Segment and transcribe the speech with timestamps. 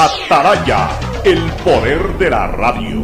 [0.00, 0.90] Ataraya,
[1.24, 3.02] el poder de la radio.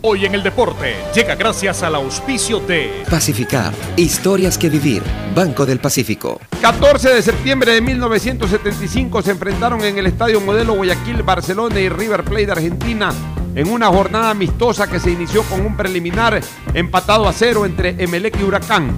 [0.00, 5.02] Hoy en el deporte llega gracias al auspicio de Pacificar, historias que vivir,
[5.34, 6.40] Banco del Pacífico.
[6.62, 12.24] 14 de septiembre de 1975 se enfrentaron en el Estadio Modelo Guayaquil, Barcelona y River
[12.24, 13.12] Plate de Argentina
[13.54, 16.40] en una jornada amistosa que se inició con un preliminar
[16.72, 18.96] empatado a cero entre Emelec y Huracán.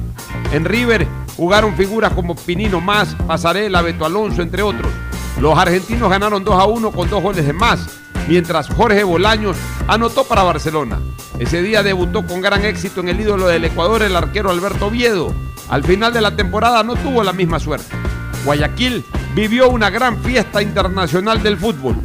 [0.53, 4.93] En River jugaron figuras como Pinino Más, Pasarela, Beto Alonso, entre otros.
[5.41, 7.81] Los argentinos ganaron 2 a 1 con dos goles de más,
[8.27, 9.57] mientras Jorge Bolaños
[9.87, 10.99] anotó para Barcelona.
[11.39, 15.33] Ese día debutó con gran éxito en el ídolo del Ecuador el arquero Alberto Viedo.
[15.69, 17.95] Al final de la temporada no tuvo la misma suerte.
[18.45, 19.05] Guayaquil
[19.37, 21.97] vivió una gran fiesta internacional del fútbol.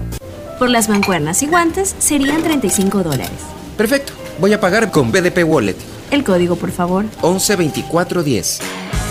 [0.60, 3.32] Por las mancuernas y guantes serían 35 dólares.
[3.76, 5.78] Perfecto, voy a pagar con BDP Wallet.
[6.12, 7.06] El código, por favor.
[7.24, 8.60] 112410.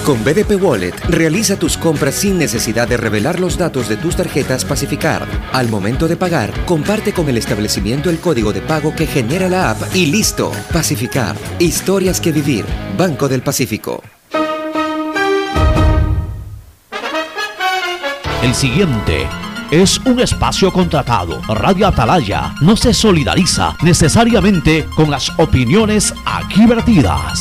[0.04, 4.64] Con BDP Wallet, realiza tus compras sin necesidad de revelar los datos de tus tarjetas
[4.64, 5.28] Pacificar.
[5.52, 9.70] Al momento de pagar, comparte con el establecimiento el código de pago que genera la
[9.70, 10.50] app y listo.
[10.72, 12.64] Pacificar, historias que vivir.
[12.98, 14.02] Banco del Pacífico.
[18.42, 19.28] El siguiente
[19.70, 21.40] es un espacio contratado.
[21.42, 27.40] Radio Atalaya no se solidariza necesariamente con las opiniones aquí vertidas.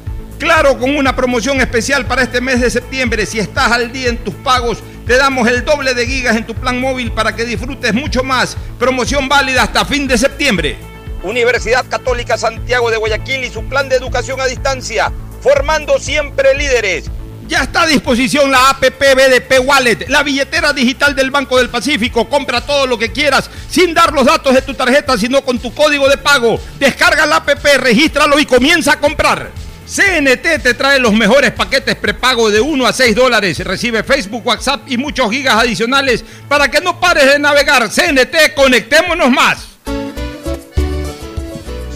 [0.41, 3.27] Claro, con una promoción especial para este mes de septiembre.
[3.27, 6.55] Si estás al día en tus pagos, te damos el doble de gigas en tu
[6.55, 8.57] plan móvil para que disfrutes mucho más.
[8.79, 10.77] Promoción válida hasta fin de septiembre.
[11.21, 17.11] Universidad Católica Santiago de Guayaquil y su plan de educación a distancia, formando siempre líderes.
[17.47, 22.27] Ya está a disposición la APP BDP Wallet, la billetera digital del Banco del Pacífico.
[22.27, 25.71] Compra todo lo que quieras sin dar los datos de tu tarjeta, sino con tu
[25.71, 26.59] código de pago.
[26.79, 29.61] Descarga la APP, regístralo y comienza a comprar.
[29.93, 33.59] CNT te trae los mejores paquetes prepago de 1 a 6 dólares.
[33.59, 37.89] Recibe Facebook, WhatsApp y muchos gigas adicionales para que no pares de navegar.
[37.89, 39.67] CNT, conectémonos más.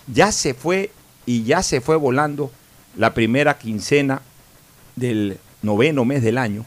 [0.06, 0.90] ya se fue
[1.24, 2.50] y ya se fue volando
[2.98, 4.20] la primera quincena
[4.94, 6.66] del noveno mes del año.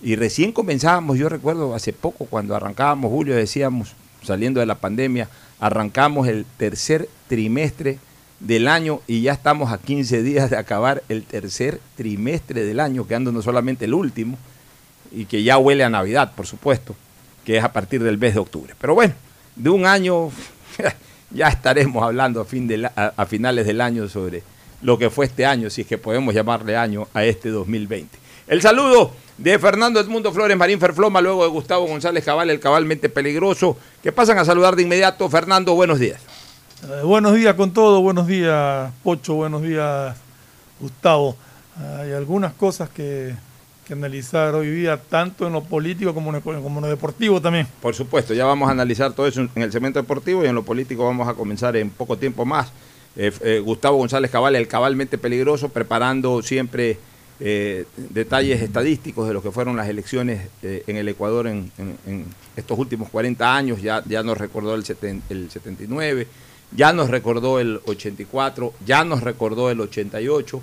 [0.00, 5.28] Y recién comenzábamos, yo recuerdo hace poco cuando arrancábamos julio, decíamos, saliendo de la pandemia,
[5.60, 7.98] arrancamos el tercer trimestre
[8.40, 13.06] del año y ya estamos a 15 días de acabar el tercer trimestre del año,
[13.06, 14.36] quedando no solamente el último,
[15.12, 16.94] y que ya huele a Navidad, por supuesto,
[17.44, 18.74] que es a partir del mes de octubre.
[18.80, 19.14] Pero bueno,
[19.54, 20.30] de un año
[21.30, 24.42] ya estaremos hablando a, fin de la- a- a finales del año sobre
[24.82, 28.18] lo que fue este año, si es que podemos llamarle año a este 2020.
[28.48, 33.08] El saludo de Fernando Edmundo Flores Marín Ferfloma, luego de Gustavo González Cabal, el cabalmente
[33.08, 35.28] peligroso, que pasan a saludar de inmediato.
[35.28, 36.20] Fernando, buenos días.
[36.84, 40.16] Eh, buenos días con todo, buenos días Pocho, buenos días
[40.80, 41.36] Gustavo.
[41.98, 43.34] Hay algunas cosas que,
[43.86, 47.40] que analizar hoy día, tanto en lo político como en lo, como en lo deportivo
[47.40, 47.66] también.
[47.80, 50.62] Por supuesto, ya vamos a analizar todo eso en el segmento deportivo y en lo
[50.62, 52.72] político vamos a comenzar en poco tiempo más.
[53.16, 56.98] Eh, eh, Gustavo González Cabal, el cabalmente peligroso, preparando siempre
[57.40, 61.70] eh, detalles estadísticos de lo que fueron las elecciones eh, en el Ecuador en,
[62.56, 63.82] estos últimos 40 años.
[63.82, 66.26] Ya, ya nos recordó el, seten- el 79,
[66.74, 70.62] ya nos recordó el 84, ya nos recordó el 88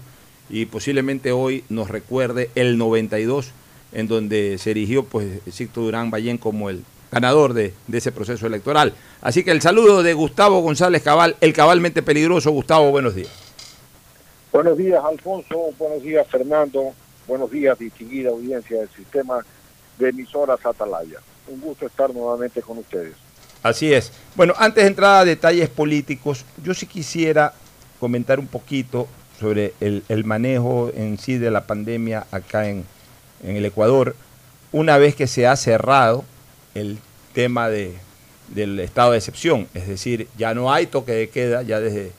[0.50, 3.52] y posiblemente hoy nos recuerde el 92,
[3.94, 8.48] en donde se erigió pues Sixto Durán Ballén como el ganador de, de ese proceso
[8.48, 8.94] electoral.
[9.22, 12.50] Así que el saludo de Gustavo González Cabal, el cabalmente peligroso.
[12.52, 13.30] Gustavo, buenos días.
[14.54, 15.72] Buenos días, Alfonso.
[15.80, 16.94] Buenos días, Fernando.
[17.28, 19.44] Buenos días, distinguida audiencia del sistema
[19.98, 21.18] de emisoras Atalaya.
[21.48, 23.16] Un gusto estar nuevamente con ustedes.
[23.64, 24.12] Así es.
[24.36, 27.56] Bueno, antes de entrar a detalles políticos, yo sí quisiera
[28.00, 29.08] comentar un poquito
[29.40, 32.86] sobre el, manejo en sí de la pandemia acá en,
[33.44, 34.16] el Ecuador,
[34.72, 36.24] una vez que se ha cerrado
[36.76, 37.00] el
[37.34, 37.96] tema de,
[38.50, 42.12] del estado de excepción, es decir, ya no hay toque de queda, ya desde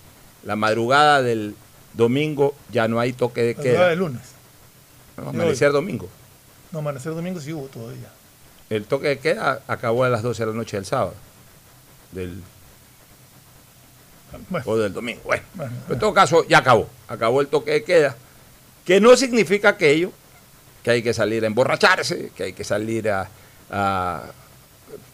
[0.43, 1.55] la madrugada del
[1.95, 3.89] domingo ya no hay toque de queda.
[3.89, 4.23] de lunes.
[5.17, 6.09] No, amanecer domingo.
[6.73, 8.09] No, amanecer domingo sí hubo todavía.
[8.71, 11.15] El toque de queda acabó a las 12 de la noche del sábado.
[12.13, 12.43] Del,
[14.49, 15.21] Bueno, o del domingo.
[15.25, 16.89] Bueno, bueno, en todo caso, ya acabó.
[17.09, 18.17] Acabó el toque de queda.
[18.85, 20.13] Que no significa aquello
[20.83, 23.29] que hay que salir a emborracharse, que hay que salir a,
[23.71, 24.23] a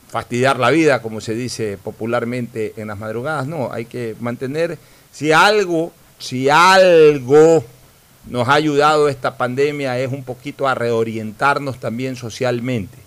[0.08, 3.46] fastidiar la vida, como se dice popularmente en las madrugadas.
[3.46, 4.78] No, hay que mantener,
[5.12, 7.64] si algo, si algo
[8.26, 12.98] nos ha ayudado esta pandemia es un poquito a reorientarnos también socialmente.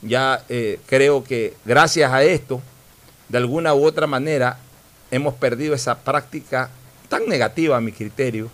[0.00, 2.62] Ya eh, creo que gracias a esto,
[3.28, 4.58] de alguna u otra manera,
[5.10, 6.70] hemos perdido esa práctica
[7.08, 8.48] tan negativa a mi criterio,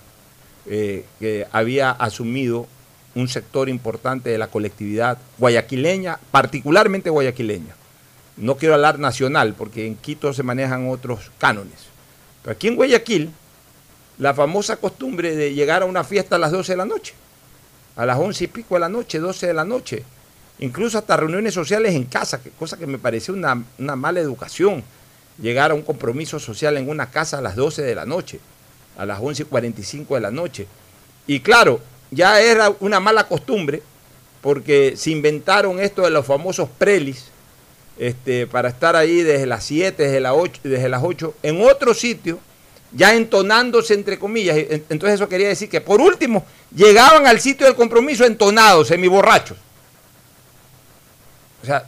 [0.66, 2.66] eh, que había asumido
[3.14, 7.74] un sector importante de la colectividad guayaquileña, particularmente guayaquileña.
[8.38, 11.92] No quiero hablar nacional, porque en Quito se manejan otros cánones.
[12.42, 13.30] Pero aquí en Guayaquil,
[14.22, 17.12] la famosa costumbre de llegar a una fiesta a las 12 de la noche,
[17.96, 20.04] a las 11 y pico de la noche, 12 de la noche,
[20.60, 24.84] incluso hasta reuniones sociales en casa, cosa que me pareció una, una mala educación,
[25.40, 28.38] llegar a un compromiso social en una casa a las 12 de la noche,
[28.96, 30.68] a las 11 y 45 de la noche.
[31.26, 31.80] Y claro,
[32.12, 33.82] ya era una mala costumbre,
[34.40, 37.24] porque se inventaron esto de los famosos prelis,
[37.98, 41.92] este, para estar ahí desde las 7, desde, las 8, desde las 8, en otro
[41.92, 42.38] sitio,
[42.94, 44.56] ya entonándose entre comillas.
[44.56, 46.44] En- Entonces eso quería decir que por último
[46.74, 49.56] llegaban al sitio del compromiso entonados, semiborrachos.
[51.62, 51.86] O sea,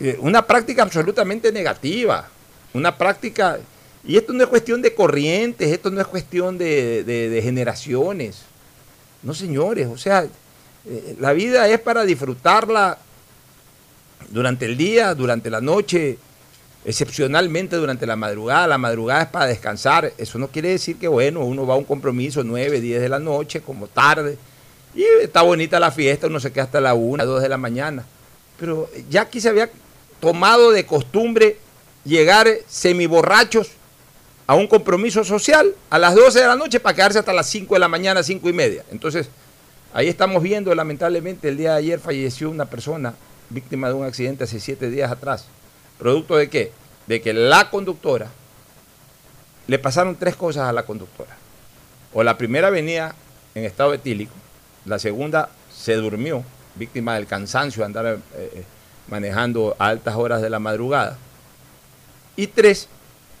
[0.00, 2.28] eh, una práctica absolutamente negativa,
[2.74, 3.58] una práctica...
[4.06, 8.42] Y esto no es cuestión de corrientes, esto no es cuestión de generaciones.
[9.22, 10.26] No, señores, o sea,
[10.86, 12.96] eh, la vida es para disfrutarla
[14.30, 16.16] durante el día, durante la noche,
[16.88, 18.66] excepcionalmente durante la madrugada.
[18.66, 20.10] La madrugada es para descansar.
[20.16, 23.18] Eso no quiere decir que, bueno, uno va a un compromiso 9, 10 de la
[23.18, 24.38] noche, como tarde,
[24.94, 28.06] y está bonita la fiesta, uno se queda hasta la 1, 2 de la mañana.
[28.58, 29.68] Pero ya aquí se había
[30.18, 31.58] tomado de costumbre
[32.06, 33.68] llegar semiborrachos
[34.46, 37.74] a un compromiso social a las 12 de la noche para quedarse hasta las 5
[37.74, 38.82] de la mañana, 5 y media.
[38.90, 39.28] Entonces,
[39.92, 43.12] ahí estamos viendo, lamentablemente, el día de ayer falleció una persona
[43.50, 45.48] víctima de un accidente hace 7 días atrás.
[45.98, 46.72] ¿Producto de qué?
[47.08, 48.28] De que la conductora,
[49.66, 51.36] le pasaron tres cosas a la conductora.
[52.12, 53.14] O la primera venía
[53.54, 54.34] en estado etílico,
[54.84, 56.42] la segunda se durmió,
[56.74, 58.64] víctima del cansancio de andar eh, eh,
[59.08, 61.18] manejando a altas horas de la madrugada.
[62.36, 62.88] Y tres,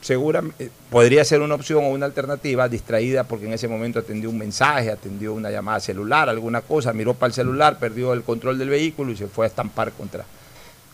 [0.00, 4.38] seguramente podría ser una opción o una alternativa distraída porque en ese momento atendió un
[4.38, 8.68] mensaje, atendió una llamada celular, alguna cosa, miró para el celular, perdió el control del
[8.68, 10.24] vehículo y se fue a estampar contra,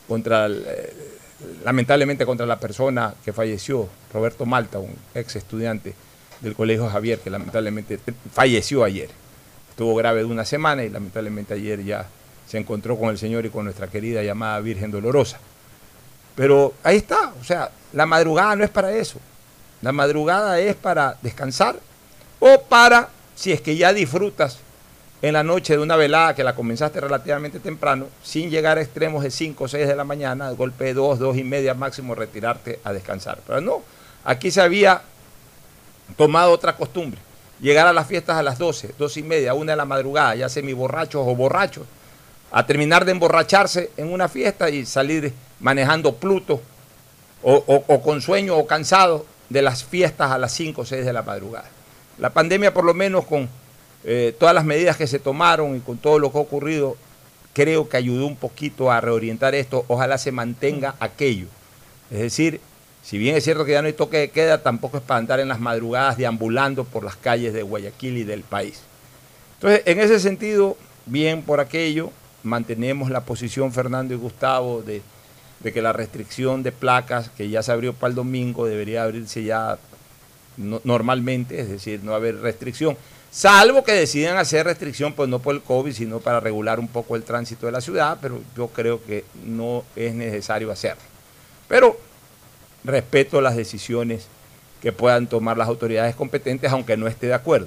[0.06, 1.13] contra el, eh,
[1.64, 5.94] lamentablemente contra la persona que falleció, Roberto Malta, un ex estudiante
[6.40, 7.98] del Colegio Javier, que lamentablemente
[8.32, 9.08] falleció ayer.
[9.70, 12.06] Estuvo grave de una semana y lamentablemente ayer ya
[12.46, 15.38] se encontró con el Señor y con nuestra querida llamada Virgen Dolorosa.
[16.36, 19.18] Pero ahí está, o sea, la madrugada no es para eso.
[19.82, 21.76] La madrugada es para descansar
[22.40, 24.58] o para, si es que ya disfrutas
[25.22, 29.22] en la noche de una velada que la comenzaste relativamente temprano, sin llegar a extremos
[29.22, 32.78] de 5 o 6 de la mañana, golpe de 2, 2 y media máximo, retirarte
[32.84, 33.38] a descansar.
[33.46, 33.82] Pero no,
[34.24, 35.00] aquí se había
[36.16, 37.18] tomado otra costumbre.
[37.60, 40.48] Llegar a las fiestas a las 12, 2 y media, 1 de la madrugada, ya
[40.48, 41.86] semi-borrachos o borrachos,
[42.50, 46.60] a terminar de emborracharse en una fiesta y salir manejando Pluto
[47.42, 51.04] o, o- o con sueño o cansado de las fiestas a las 5 o 6
[51.06, 51.68] de la madrugada.
[52.18, 53.48] La pandemia, por lo menos con
[54.04, 56.96] eh, todas las medidas que se tomaron y con todo lo que ha ocurrido,
[57.52, 59.84] creo que ayudó un poquito a reorientar esto.
[59.88, 61.46] Ojalá se mantenga aquello.
[62.10, 62.60] Es decir,
[63.02, 65.40] si bien es cierto que ya no hay toque de queda, tampoco es para andar
[65.40, 68.80] en las madrugadas deambulando por las calles de Guayaquil y del país.
[69.54, 72.10] Entonces, en ese sentido, bien por aquello,
[72.42, 75.00] mantenemos la posición, Fernando y Gustavo, de,
[75.60, 79.44] de que la restricción de placas, que ya se abrió para el domingo, debería abrirse
[79.44, 79.78] ya
[80.56, 82.96] no- normalmente, es decir, no haber restricción,
[83.34, 87.16] salvo que decidan hacer restricción, pues no por el COVID, sino para regular un poco
[87.16, 91.02] el tránsito de la ciudad, pero yo creo que no es necesario hacerlo.
[91.66, 91.98] Pero
[92.84, 94.28] respeto las decisiones
[94.80, 97.66] que puedan tomar las autoridades competentes, aunque no esté de acuerdo.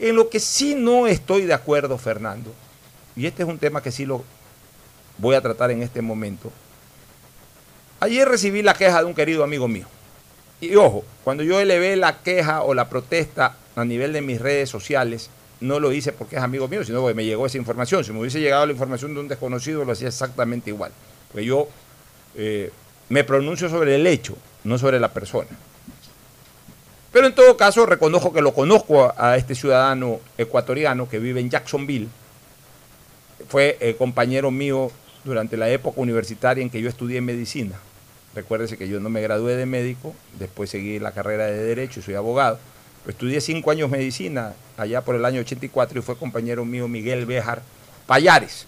[0.00, 2.52] En lo que sí no estoy de acuerdo, Fernando,
[3.14, 4.24] y este es un tema que sí lo
[5.16, 6.50] voy a tratar en este momento.
[8.00, 9.86] Ayer recibí la queja de un querido amigo mío.
[10.60, 14.68] Y ojo, cuando yo elevé la queja o la protesta a nivel de mis redes
[14.70, 15.30] sociales,
[15.60, 18.04] no lo hice porque es amigo mío, sino porque me llegó esa información.
[18.04, 20.92] Si me hubiese llegado la información de un desconocido, lo hacía exactamente igual.
[21.30, 21.68] Porque yo
[22.36, 22.70] eh,
[23.08, 25.48] me pronuncio sobre el hecho, no sobre la persona.
[27.12, 31.50] Pero en todo caso, reconozco que lo conozco a, este ciudadano ecuatoriano que vive en
[31.50, 32.08] Jacksonville.
[33.48, 34.92] Fue eh, compañero mío
[35.24, 37.76] durante la época universitaria en que yo estudié medicina.
[38.34, 42.02] Recuérdese que yo no me gradué de médico, después seguí la carrera de Derecho y
[42.02, 42.58] soy abogado.
[43.06, 47.62] Estudié cinco años medicina allá por el año 84 y fue compañero mío Miguel Béjar
[48.06, 48.66] Payares.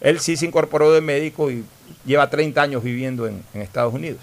[0.00, 1.64] Él sí se incorporó de médico y
[2.04, 4.20] lleva 30 años viviendo en, Estados Unidos.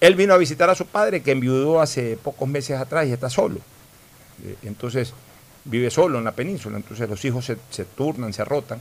[0.00, 3.30] Él vino a visitar a su padre que enviudó hace pocos meses atrás y está
[3.30, 3.60] solo.
[4.44, 5.12] Eh, entonces
[5.64, 8.80] vive solo en la península, entonces los hijos se, turnan, se rotan.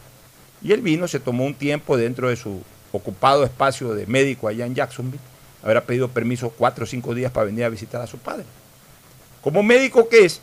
[0.61, 4.65] Y él vino, se tomó un tiempo dentro de su ocupado espacio de médico allá
[4.65, 5.23] en Jacksonville,
[5.63, 8.45] habrá pedido permiso cuatro o cinco días para venir a visitar a su padre.
[9.43, 10.39] Como médico que es,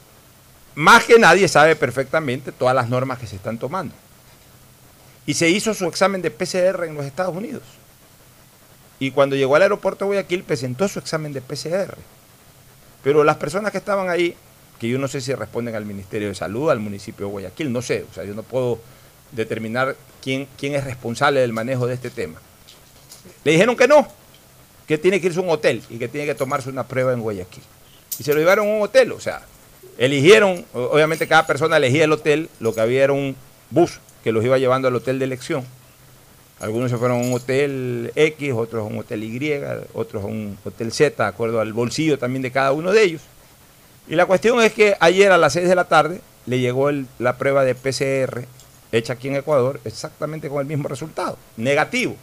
[0.74, 3.94] más que nadie sabe perfectamente todas las normas que se están tomando.
[5.24, 7.62] Y se hizo su examen de PCR en los Estados Unidos.
[8.98, 11.96] Y cuando llegó al aeropuerto de Guayaquil presentó su examen de PCR.
[13.02, 14.36] Pero las personas que estaban ahí,
[14.78, 17.80] que yo no sé si responden al Ministerio de Salud, al municipio de Guayaquil, no
[17.80, 18.80] sé, o sea, yo no puedo
[19.32, 22.38] determinar quién, quién es responsable del manejo de este tema.
[23.44, 24.06] Le dijeron que no,
[24.86, 27.20] que tiene que irse a un hotel y que tiene que tomarse una prueba en
[27.20, 27.62] Guayaquil
[28.20, 29.12] y se lo llevaron a un hotel.
[29.12, 29.40] O sea,
[29.96, 33.34] eligieron, obviamente cada persona elegía el hotel, lo que había era un
[33.70, 35.64] bus que los iba llevando al hotel de elección.
[36.60, 39.60] Algunos se fueron a un hotel X, otros a un hotel Y,
[39.94, 43.22] otros a un hotel Z, de acuerdo al bolsillo también de cada uno de ellos.
[44.06, 47.38] Y la cuestión es que ayer a las 6 de la tarde le llegó la
[47.38, 48.44] prueba de PCR
[48.92, 52.16] hecha aquí en Ecuador exactamente con el mismo resultado, negativo.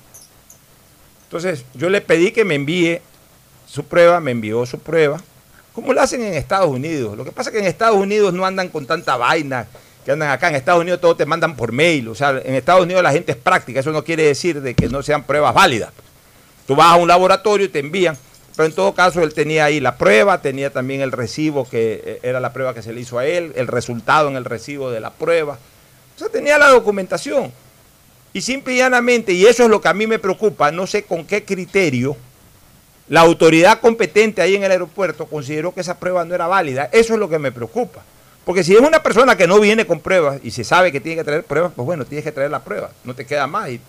[1.23, 3.01] Entonces yo le pedí que me envíe
[3.65, 5.19] su prueba, me envió su prueba,
[5.77, 7.15] como lo hacen en Estados Unidos.
[7.15, 9.67] Lo que pasa es que en Estados Unidos no andan con tanta vaina
[10.03, 10.49] que andan acá.
[10.49, 12.07] En Estados Unidos todo te mandan por mail.
[12.07, 13.79] O sea, en Estados Unidos la gente es práctica.
[13.79, 15.91] Eso no quiere decir de que no sean pruebas válidas.
[16.65, 18.17] Tú vas a un laboratorio y te envían.
[18.55, 22.19] Pero en todo caso él tenía ahí la prueba, tenía también el recibo que eh,
[22.23, 24.99] era la prueba que se le hizo a él, el resultado en el recibo de
[24.99, 25.59] la prueba.
[26.15, 27.53] O sea, tenía la documentación.
[28.33, 31.03] Y simple y llanamente, y eso es lo que a mí me preocupa, no sé
[31.03, 32.17] con qué criterio
[33.09, 36.89] la autoridad competente ahí en el aeropuerto consideró que esa prueba no era válida.
[36.91, 38.03] Eso es lo que me preocupa.
[38.43, 41.17] Porque si es una persona que no viene con pruebas y se sabe que tiene
[41.17, 42.91] que traer pruebas, pues bueno, tienes que traer la prueba.
[43.03, 43.69] No te queda más.
[43.69, 43.81] Y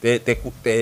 [0.00, 0.18] te,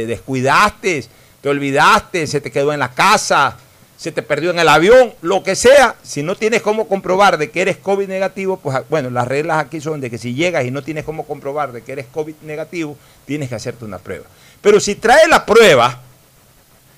[0.07, 1.05] descuidaste,
[1.41, 3.57] te olvidaste, se te quedó en la casa,
[3.97, 5.95] se te perdió en el avión, lo que sea.
[6.03, 9.81] Si no tienes cómo comprobar de que eres COVID negativo, pues bueno, las reglas aquí
[9.81, 12.97] son de que si llegas y no tienes cómo comprobar de que eres COVID negativo,
[13.25, 14.25] tienes que hacerte una prueba.
[14.61, 16.01] Pero si traes la prueba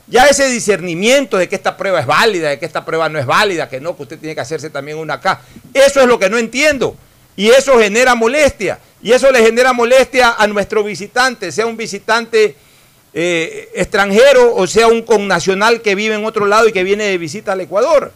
[0.07, 3.27] ya ese discernimiento de que esta prueba es válida, de que esta prueba no es
[3.27, 5.41] válida, que no, que usted tiene que hacerse también una acá,
[5.73, 6.97] eso es lo que no entiendo.
[7.37, 8.79] Y eso genera molestia.
[9.03, 12.57] Y eso le genera molestia a nuestro visitante, sea un visitante
[13.17, 17.19] eh, extranjero o sea un connacional que vive en otro lado y que viene de
[17.19, 18.13] visita al Ecuador.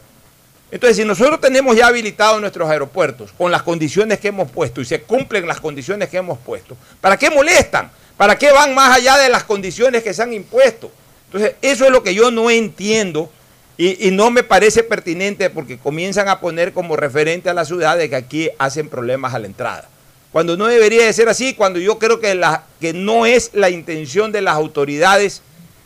[0.71, 4.85] Entonces, si nosotros tenemos ya habilitados nuestros aeropuertos con las condiciones que hemos puesto y
[4.85, 7.91] se cumplen las condiciones que hemos puesto, ¿para qué molestan?
[8.17, 10.91] ¿Para qué van más allá de las condiciones que se han impuesto?
[11.29, 13.31] Entonces, eso es lo que yo no entiendo
[13.77, 18.11] y, no me parece pertinente porque comienzan a poner como referente a la ciudad de
[18.11, 19.89] que aquí hacen problemas a la entrada.
[20.33, 24.43] Cuando no debería de ser así, cuando yo creo que, no es la intención de
[24.43, 25.43] las autoridades,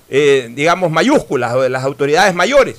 [0.09, 2.79] eh, digamos, mayúsculas o de las autoridades mayores,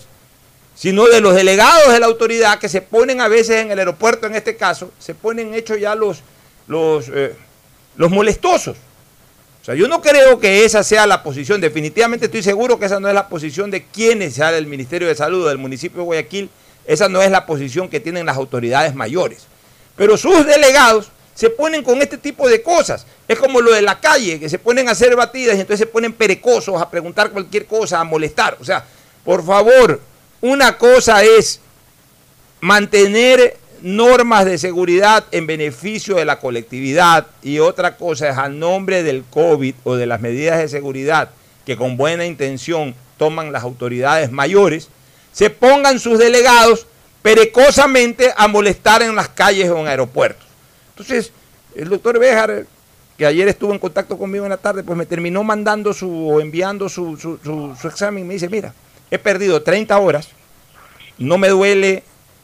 [0.74, 4.26] sino de los delegados de la autoridad que se ponen a veces en el aeropuerto,
[4.26, 6.22] en este caso, se ponen hechos ya los,
[6.68, 7.36] los, eh,
[7.98, 8.78] los molestosos.
[9.64, 13.00] O sea, yo no creo que esa sea la posición, definitivamente estoy seguro que esa
[13.00, 16.50] no es la posición de quienes sea del Ministerio de Salud del municipio de Guayaquil,
[16.86, 19.48] esa no es la posición que tienen las autoridades mayores.
[19.96, 23.06] Pero sus delegados se ponen con este tipo de cosas.
[23.26, 25.92] Es como lo de la calle, que se ponen a hacer batidas y entonces se
[25.92, 28.58] ponen perecosos a preguntar cualquier cosa, a molestar.
[28.60, 28.84] O sea,
[29.24, 30.02] por favor,
[30.42, 31.62] una cosa es
[32.60, 39.04] mantener normas de seguridad en beneficio de la colectividad y otra cosa es al nombre
[39.04, 41.32] del COVID o de las medidas de seguridad
[41.66, 44.88] que con buena intención toman las autoridades mayores,
[45.34, 46.88] se pongan sus delegados
[47.22, 50.48] perecosamente a molestar en las calles o en aeropuertos.
[50.92, 51.34] Entonces,
[51.76, 52.66] el doctor Béjar,
[53.18, 56.40] que ayer estuvo en contacto conmigo en la tarde, pues me terminó mandando su o
[56.40, 58.74] enviando su, su examen y me dice, mira,
[59.12, 60.30] he perdido 30 horas,
[61.18, 62.04] no me duele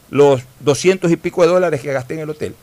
[0.10, 2.56] los 200 y pico de dólares que gasté en el hotel.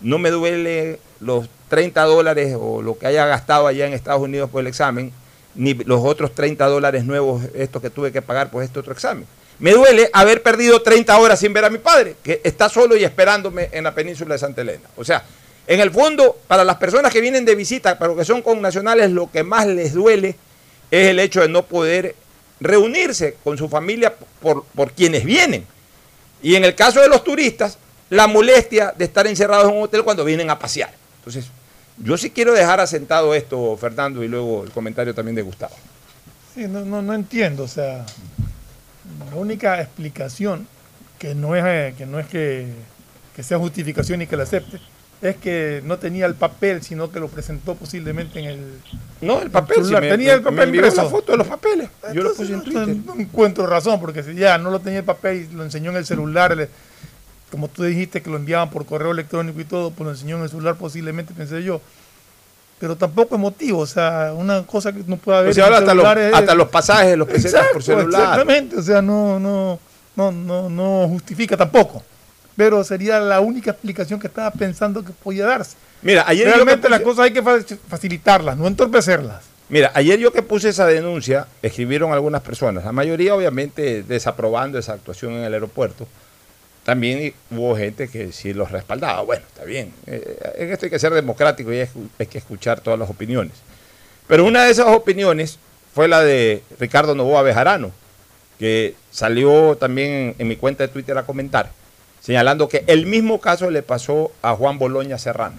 [0.00, 4.50] No me duele los 30 dólares o lo que haya gastado allá en Estados Unidos
[4.50, 5.12] por el examen,
[5.54, 9.26] ni los otros 30 dólares nuevos, estos que tuve que pagar por este otro examen.
[9.58, 13.04] Me duele haber perdido 30 horas sin ver a mi padre, que está solo y
[13.04, 14.88] esperándome en la península de Santa Elena.
[14.96, 15.22] O sea,
[15.66, 19.30] en el fondo, para las personas que vienen de visita, los que son connacionales, lo
[19.30, 20.34] que más les duele
[20.90, 22.14] es el hecho de no poder
[22.58, 25.66] reunirse con su familia por, por quienes vienen.
[26.42, 27.78] Y en el caso de los turistas,
[28.08, 30.92] la molestia de estar encerrados en un hotel cuando vienen a pasear.
[31.18, 31.46] Entonces,
[31.98, 35.74] yo sí quiero dejar asentado esto, Fernando, y luego el comentario también de Gustavo.
[36.54, 38.04] Sí, no, no, entiendo, o sea,
[39.30, 40.66] la única explicación
[41.18, 42.66] que no es, eh, que, no es que,
[43.36, 44.80] que sea justificación y que la acepte,
[45.22, 48.80] es que no tenía el papel, sino que lo presentó posiblemente en el.
[49.20, 49.84] No, el papel.
[49.84, 51.90] si me- tenía el papel me la foto de los papeles.
[52.14, 52.96] Yo lo puse en no, Twitter.
[53.04, 55.98] No encuentro razón, porque si ya no lo tenía el papel y lo enseñó en
[55.98, 56.70] el celular, le-
[57.50, 60.44] como tú dijiste que lo enviaban por correo electrónico y todo, pues lo enseñó en
[60.44, 61.80] el celular posiblemente, pensé yo.
[62.78, 65.50] Pero tampoco es motivo, o sea, una cosa que no puede haber.
[65.50, 68.22] O sea, ahora hasta los, es- hasta los pasajes los presentas por celular.
[68.22, 69.78] Exactamente, o sea, no, no,
[70.16, 72.02] no, no, no justifica tampoco.
[72.60, 75.78] Pero sería la única explicación que estaba pensando que podía darse.
[76.02, 77.56] Mira, ayer Realmente las cosas hay que fa-
[77.88, 79.44] facilitarlas, no entorpecerlas.
[79.70, 84.92] Mira, ayer yo que puse esa denuncia, escribieron algunas personas, la mayoría obviamente desaprobando esa
[84.92, 86.06] actuación en el aeropuerto.
[86.84, 89.22] También hubo gente que sí los respaldaba.
[89.22, 89.94] Bueno, está bien.
[90.06, 91.88] Eh, en esto hay que ser democrático y hay,
[92.18, 93.54] hay que escuchar todas las opiniones.
[94.28, 95.58] Pero una de esas opiniones
[95.94, 97.90] fue la de Ricardo Novoa Bejarano,
[98.58, 101.70] que salió también en, en mi cuenta de Twitter a comentar,
[102.20, 105.56] señalando que el mismo caso le pasó a Juan Boloña Serrano.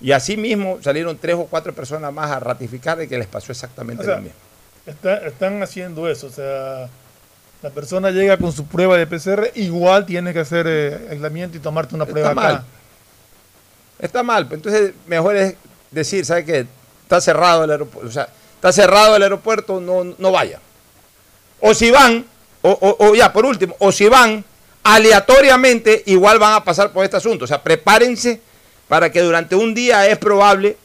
[0.00, 3.52] Y así mismo salieron tres o cuatro personas más a ratificar de que les pasó
[3.52, 4.36] exactamente O sea, lo mismo.
[4.84, 6.88] Está- están haciendo eso, o sea,
[7.62, 11.60] la persona llega con su prueba de PCR, igual tiene que hacer eh, aislamiento y
[11.60, 12.52] tomarte una prueba Está acá.
[12.52, 12.64] mal.
[13.98, 14.46] Está mal.
[14.46, 15.54] pues, Entonces, mejor es
[15.90, 16.66] decir, ¿sabes qué?
[17.02, 18.08] Está cerrado el aeropuerto.
[18.08, 20.60] O sea, está cerrado el aeropuerto, no, no vayan.
[21.60, 22.24] O si van,
[22.62, 24.44] o, o- o ya, por último, o si van,
[24.86, 27.44] aleatoriamente, igual van a pasar por este asunto.
[27.44, 28.40] O sea, prepárense
[28.86, 30.76] para que durante un día es probable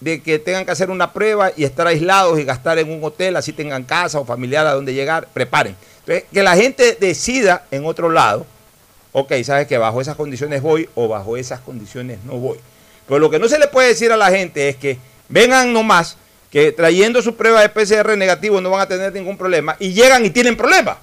[0.00, 3.36] de que tengan que hacer una prueba y estar aislados y gastar en un hotel,
[3.36, 5.74] así tengan casa o familiar a donde llegar, preparen.
[6.00, 8.44] Entonces, que la gente decida en otro lado,
[9.12, 12.58] ok, sabes que bajo esas condiciones voy o bajo esas condiciones no voy.
[13.06, 14.98] Pero lo que no se le puede decir a la gente es que
[15.30, 16.18] vengan nomás,
[16.50, 20.26] que trayendo su prueba de PCR negativo no van a tener ningún problema y llegan
[20.26, 20.98] y tienen problemas.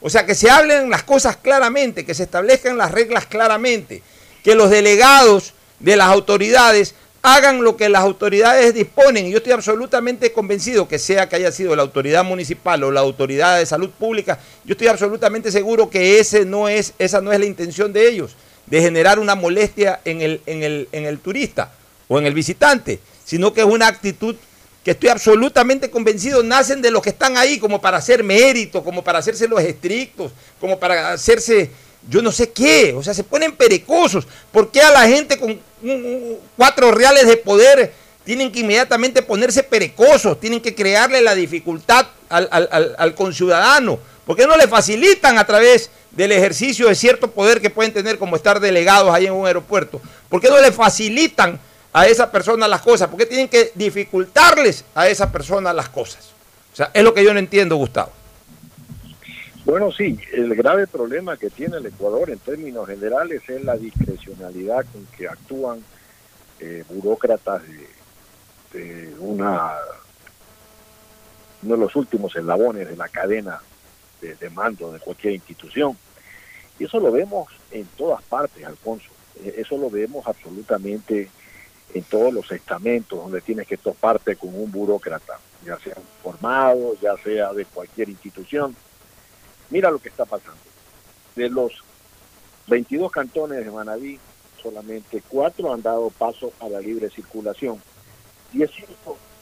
[0.00, 4.02] O sea, que se hablen las cosas claramente, que se establezcan las reglas claramente,
[4.44, 9.26] que los delegados de las autoridades hagan lo que las autoridades disponen.
[9.26, 13.00] Y yo estoy absolutamente convencido que sea que haya sido la autoridad municipal o la
[13.00, 17.40] autoridad de salud pública, yo estoy absolutamente seguro que ese no es, esa no es
[17.40, 21.72] la intención de ellos, de generar una molestia en el, en el, en el turista
[22.06, 24.36] o en el visitante, sino que es una actitud
[24.90, 29.18] estoy absolutamente convencido nacen de los que están ahí como para hacer mérito, como para
[29.18, 31.70] hacerse los estrictos, como para hacerse
[32.08, 34.26] yo no sé qué, o sea, se ponen perecosos.
[34.52, 35.58] ¿Por qué a la gente con
[36.56, 37.92] cuatro reales de poder
[38.24, 40.38] tienen que inmediatamente ponerse perecosos?
[40.38, 43.98] Tienen que crearle la dificultad al- al conciudadano.
[44.26, 48.18] ¿Por qué no le facilitan a través del ejercicio de cierto poder que pueden tener
[48.18, 50.00] como estar delegados ahí en un aeropuerto?
[50.28, 51.58] ¿Por qué no le facilitan
[51.92, 53.08] a esa persona las cosas?
[53.08, 56.30] ¿Por qué tienen que dificultarles a esa persona las cosas?
[56.72, 58.12] O sea, es lo que yo no entiendo, Gustavo.
[59.64, 64.86] Bueno, sí, el grave problema que tiene el Ecuador en términos generales es la discrecionalidad
[64.92, 65.82] con que actúan
[66.60, 69.72] eh, burócratas de, de una
[71.62, 73.60] uno de los últimos eslabones de la cadena
[74.20, 75.98] de, de mando de cualquier institución.
[76.78, 79.08] Y eso lo vemos en todas partes, Alfonso.
[79.42, 81.28] Eh, Eso lo vemos absolutamente
[81.94, 87.16] en todos los estamentos donde tienes que toparte con un burócrata, ya sea formado, ya
[87.22, 88.76] sea de cualquier institución.
[89.70, 90.60] Mira lo que está pasando.
[91.34, 91.84] De los
[92.66, 94.18] 22 cantones de Manabí,
[94.62, 97.80] solamente cuatro han dado paso a la libre circulación.
[98.52, 98.86] 18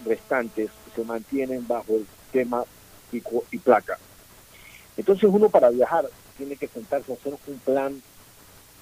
[0.04, 2.64] restantes se mantienen bajo el tema
[3.11, 3.98] pico y placa.
[4.96, 8.02] Entonces uno para viajar tiene que sentarse a hacer un plan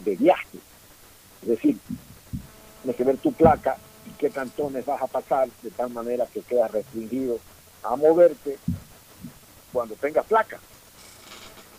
[0.04, 0.58] de viaje.
[1.42, 1.76] Es decir,
[2.84, 6.42] tienes que ver tu placa y qué cantones vas a pasar de tal manera que
[6.42, 7.38] quedas restringido
[7.82, 8.58] a moverte
[9.72, 10.58] cuando tengas placa.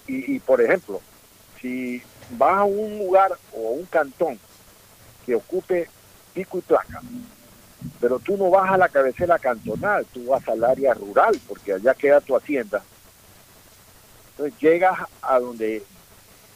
[0.08, 1.00] Y, y, por ejemplo,
[1.62, 4.39] si vas a un lugar o a un cantón
[5.26, 5.88] que ocupe
[6.34, 7.02] pico y placa,
[8.02, 11.94] pero tú no vas a la cabecera cantonal, tú vas al área rural, porque allá
[11.94, 12.82] queda tu hacienda.
[14.32, 15.84] Entonces llegas a donde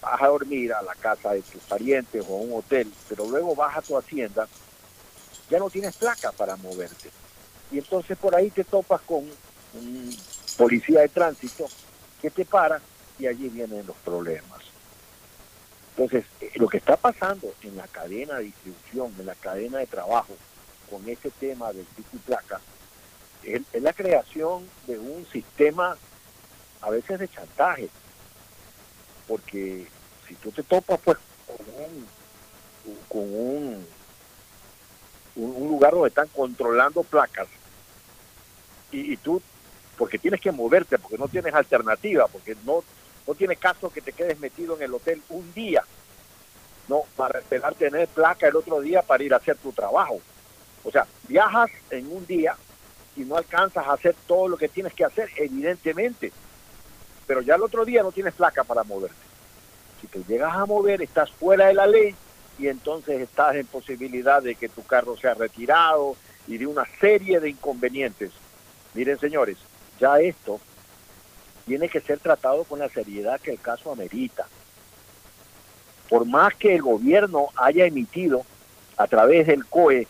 [0.02, 3.56] vas a dormir a la casa de tus parientes o a un hotel, pero luego
[3.56, 4.48] vas a tu hacienda,
[5.50, 7.10] ya no tienes placa para moverte.
[7.72, 9.30] Y entonces por ahí te topas con
[9.74, 10.18] un
[10.58, 11.68] policía de tránsito
[12.22, 12.82] que te para
[13.18, 14.60] y allí vienen los problemas.
[15.92, 19.88] Entonces, eh, lo que está pasando en la cadena de distribución, en la cadena de
[19.88, 20.34] trabajo,
[20.90, 22.62] con ese tema del pico y placa,
[23.44, 25.98] es la creación de un sistema
[26.82, 27.90] a veces de chantaje.
[29.30, 29.88] Porque
[30.28, 32.08] si tú te topas pues con un,
[33.08, 33.88] con un,
[35.36, 37.48] un, lugar donde están controlando placas
[38.92, 39.40] y, y tú,
[39.98, 42.84] porque tienes que moverte, porque no tienes alternativa, porque no,
[43.28, 45.86] no tiene caso que te quedes metido en el hotel un día,
[46.88, 50.20] no, para esperar tener placa el otro día para ir a hacer tu trabajo.
[50.84, 52.56] O sea, viajas en un día
[53.16, 56.32] y no alcanzas a hacer todo lo que tienes que hacer, evidentemente.
[57.30, 59.16] Pero ya el otro día no tienes placa para moverte.
[60.02, 62.16] Si te llegas a mover, estás fuera de la ley
[62.58, 66.16] y entonces estás en posibilidad de que tu carro sea retirado
[66.48, 68.32] y de una serie de inconvenientes.
[68.96, 69.58] Miren, señores,
[70.00, 70.60] ya esto
[71.68, 74.48] tiene que ser tratado con la seriedad que el caso amerita.
[76.10, 78.44] Por más que el gobierno haya emitido
[78.98, 80.08] a través del COE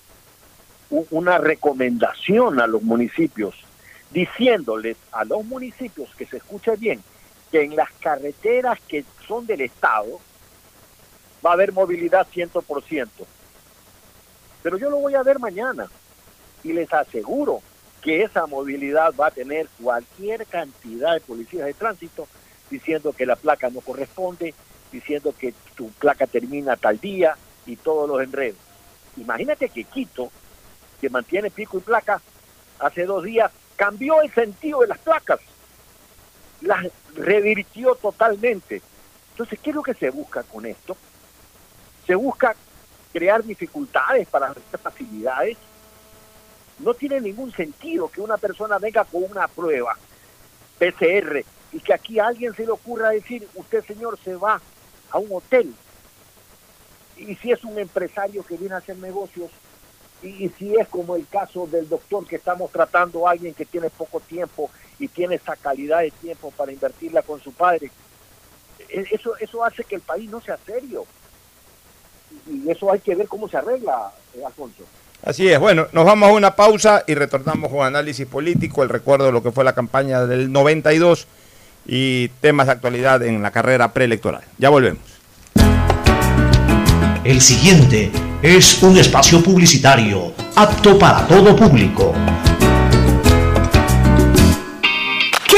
[0.89, 3.55] una recomendación a los municipios,
[4.11, 7.03] diciéndoles a los municipios que se escuche bien,
[7.51, 10.19] que en las carreteras que son del Estado
[11.45, 13.07] va a haber movilidad 100%.
[14.61, 15.87] Pero yo lo voy a ver mañana
[16.63, 17.61] y les aseguro
[18.01, 22.27] que esa movilidad va a tener cualquier cantidad de policías de tránsito
[22.69, 24.53] diciendo que la placa no corresponde,
[24.91, 27.35] diciendo que tu placa termina tal día
[27.65, 28.59] y todos los enredos.
[29.17, 30.31] Imagínate que Quito,
[31.01, 32.21] que mantiene pico y placa,
[32.79, 35.39] hace dos días cambió el sentido de las placas,
[36.61, 38.81] las revirtió totalmente.
[39.31, 40.97] Entonces, ¿qué es lo que se busca con esto?
[42.05, 42.55] Se busca
[43.13, 45.57] crear dificultades para estas facilidades.
[46.79, 49.97] No tiene ningún sentido que una persona venga con una prueba
[50.77, 54.61] PCR y que aquí a alguien se le ocurra decir, usted señor se va
[55.11, 55.73] a un hotel.
[57.17, 59.51] Y si es un empresario que viene a hacer negocios,
[60.23, 63.89] y, y si es como el caso del doctor que estamos tratando, alguien que tiene
[63.89, 67.89] poco tiempo y tiene esa calidad de tiempo para invertirla con su padre,
[68.89, 71.05] e- eso, eso hace que el país no sea serio.
[72.47, 74.83] Y y eso hay que ver cómo se arregla, eh, Alfonso.
[75.23, 79.25] Así es, bueno, nos vamos a una pausa y retornamos con análisis político, el recuerdo
[79.25, 81.27] de lo que fue la campaña del 92
[81.85, 84.43] y temas de actualidad en la carrera preelectoral.
[84.57, 85.03] Ya volvemos.
[87.23, 92.13] El siguiente es un espacio publicitario apto para todo público.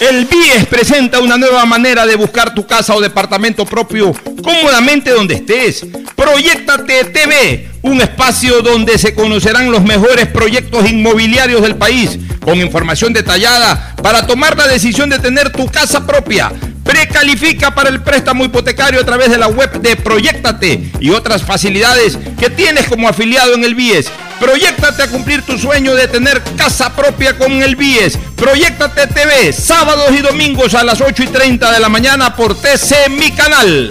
[0.00, 5.34] El BIES presenta una nueva manera de buscar tu casa o departamento propio cómodamente donde
[5.34, 5.86] estés.
[6.16, 13.12] Proyectate TV, un espacio donde se conocerán los mejores proyectos inmobiliarios del país, con información
[13.12, 16.52] detallada para tomar la decisión de tener tu casa propia.
[16.84, 22.18] Precalifica para el préstamo hipotecario a través de la web de Proyectate y otras facilidades
[22.38, 24.10] que tienes como afiliado en el BIES.
[24.38, 28.18] Proyectate a cumplir tu sueño de tener casa propia con el BIES.
[28.36, 33.08] Proyectate TV, sábados y domingos a las 8 y 30 de la mañana por TC
[33.10, 33.90] Mi Canal.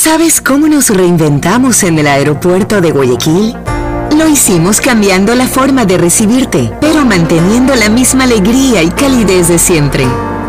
[0.00, 3.56] ¿Sabes cómo nos reinventamos en el aeropuerto de Guayaquil?
[4.16, 9.58] Lo hicimos cambiando la forma de recibirte, pero manteniendo la misma alegría y calidez de
[9.58, 10.06] siempre.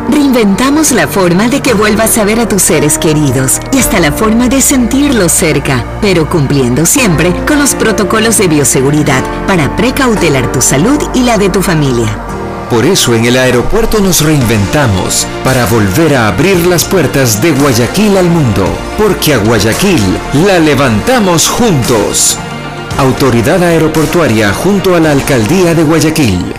[0.08, 4.12] Reinventamos la forma de que vuelvas a ver a tus seres queridos y hasta la
[4.12, 10.62] forma de sentirlos cerca, pero cumpliendo siempre con los protocolos de bioseguridad para precautelar tu
[10.62, 12.39] salud y la de tu familia.
[12.70, 18.16] Por eso en el aeropuerto nos reinventamos para volver a abrir las puertas de Guayaquil
[18.16, 18.64] al mundo,
[18.96, 20.04] porque a Guayaquil
[20.46, 22.38] la levantamos juntos.
[23.00, 26.59] Autoridad Aeroportuaria junto a la Alcaldía de Guayaquil.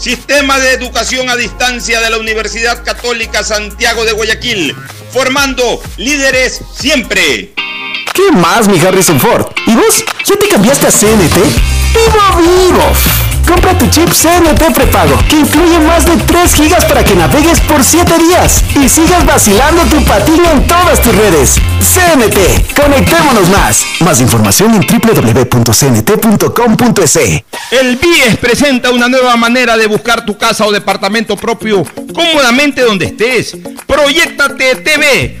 [0.00, 4.74] Sistema de Educación a Distancia de la Universidad Católica Santiago de Guayaquil,
[5.12, 7.52] formando líderes siempre.
[8.14, 9.48] ¿Qué más, mi Harrison Ford?
[9.66, 10.02] ¿Y vos?
[10.24, 11.36] ¿Ya te cambiaste a CNT?
[11.36, 13.19] ¡Vivo, vivo!
[13.50, 17.82] Compra tu chip CNT prepago, que incluye más de 3 gigas para que navegues por
[17.82, 21.56] 7 días y sigas vacilando tu patín en todas tus redes.
[21.80, 23.84] CNT, conectémonos más.
[24.04, 26.06] Más información en www.cnt.com.es.
[27.72, 31.82] El BIES presenta una nueva manera de buscar tu casa o departamento propio
[32.14, 33.56] cómodamente donde estés.
[33.84, 35.40] Proyectate TV,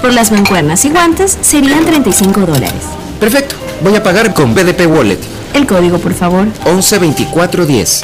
[0.00, 2.82] Por las mancuernas y guantes serían 35 dólares.
[3.18, 3.56] Perfecto.
[3.82, 5.18] Voy a pagar con BDP Wallet.
[5.54, 6.46] El código, por favor.
[6.64, 8.02] 112410.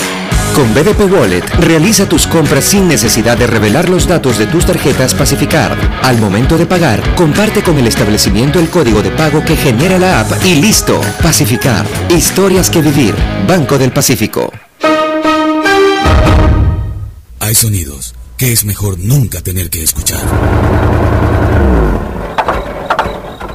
[0.54, 5.14] Con BDP Wallet, realiza tus compras sin necesidad de revelar los datos de tus tarjetas
[5.14, 5.76] Pacificar.
[6.02, 10.20] Al momento de pagar, comparte con el establecimiento el código de pago que genera la
[10.20, 11.00] app y listo.
[11.22, 11.86] Pacificar.
[12.08, 13.14] Historias que vivir.
[13.48, 14.52] Banco del Pacífico.
[17.40, 20.22] Hay sonidos que es mejor nunca tener que escuchar.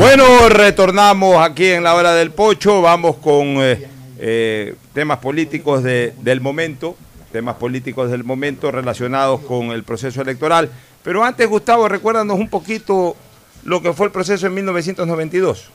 [0.00, 3.86] Bueno, retornamos aquí en la hora del pocho, vamos con eh,
[4.18, 6.96] eh, temas políticos de- del momento,
[7.32, 10.70] temas políticos del momento relacionados con el proceso electoral.
[11.02, 13.14] Pero antes, Gustavo, recuérdanos un poquito
[13.64, 15.68] lo que fue el proceso en 1992.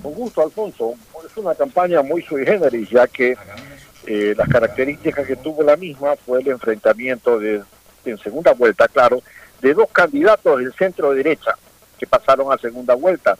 [0.00, 0.94] Con gusto, Alfonso.
[1.28, 3.36] Es una campaña muy sui generis, ya que
[4.06, 7.60] eh, las características que tuvo la misma fue el enfrentamiento de,
[8.04, 9.20] en segunda vuelta, claro,
[9.60, 11.56] de dos candidatos del centro derecha
[11.98, 13.36] que pasaron a segunda vuelta,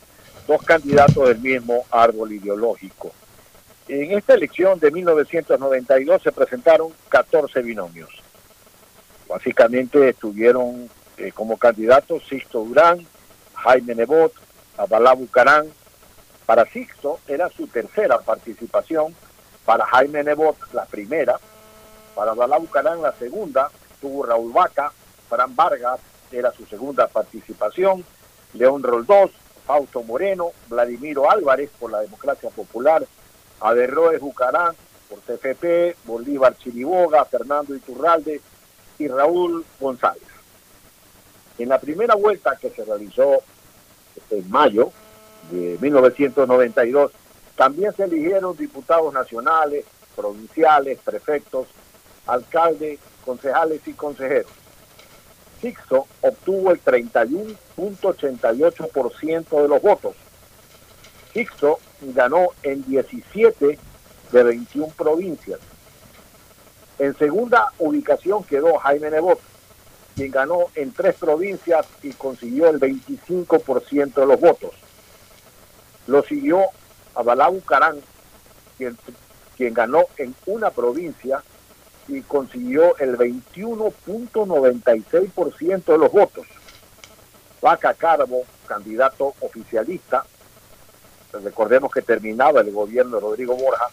[0.47, 3.13] dos candidatos del mismo árbol ideológico.
[3.89, 8.11] En esta elección de 1992 se presentaron 14 binomios.
[9.29, 13.07] Básicamente estuvieron eh, como candidatos Sixto Durán,
[13.55, 14.33] Jaime Nebot,
[14.77, 15.67] Abalá Bucarán.
[16.47, 19.15] Para Sixto era su tercera participación,
[19.67, 21.39] para Jaime Nebot la primera,
[22.15, 24.93] Para Balá Bucarán la segunda tuvo Raúl Vaca,
[25.29, 28.05] Fran Vargas era su segunda participación,
[28.59, 29.31] León Roldós,
[29.67, 33.07] Fausto Moreno, Vladimiro Álvarez por la Democracia Popular,
[33.61, 34.75] Averroes Bucarán
[35.09, 38.41] por TFP, Bolívar Chiriboga, Fernando Iturralde
[38.99, 40.23] y Raúl González.
[41.59, 43.43] En la primera vuelta que se realizó
[44.31, 44.91] en mayo
[45.51, 47.13] de 1992,
[47.57, 51.69] también se eligieron diputados nacionales, provinciales, prefectos,
[52.27, 54.51] alcaldes, concejales y consejeros.
[55.61, 60.15] Sixto obtuvo el 31.88% de los votos.
[61.33, 63.79] Sixto ganó en 17
[64.33, 65.61] de 21 provincias.
[66.99, 69.41] En segunda ubicación quedó Jaime Nebot,
[70.15, 74.73] quien ganó en tres provincias y consiguió el 25% de los votos.
[76.07, 76.65] Lo siguió
[77.15, 78.01] Abalá Bucarán,
[78.77, 78.99] quien,
[79.57, 81.43] quien ganó en una provincia
[82.09, 86.49] y consiguió el 21.96% de los votos.
[87.61, 90.25] Vaca Carbo, candidato oficialista,
[91.33, 93.87] recordemos que terminaba el gobierno de Rodrigo Borja,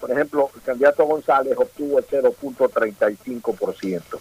[0.00, 4.18] Por ejemplo, el candidato González obtuvo el 0.35%.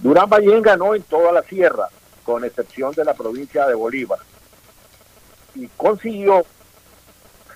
[0.00, 1.88] Durán Ballén ganó en toda la sierra,
[2.24, 4.20] con excepción de la provincia de Bolívar,
[5.54, 6.44] y consiguió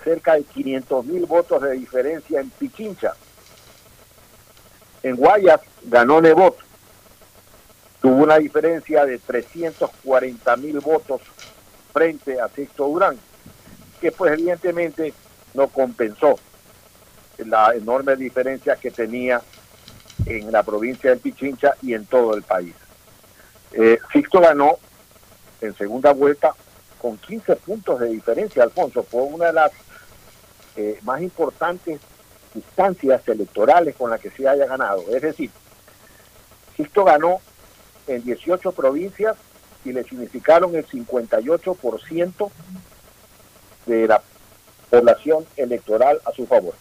[0.03, 3.13] cerca de 500 mil votos de diferencia en Pichincha.
[5.03, 6.57] En Guayas ganó Nebot,
[8.01, 11.21] tuvo una diferencia de 340 mil votos
[11.93, 13.17] frente a Sixto Durán,
[14.01, 15.13] que pues evidentemente
[15.53, 16.37] no compensó
[17.37, 19.41] la enorme diferencia que tenía
[20.25, 22.73] en la provincia de Pichincha y en todo el país.
[23.73, 24.77] Eh, Sixto ganó
[25.61, 26.53] en segunda vuelta
[27.01, 29.03] con 15 puntos de diferencia, Alfonso.
[29.03, 29.71] Fue una de las
[30.75, 31.99] eh, más importantes
[32.55, 35.03] instancias electorales con las que se haya ganado.
[35.09, 35.49] Es decir,
[36.77, 37.41] Sixto ganó
[38.07, 39.35] en 18 provincias
[39.85, 42.51] y le significaron el 58%
[43.85, 44.21] de la
[44.89, 46.73] población electoral a su favor.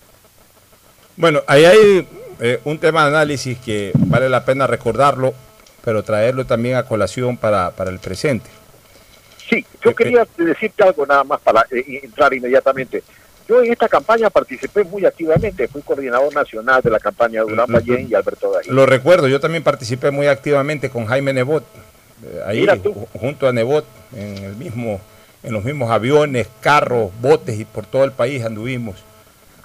[1.17, 2.09] Bueno, ahí hay
[2.45, 5.33] eh, un tema de análisis que vale la pena recordarlo,
[5.85, 8.51] pero traerlo también a colación para, para el presente.
[9.49, 13.05] Sí, yo quería decirte algo nada más para eh, entrar inmediatamente.
[13.49, 17.71] Yo en esta campaña participé muy activamente, fui coordinador nacional de la campaña de Durán
[17.71, 18.71] Ballén y Alberto Dají.
[18.71, 21.63] Lo recuerdo, yo también participé muy activamente con Jaime Nebot,
[22.25, 22.67] eh, ahí
[23.21, 23.85] junto a Nebot,
[24.17, 25.01] en, el mismo,
[25.45, 28.97] en los mismos aviones, carros, botes y por todo el país anduvimos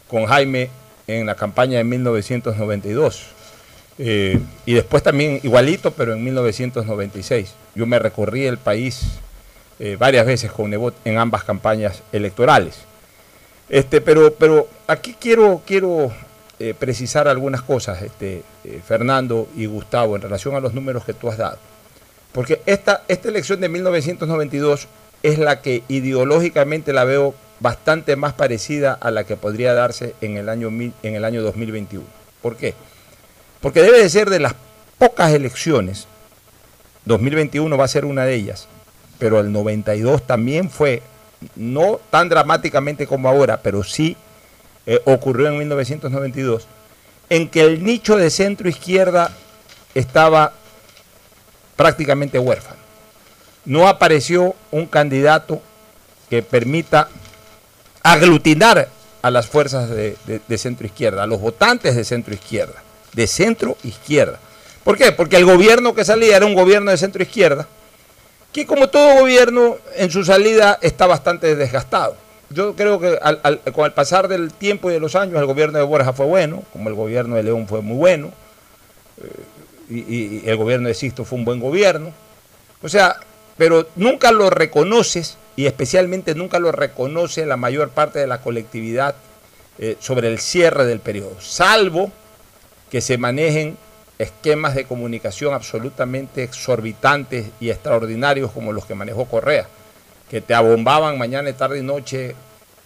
[0.08, 0.70] con Jaime
[1.08, 3.28] en la campaña de 1992.
[4.00, 7.54] Eh, y después también igualito, pero en 1996.
[7.74, 9.20] Yo me recorrí el país
[9.80, 12.80] eh, varias veces con Nebot en ambas campañas electorales.
[13.70, 16.12] Este, pero, pero aquí quiero, quiero
[16.60, 18.44] eh, precisar algunas cosas, este,
[18.86, 21.58] Fernando y Gustavo, en relación a los números que tú has dado.
[22.32, 24.88] Porque esta, esta elección de 1992
[25.24, 30.38] es la que ideológicamente la veo bastante más parecida a la que podría darse en
[30.38, 32.06] el año, en el año 2021.
[32.42, 32.74] ¿Por qué?
[33.62, 34.56] Porque debe de ser de las
[34.98, 36.08] pocas elecciones,
[37.06, 38.68] 2021 va a ser una de ellas,
[39.20, 41.02] pero el 92 también fue,
[41.56, 44.16] no tan dramáticamente como ahora, pero sí
[44.86, 46.68] eh, ocurrió en 1992,
[47.30, 49.32] en que el nicho de centro izquierda
[49.96, 50.54] estaba
[51.76, 52.80] prácticamente huérfano.
[53.66, 55.62] No apareció un candidato
[56.30, 57.10] que permita
[58.04, 58.90] aglutinar
[59.22, 60.18] a las fuerzas de,
[60.58, 62.82] centro izquierda, a los votantes de centro izquierda,
[63.14, 64.40] de centro izquierda.
[64.84, 65.12] ¿Por qué?
[65.12, 67.68] Porque el gobierno que salía era un gobierno de centro izquierda,
[68.54, 72.16] que como todo gobierno en su salida está bastante desgastado.
[72.50, 73.20] Yo creo que
[73.74, 76.64] con el pasar del tiempo y de los años el gobierno de Borja fue bueno,
[76.72, 78.32] como el gobierno de León fue muy bueno,
[79.22, 79.30] eh,
[79.90, 82.14] y, y el gobierno de Sisto fue un buen gobierno.
[82.82, 83.18] O sea,
[83.58, 89.16] pero nunca lo reconoces y especialmente nunca lo reconoce la mayor parte de la colectividad
[89.80, 92.12] eh, sobre el cierre del periodo, salvo
[92.90, 93.78] que se manejen
[94.20, 99.68] esquemas de comunicación absolutamente exorbitantes y extraordinarios como los que manejó Correa,
[100.30, 102.36] que te abombaban mañana, tarde y noche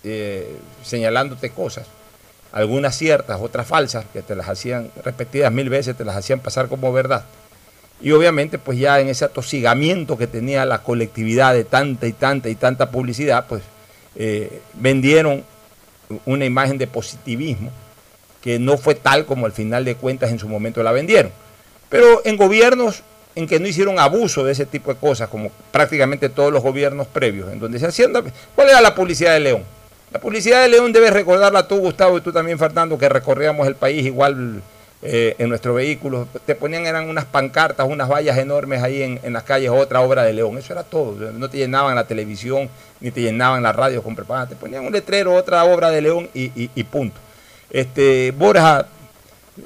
[0.04, 1.88] eh, señalándote cosas,
[2.54, 6.68] algunas ciertas, otras falsas, que te las hacían repetidas mil veces, te las hacían pasar
[6.70, 7.26] como verdad.
[8.02, 12.50] Y obviamente, pues ya en ese atosigamiento que tenía la colectividad de tanta y tanta
[12.50, 13.62] y tanta publicidad, pues
[14.16, 15.44] eh, vendieron
[16.26, 17.72] una imagen de positivismo
[18.42, 21.32] que no fue tal como al final de cuentas en su momento la vendieron.
[21.90, 23.04] pero en gobiernos
[23.36, 27.08] en que no hicieron abuso de ese tipo de cosas, como prácticamente todos los gobiernos
[27.08, 28.12] previos, en donde se hacían...
[28.56, 29.64] ¿Cuál era la publicidad de León?
[30.12, 33.76] La publicidad de León debes recordarla tú, Gustavo, y tú también, Fernando, que recorríamos el
[33.76, 34.62] país igual
[35.04, 36.28] eh, en nuestro vehículo.
[36.46, 40.34] Te ponían, eran unas pancartas, unas vallas enormes ahí en, las calles, otra obra de
[40.34, 40.58] León.
[40.60, 41.32] Eso era todo.
[41.32, 44.50] No te llenaban la televisión, ni te llenaban la radio con propaganda.
[44.50, 47.20] Te ponían un letrero, otra obra de León y, punto.
[47.72, 48.86] Este, Borja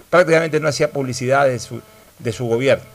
[0.10, 1.82] prácticamente no hacía publicidad de su,
[2.20, 2.86] de su gobierno.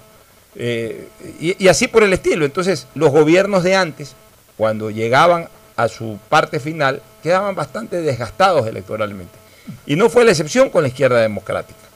[0.54, 1.08] Eh,
[1.40, 2.46] y, así por el estilo.
[2.46, 4.14] Entonces, los gobiernos de antes,
[4.56, 9.38] cuando llegaban a su parte final, quedaban bastante desgastados electoralmente.
[9.84, 11.89] Y no fue la excepción con la izquierda democrática.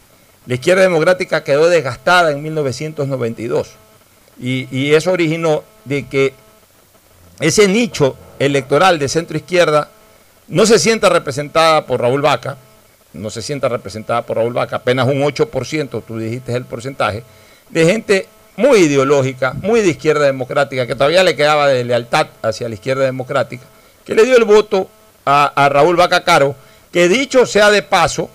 [0.47, 3.71] La izquierda democrática quedó desgastada en 1992.
[4.41, 6.35] Y, eso originó de que
[7.41, 9.91] ese nicho electoral de centro izquierda
[10.49, 12.57] no se sienta representada por Raúl Vaca,
[13.13, 17.23] no se sienta representada por Raúl Vaca, apenas un 8%, tú dijiste el porcentaje,
[17.71, 22.69] de gente muy ideológica, muy de izquierda democrática, que todavía le quedaba de lealtad hacia
[22.69, 23.65] la izquierda democrática,
[24.05, 24.89] que le dio el voto
[25.25, 26.55] a, Raúl Bacacaro,
[26.93, 28.31] que dicho sea de paso,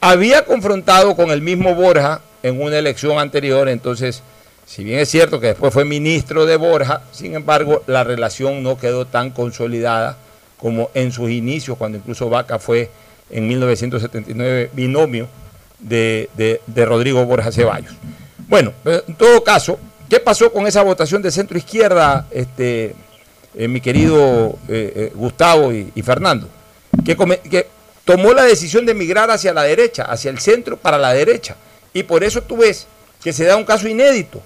[0.00, 4.22] había confrontado con el mismo Borja en una elección anterior, entonces,
[4.66, 8.78] si bien es cierto que después fue ministro de Borja, sin embargo, la relación no
[8.78, 10.16] quedó tan consolidada
[10.58, 12.90] como en sus inicios, cuando incluso Vaca fue
[13.30, 15.28] en 1979 binomio
[15.78, 16.30] de,
[16.66, 17.94] de Rodrigo Borja Ceballos.
[18.48, 19.78] Bueno, en todo caso,
[20.08, 22.94] ¿qué pasó con esa votación de centro izquierda, este,
[23.54, 26.48] eh, mi querido eh, eh, Gustavo y, Fernando?
[27.04, 27.16] Que,
[27.50, 27.66] que
[28.06, 31.56] tomó la decisión de migrar hacia la derecha, hacia el centro para la derecha.
[31.92, 32.86] Y por eso tú ves
[33.22, 34.40] que se da un caso inédito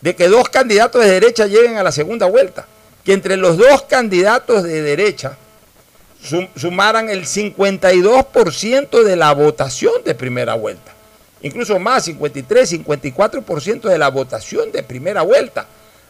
[0.00, 2.66] de que dos candidatos de derecha lleguen a la segunda vuelta.
[3.04, 5.38] Que entre los dos candidatos de derecha
[6.56, 10.92] sumaran el 52% de la votación de primera vuelta
[11.42, 15.66] incluso más, 53, 54% de la votación de primera vuelta.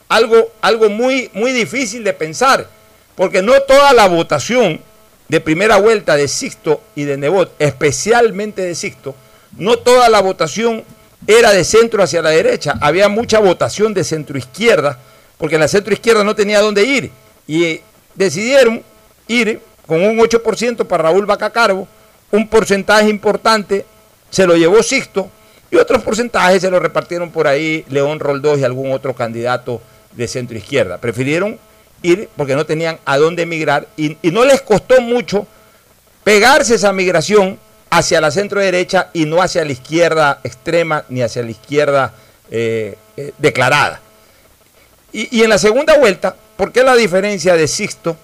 [0.09, 2.67] Algo, algo muy, muy difícil de pensar,
[3.17, 4.81] porque no toda la votación
[5.33, 9.15] de primera vuelta de Sixto y de Nebot, especialmente de Sixto,
[9.57, 10.85] no toda la votación
[11.27, 14.99] era de centro hacia la derecha, había mucha votación de centro izquierda,
[15.39, 17.11] porque la centro izquierda no tenía dónde ir,
[17.47, 17.81] y
[18.15, 18.83] decidieron
[19.27, 21.89] ir con un 8% para Raúl Bacacarbo,
[22.31, 23.87] un porcentaje importante
[24.29, 25.31] se lo llevó Sixto
[25.71, 29.81] y otros porcentajes se lo repartieron por ahí León Roldós y algún otro candidato
[30.15, 30.99] de centro izquierda.
[30.99, 31.59] Prefirieron
[32.03, 35.47] ir porque no tenían a dónde emigrar y, no les costó mucho
[36.25, 37.59] pegarse esa migración
[37.91, 42.15] hacia la centro derecha y no hacia la izquierda extrema ni hacia la izquierda
[42.51, 44.01] eh, eh, declarada.
[45.13, 48.17] Y, y, en la segunda vuelta, ¿por qué la diferencia de Sixto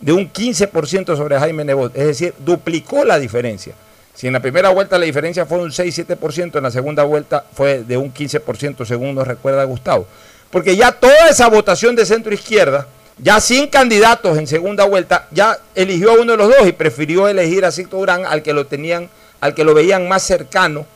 [0.00, 1.96] de un 15% sobre Jaime Nebot?
[1.96, 3.74] Es decir, duplicó la diferencia.
[4.14, 7.84] Si en la primera vuelta la diferencia fue un 6-7%, en la segunda vuelta fue
[7.84, 10.06] de un 15%, según nos recuerda Gustavo.
[10.50, 12.86] Porque ya toda esa votación de centro izquierda,
[13.22, 17.28] ya sin candidatos en segunda vuelta, ya eligió a uno de los dos y prefirió
[17.28, 19.08] elegir a Cito Durán al que lo tenían,
[19.40, 20.86] al que lo veían más cercano,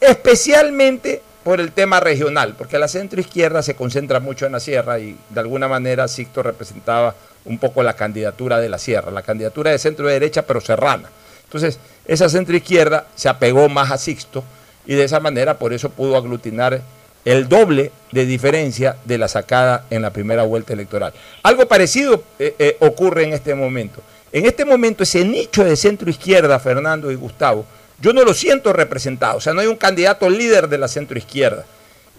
[0.00, 4.98] especialmente por el tema regional, porque la centro izquierda se concentra mucho en la sierra
[4.98, 7.14] y de alguna manera Sixto representaba
[7.44, 11.10] un poco la candidatura de la sierra, la candidatura de centro derecha pero serrana.
[11.44, 14.44] Entonces, esa centroizquierda se apegó más a Sixto
[14.86, 16.80] y de esa manera por eso pudo aglutinar
[17.24, 21.12] el doble de diferencia de la sacada en la primera vuelta electoral.
[21.42, 24.02] Algo parecido eh, eh, ocurre en este momento.
[24.32, 27.64] En este momento ese nicho de centro izquierda, Fernando y Gustavo,
[28.00, 29.38] yo no lo siento representado.
[29.38, 31.64] O sea, no hay un candidato líder de la centro izquierda.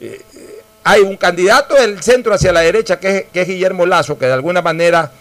[0.02, 0.22] Eh,
[0.84, 4.62] hay un candidato del centro hacia la derecha que es, Guillermo Lazo, que de alguna
[4.62, 5.12] manera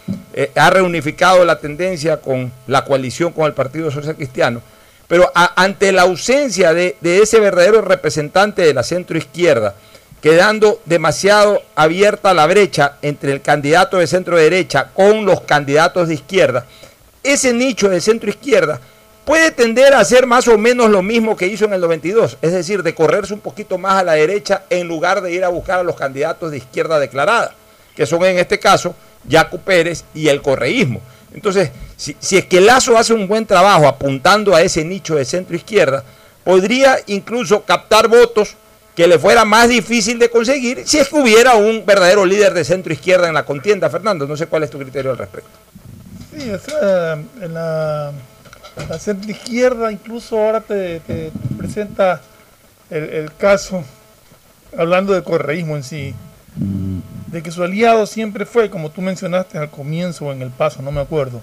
[0.55, 4.61] ha reunificado la tendencia con la coalición con el Partido Social Cristiano.
[5.07, 9.75] Pero ante la ausencia de, ese verdadero representante de la centro izquierda,
[10.21, 16.15] quedando demasiado abierta la brecha entre el candidato de centro derecha con los candidatos de
[16.15, 16.65] izquierda,
[17.23, 18.79] ese nicho de centro izquierda
[19.25, 22.53] puede tender a hacer más o menos lo mismo que hizo en el 92, es
[22.53, 25.79] decir, de correrse un poquito más a la derecha en lugar de ir a buscar
[25.79, 27.53] a los candidatos de izquierda declarada,
[27.95, 28.95] que son en este caso
[29.29, 31.01] Jaco Pérez y el correísmo.
[31.35, 35.55] Entonces, si, es que Lazo hace un buen trabajo apuntando a ese nicho de centro
[35.55, 36.03] izquierda,
[36.43, 38.55] podría incluso captar votos
[38.95, 42.63] que le fuera más difícil de conseguir si es que hubiera un verdadero líder de
[42.63, 43.89] centro izquierda en la contienda.
[43.89, 45.49] Fernando, no sé cuál es tu criterio al respecto.
[46.31, 46.51] Sí,
[47.41, 48.11] en la
[48.89, 51.01] la centro izquierda incluso ahora te,
[51.57, 52.21] presenta
[52.89, 53.83] el, caso,
[54.77, 56.13] hablando de correísmo en sí,
[57.27, 60.81] de que su aliado siempre fue, como tú mencionaste al comienzo o en el paso,
[60.81, 61.41] no me acuerdo,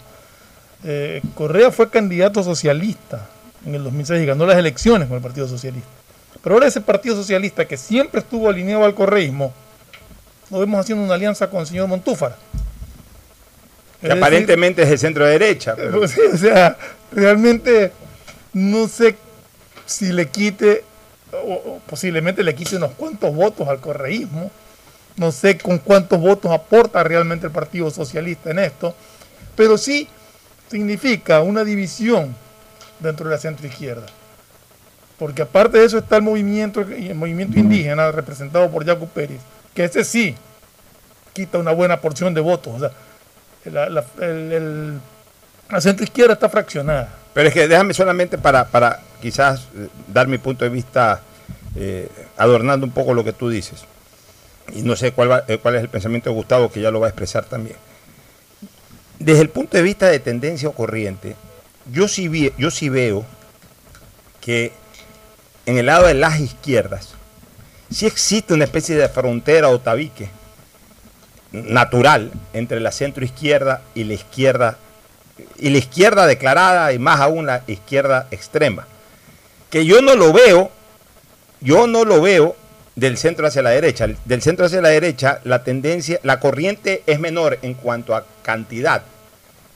[0.85, 3.29] eh, Correa fue candidato socialista
[3.67, 5.89] en el 2006 y ganó las elecciones con el Partido Socialista.
[6.43, 9.53] Pero ahora ese Partido Socialista que siempre estuvo alineado al correísmo,
[10.51, 12.37] lo vemos haciendo una alianza con el señor Montúfar.
[14.01, 15.75] Que aparentemente es de centro derecha.
[15.77, 16.01] Pero...
[16.01, 16.77] O sea,
[17.13, 17.93] realmente
[18.53, 19.17] no sé
[19.87, 20.85] si le quite,
[21.33, 24.51] o, o posiblemente le quite unos cuantos votos al correísmo.
[25.17, 28.95] No sé con cuántos votos aporta realmente el Partido Socialista en esto,
[29.55, 30.09] pero sí
[30.71, 32.35] significa una división
[33.01, 34.07] dentro de la centro izquierda.
[35.19, 39.41] Porque aparte de eso está el movimiento, el movimiento indígena representado por Jaco Pérez,
[39.75, 40.35] que ese sí
[41.33, 42.75] quita una buena porción de votos.
[42.75, 42.91] O sea,
[43.71, 45.01] la, la, el, el,
[45.69, 47.09] la centro izquierda está fraccionada.
[47.35, 51.21] Pero es que déjame solamente para, para quizás eh, dar mi punto de vista,
[51.77, 53.85] eh, adornando un poco lo que tú dices.
[54.75, 57.01] Y no sé cuál, va, eh, cuál es el pensamiento de Gustavo, que ya lo
[57.01, 57.77] va a expresar también.
[59.19, 61.37] Desde el punto de vista de tendencia o corriente,
[61.91, 63.25] yo sí, yo sí veo
[64.41, 64.73] que
[65.67, 67.15] en el lado de las izquierdas
[67.91, 70.29] sí existe una especie de frontera o tabique
[71.53, 74.79] natural entre la centro izquierda y la izquierda
[75.59, 78.87] y la izquierda declarada y más aún la izquierda extrema
[79.71, 80.71] que yo no lo veo
[81.61, 82.57] yo no lo veo
[82.95, 87.19] del centro hacia la derecha del centro hacia la derecha la tendencia la corriente es
[87.19, 89.03] menor en cuanto a cantidad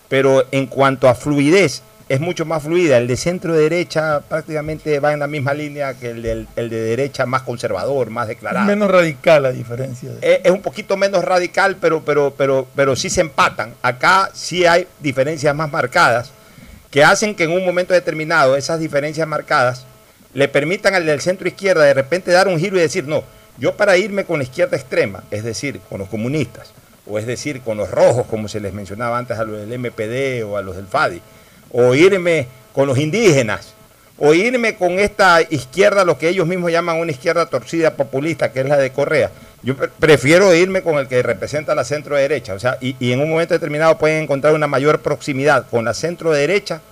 [0.08, 2.98] pero en cuanto a fluidez es mucho más fluida.
[2.98, 6.80] El de centro derecha prácticamente va en la misma línea que el, del, el de
[6.80, 8.64] derecha más conservador, más declarado.
[8.70, 10.10] Es menos radical la diferencia.
[10.10, 10.34] De...
[10.34, 13.74] Es, es, un poquito menos radical, pero, pero, pero, pero sí se empatan.
[13.82, 16.30] Acá sí hay diferencias más marcadas
[16.90, 19.84] que hacen que en un momento determinado esas diferencias marcadas
[20.36, 23.24] le permitan al del centro izquierda de repente dar un giro y decir, no,
[23.56, 26.74] yo para irme con la izquierda extrema, es decir, con los comunistas,
[27.06, 30.44] o es decir, con los rojos, como se les mencionaba antes a los del MPD
[30.44, 31.22] o a los del FADI,
[31.72, 33.72] o irme con los indígenas,
[34.18, 38.60] o irme con esta izquierda, lo que ellos mismos llaman una izquierda torcida populista, que
[38.60, 39.30] es la de Correa.
[39.62, 43.20] Yo prefiero irme con el que representa la centro derecha, o sea, y, y, en
[43.20, 46.82] un momento determinado pueden encontrar una mayor proximidad con la centro derecha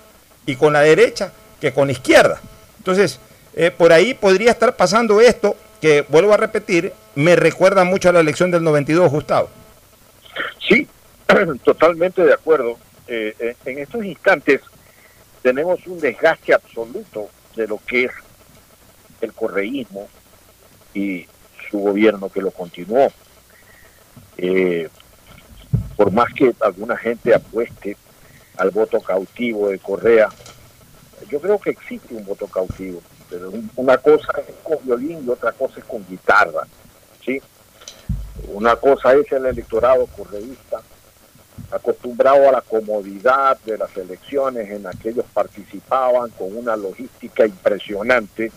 [0.47, 1.31] y con la derecha
[1.61, 2.41] que con la izquierda.
[2.79, 3.19] Entonces,
[3.57, 8.13] eh, por ahí podría estar pasando esto, que vuelvo a repetir, me recuerda mucho a
[8.13, 9.49] la elección del 92, Gustavo.
[10.67, 10.89] Sí,
[11.65, 12.79] totalmente de acuerdo.
[13.07, 14.63] Eh, en estos instantes
[15.43, 18.13] tenemos un desgaste absoluto de lo que es
[19.21, 20.09] el correísmo
[20.95, 21.27] y
[21.71, 23.13] su gobierno que lo continuó.
[24.39, 24.89] Eh,
[25.97, 27.97] por más que alguna gente apueste
[28.57, 30.29] al voto cautivo de Correa,
[31.29, 33.03] yo creo que existe un voto cautivo,
[33.77, 36.67] una cosa es con violín y otra cosa es con guitarra,
[37.25, 37.41] ¿sí?
[38.53, 40.83] Una cosa es el electorado correísta
[41.71, 47.47] acostumbrado a la comodidad de las elecciones en las que ellos participaban con una logística
[47.47, 48.53] impresionante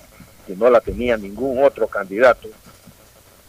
[0.45, 2.47] que no la tenía ningún otro candidato.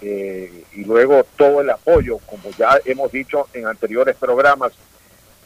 [0.00, 4.72] Eh, y luego todo el apoyo, como ya hemos dicho en anteriores programas,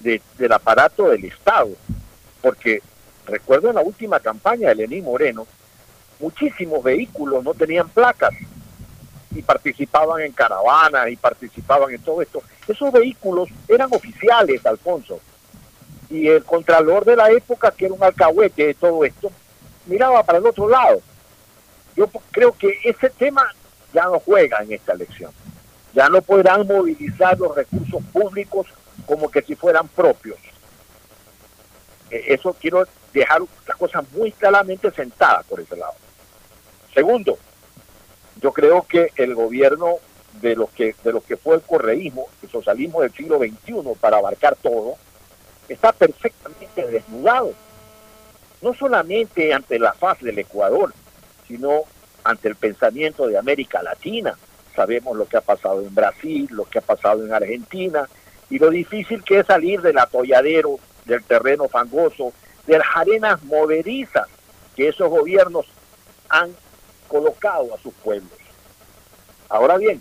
[0.01, 1.71] de, del aparato del Estado.
[2.41, 2.83] Porque
[3.27, 5.47] recuerdo en la última campaña de Lenín Moreno,
[6.23, 8.33] muchísimos vehículos no tenían placas
[9.35, 12.43] y participaban en caravanas y participaban en todo esto.
[12.67, 15.21] Esos vehículos eran oficiales, Alfonso.
[16.09, 19.33] Y el contralor de la época, que era un alcahuete de todo esto,
[19.87, 21.01] miraba para el otro lado.
[21.97, 23.45] Yo creo que ese tema
[23.93, 25.33] ya no juega en esta elección.
[25.95, 28.67] Ya no podrán movilizar los recursos públicos
[29.07, 30.39] como que si fueran propios.
[32.11, 35.95] Eso quiero dejar las cosas muy claramente sentadas por ese lado.
[36.95, 37.39] Segundo,
[38.41, 39.97] yo creo que el gobierno
[40.41, 44.19] de lo que de lo que fue el correísmo, el socialismo del siglo XXI para
[44.19, 44.95] abarcar todo,
[45.69, 47.53] está perfectamente desnudado.
[48.61, 50.93] No solamente ante la faz del Ecuador,
[51.49, 51.83] sino
[52.25, 54.37] ante el pensamiento de América Latina.
[54.75, 58.09] Sabemos lo que ha pasado en Brasil, lo que ha pasado en Argentina,
[58.49, 62.33] y lo difícil que es salir del atolladero, del terreno fangoso,
[62.67, 64.29] de las arenas movedizas
[64.77, 65.67] que esos gobiernos
[66.29, 66.55] han
[67.13, 68.33] colocado a sus pueblos.
[69.51, 70.01] Ahora bien,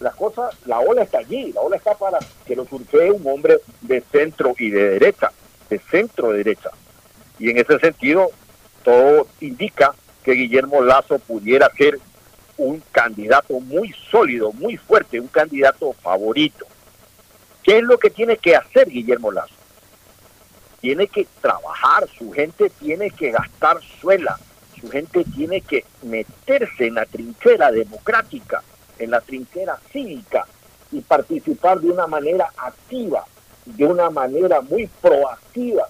[0.00, 3.58] las cosas, la ola está allí, la ola está para que lo surfee un hombre
[3.82, 5.30] de centro y de derecha,
[5.68, 6.70] de centro derecha.
[7.38, 8.30] Y en ese sentido,
[8.82, 12.00] todo indica que Guillermo Lazo pudiera ser
[12.56, 16.66] un candidato muy sólido, muy fuerte, un candidato favorito.
[17.62, 19.54] ¿Qué es lo que tiene que hacer Guillermo Lazo?
[20.80, 24.38] Tiene que trabajar, su gente tiene que gastar suela,
[24.84, 28.62] su gente tiene que meterse en la trinchera democrática,
[28.98, 30.46] en la trinchera cívica
[30.92, 33.24] y participar de una manera activa,
[33.64, 35.88] de una manera muy proactiva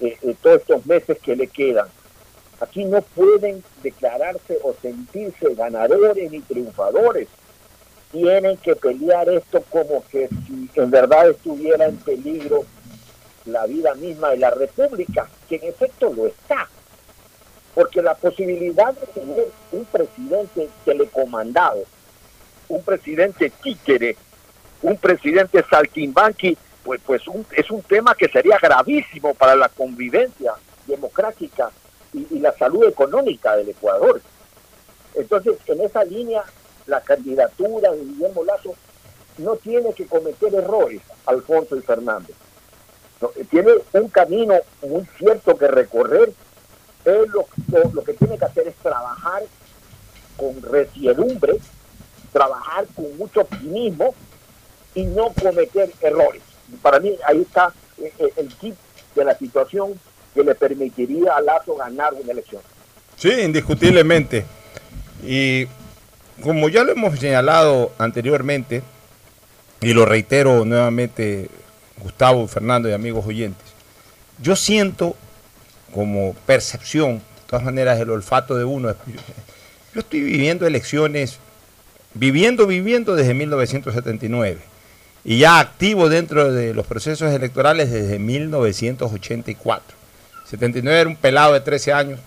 [0.00, 1.88] en, en todos estos meses que le quedan.
[2.60, 7.28] Aquí no pueden declararse o sentirse ganadores ni triunfadores.
[8.10, 12.64] Tienen que pelear esto como que si en verdad estuviera en peligro
[13.44, 16.68] la vida misma de la República, que en efecto lo está.
[17.74, 21.82] Porque la posibilidad de tener un presidente telecomandado,
[22.68, 24.16] un presidente títere,
[24.82, 30.54] un presidente saltimbanqui, pues, pues es un tema que sería gravísimo para la convivencia
[30.86, 31.70] democrática
[32.12, 34.20] y, la salud económica del Ecuador.
[35.14, 36.42] Entonces, en esa línea,
[36.86, 38.74] la candidatura de Guillermo Lazo
[39.38, 42.32] no tiene que cometer errores, Alfonso y Fernando.
[43.50, 46.32] tiene un camino muy cierto que recorrer.
[47.04, 47.46] Él lo,
[47.92, 49.42] lo, que tiene que hacer es trabajar
[50.36, 51.58] con resiedumbre,
[52.32, 54.14] trabajar con mucho optimismo
[54.94, 56.42] y no cometer errores.
[56.82, 58.74] Para mí ahí está eh, eh, el kit
[59.14, 59.98] de la situación
[60.34, 62.62] que le permitiría a Lazo ganar una elección.
[63.16, 64.44] Sí, indiscutiblemente.
[65.24, 65.66] Y
[66.42, 68.82] como ya lo hemos señalado anteriormente,
[69.80, 71.48] y lo reitero nuevamente,
[71.98, 73.66] Gustavo, Fernando y amigos oyentes,
[74.40, 75.16] yo siento
[75.92, 78.88] como percepción, de todas maneras, el olfato de uno.
[79.94, 81.38] Yo estoy viviendo elecciones,
[82.14, 84.70] viviendo, viviendo desde 1979
[85.24, 89.96] y ya activo dentro de los procesos electorales desde 1984.
[90.46, 92.20] 79 era un pelado de 13 años,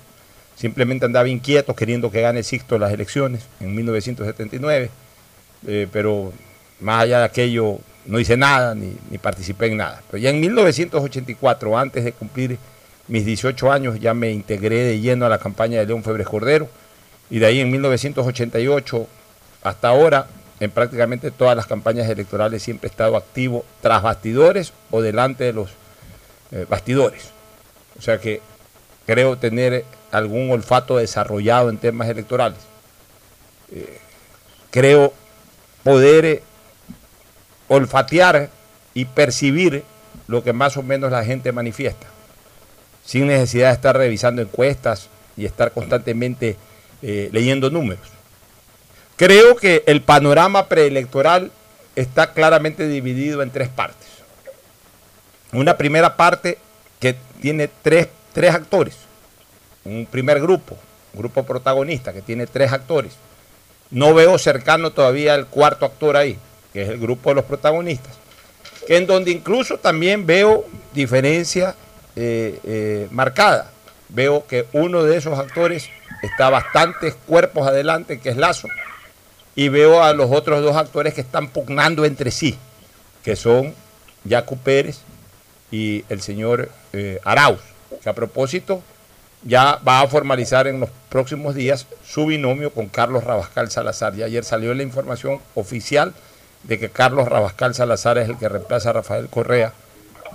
[0.55, 4.89] simplemente andaba inquieto queriendo que gane Sixto las elecciones en 1979,
[5.67, 6.31] eh, pero
[6.79, 10.01] más allá de aquello no hice nada ni, ni, participé en nada.
[10.09, 12.57] Pero ya en 1984, antes de cumplir
[13.07, 16.69] mis 18 años, ya me integré de lleno a la campaña de León Febres Cordero
[17.29, 19.07] y de ahí en 1988
[19.63, 20.27] hasta ahora,
[20.59, 25.53] en prácticamente todas las campañas electorales siempre he estado activo tras bastidores o delante de
[25.53, 25.71] los
[26.51, 27.31] eh, bastidores.
[27.97, 28.41] O sea que
[29.05, 32.59] creo tener algún olfato desarrollado en temas electorales.
[33.71, 33.99] Eh,
[34.69, 35.13] creo
[35.83, 36.43] poder eh,
[37.67, 38.49] olfatear
[38.93, 39.83] y percibir
[40.27, 42.07] lo que más o menos la gente manifiesta,
[43.05, 46.57] sin necesidad de estar revisando encuestas y estar constantemente
[47.01, 48.07] eh, leyendo números.
[49.15, 51.51] Creo que el panorama preelectoral
[51.95, 54.07] está claramente dividido en tres partes.
[55.51, 56.57] Una primera parte
[56.99, 58.95] que tiene tres, tres actores.
[59.85, 60.77] Un primer grupo,
[61.13, 63.13] un grupo protagonista que tiene tres actores.
[63.91, 66.39] No veo cercano todavía el cuarto actor ahí,
[66.71, 68.15] que es el grupo de los protagonistas.
[68.87, 71.75] En donde incluso también veo diferencia
[72.15, 73.71] eh, eh, marcada.
[74.09, 75.89] Veo que uno de esos actores
[76.21, 78.67] está bastantes cuerpos adelante, que es Lazo.
[79.55, 82.57] Y veo a los otros dos actores que están pugnando entre sí,
[83.23, 83.73] que son
[84.27, 84.99] Jaco Pérez
[85.71, 87.61] y el señor eh, Arauz,
[88.01, 88.81] que a propósito
[89.43, 94.15] ya va a formalizar en los próximos días su binomio con Carlos Rabascal Salazar.
[94.15, 96.13] Y ayer salió la información oficial
[96.63, 99.73] de que Carlos Rabascal Salazar es el que reemplaza a Rafael Correa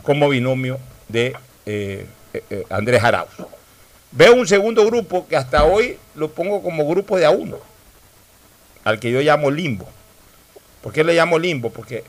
[0.03, 1.35] como binomio de
[1.69, 3.31] eh, eh, Andrés Arauz.
[4.11, 7.59] Veo un segundo grupo que hasta hoy lo pongo como grupo de a uno,
[8.85, 9.87] al que yo llamo limbo.
[10.83, 11.71] ¿Por qué le llamo limbo?
[11.71, 12.05] Porque,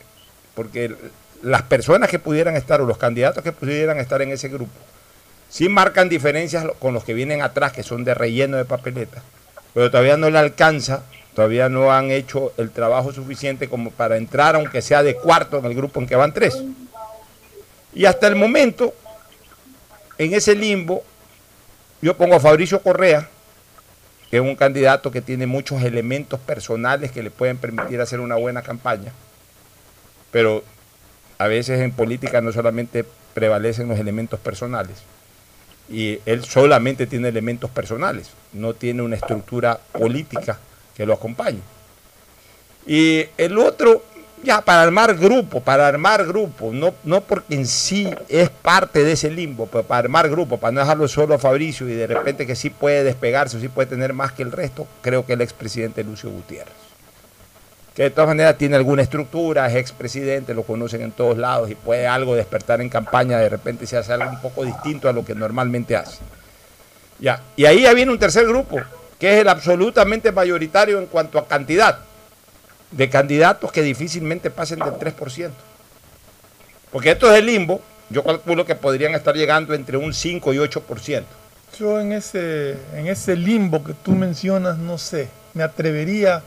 [0.55, 0.95] porque
[1.41, 4.72] las personas que pudieran estar o los candidatos que pudieran estar en ese grupo
[5.49, 9.22] sí marcan diferencias con los que vienen atrás, que son de relleno de papeleta,
[9.74, 11.03] pero todavía no le alcanza,
[11.34, 15.66] todavía no han hecho el trabajo suficiente como para entrar, aunque sea de cuarto en
[15.66, 16.64] el grupo en que van tres.
[17.93, 18.93] Y hasta el momento,
[20.20, 21.01] en ese limbo,
[22.01, 23.28] yo pongo a Fabricio Correa,
[24.30, 28.36] que es un candidato que tiene muchos elementos personales que le pueden permitir hacer una
[28.36, 29.11] buena campaña,
[30.32, 30.63] pero
[31.38, 34.97] a veces en política no solamente prevalecen los elementos personales,
[35.89, 40.59] y él solamente tiene elementos personales, no tiene una estructura política
[40.95, 41.61] que lo acompañe.
[42.86, 44.03] Y el otro,
[44.44, 49.14] ya para armar grupo, para armar grupo, no, no porque en sí es parte de
[49.14, 52.48] ese limbo, pero para armar grupo, para no dejarlo solo a Fabricio y de repente
[52.48, 55.42] que sí puede despegarse o sí puede tener más que el resto, creo que el
[55.42, 56.90] expresidente Lucio Gutiérrez
[58.00, 61.76] que de todas maneras tiene alguna estructura, es expresidente, lo conocen en todos lados y
[61.76, 65.26] puede algo despertar en campaña, de repente se hace algo un poco distinto a lo
[65.26, 66.20] que normalmente hace.
[67.20, 68.78] Ya, y ahí ya viene un tercer grupo,
[69.20, 72.00] que es el absolutamente mayoritario en cuanto a cantidad
[72.92, 75.52] de candidatos que difícilmente pasen del 3%.
[76.92, 80.58] Porque esto es el limbo, yo calculo que podrían estar llegando entre un 5 y
[80.58, 81.24] 8%.
[81.78, 86.44] Yo en ese, en ese limbo que tú mencionas, no sé, me atrevería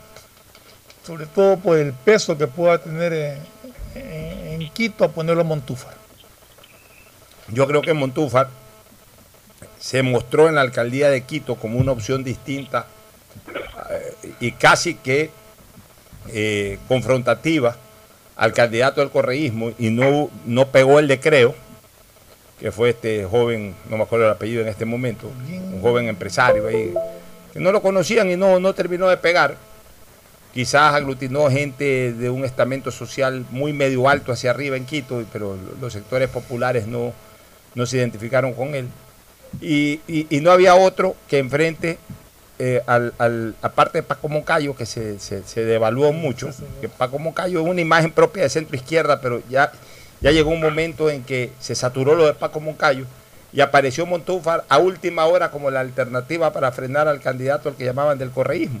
[1.05, 3.43] sobre todo por el peso que pueda tener en,
[4.73, 5.93] Quito a ponerlo a Montúfar.
[7.49, 8.49] Yo creo que Montúfar,
[9.79, 12.87] se mostró en la alcaldía de Quito como una opción distinta
[13.91, 15.29] eh, y casi que
[16.29, 17.75] eh, confrontativa
[18.35, 21.55] al candidato del correísmo y no, no pegó el decreo,
[22.59, 26.67] que fue este joven, no me acuerdo el apellido en este momento, un joven empresario
[26.67, 26.93] ahí,
[27.51, 29.55] que no lo conocían y no, no terminó de pegar.
[30.53, 35.57] Quizás aglutinó gente de un estamento social muy medio alto hacia arriba en Quito, pero
[35.81, 37.11] los sectores populares no,
[37.73, 38.87] no se identificaron con él.
[39.61, 41.97] Y- y no había otro que enfrente,
[42.59, 46.49] eh, al, al- aparte de Paco Moncayo, que se, se- se devaluó mucho,
[46.81, 49.71] que Paco Moncayo es una imagen propia de centro izquierda, pero ya,
[50.21, 53.05] ya llegó un momento en que se saturó lo de Paco Moncayo
[53.51, 57.85] y apareció Montúfar a última hora como la alternativa para frenar al candidato al que
[57.85, 58.79] llamaban del correísmo.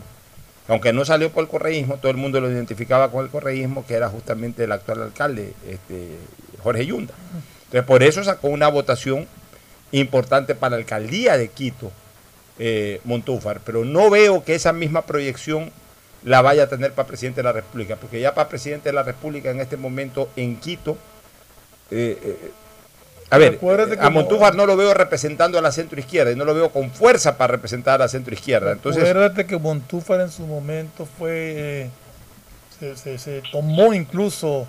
[0.67, 3.95] Aunque no salió por el correísmo, todo el mundo lo identificaba con el correísmo, que
[3.95, 6.07] era justamente el actual alcalde, este,
[6.63, 7.13] Jorge Yunda.
[7.65, 9.27] Entonces, por eso sacó una votación
[9.91, 11.91] importante para la alcaldía de Quito,
[12.59, 13.59] eh, Montúfar.
[13.65, 15.71] Pero no veo que esa misma proyección
[16.23, 19.03] la vaya a tener para presidente de la República, porque ya para presidente de la
[19.03, 20.97] República en este momento en Quito,
[21.91, 22.51] eh, eh,
[23.29, 26.45] a ver, Recuérdate a Montúfar no lo veo representando a la centro izquierda y no
[26.45, 28.71] lo veo con fuerza para representar a la centro izquierda.
[28.71, 31.31] Entonces, Acuérdate que Montúfar en su momento fue.
[31.85, 31.89] eh,
[32.79, 34.67] se, se- se tomó incluso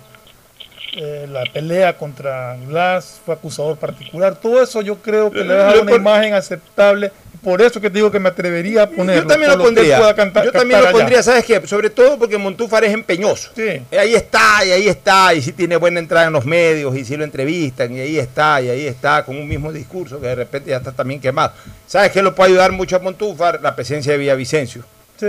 [0.95, 4.35] eh, la pelea contra Glass, fue acusador particular.
[4.35, 7.11] Todo eso yo creo que le da una por- imagen aceptable.
[7.43, 9.21] Por eso que te digo que me atrevería a ponerlo.
[9.23, 9.97] Yo también lo pondría.
[9.99, 10.97] pueda cantar- yo también lo allá.
[10.97, 11.61] pondría, ¿sabes qué?
[11.67, 13.51] Sobre todo porque Montúfar es empeñoso.
[13.55, 13.61] Sí.
[13.91, 17.05] Eh, Ahí está, y ahí está, y sí tiene buena entrada en los medios, y
[17.05, 20.35] sí lo entrevistan, y ahí está, y ahí está, con un mismo discurso que de
[20.35, 21.53] repente ya está también quemado.
[21.85, 23.59] ¿Sabes qué lo puede ayudar mucho a Montúfar?
[23.61, 24.83] La presencia de Villavicencio.
[25.19, 25.27] Sí.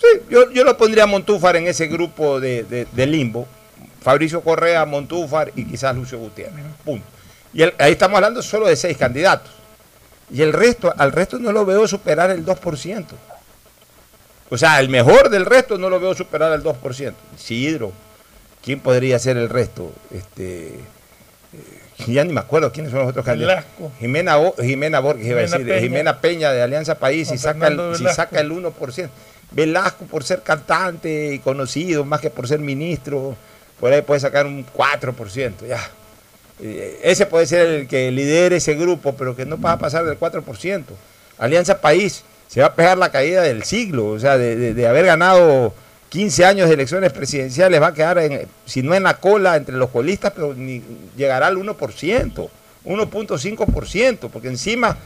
[0.00, 3.48] Sí, yo, yo lo pondría a Montúfar en ese grupo de, de- de limbo.
[4.00, 6.64] Fabricio Correa, Montúfar y quizás Lucio Gutiérrez.
[6.84, 7.04] Punto.
[7.52, 9.50] Y el- ahí estamos hablando solo de seis candidatos.
[10.30, 13.16] Y el resto, al resto no lo veo superar el 2%.
[14.50, 17.14] O sea, el mejor del resto no lo veo superar el 2%.
[17.36, 17.92] Isidro,
[18.62, 19.92] ¿quién podría ser el resto?
[20.10, 20.80] Este, eh,
[22.06, 23.64] ya ni me acuerdo quiénes son los otros candidatos.
[23.78, 23.92] Velasco.
[24.00, 25.80] Jimena, Jimena Borges, iba a decir, Peña.
[25.80, 29.08] Jimena Peña de Alianza País, si saca, el, si saca el 1%.
[29.50, 33.34] Velasco por ser cantante y conocido, más que por ser ministro,
[33.80, 35.80] por ahí puede sacar un 4%, ya.
[36.60, 40.04] Eh, Ese puede ser el que lidere ese grupo, pero que no va a pasar
[40.04, 40.82] del 4%.
[41.38, 45.06] Alianza País se va a pegar la caída del siglo, o sea, de, de- haber
[45.06, 45.72] ganado
[46.08, 49.76] 15 años de elecciones presidenciales, va a quedar, en, si no en la cola, entre
[49.76, 50.82] los colistas, pero ni,
[51.16, 52.48] llegará al 1%,
[52.84, 54.96] 1.5%, porque encima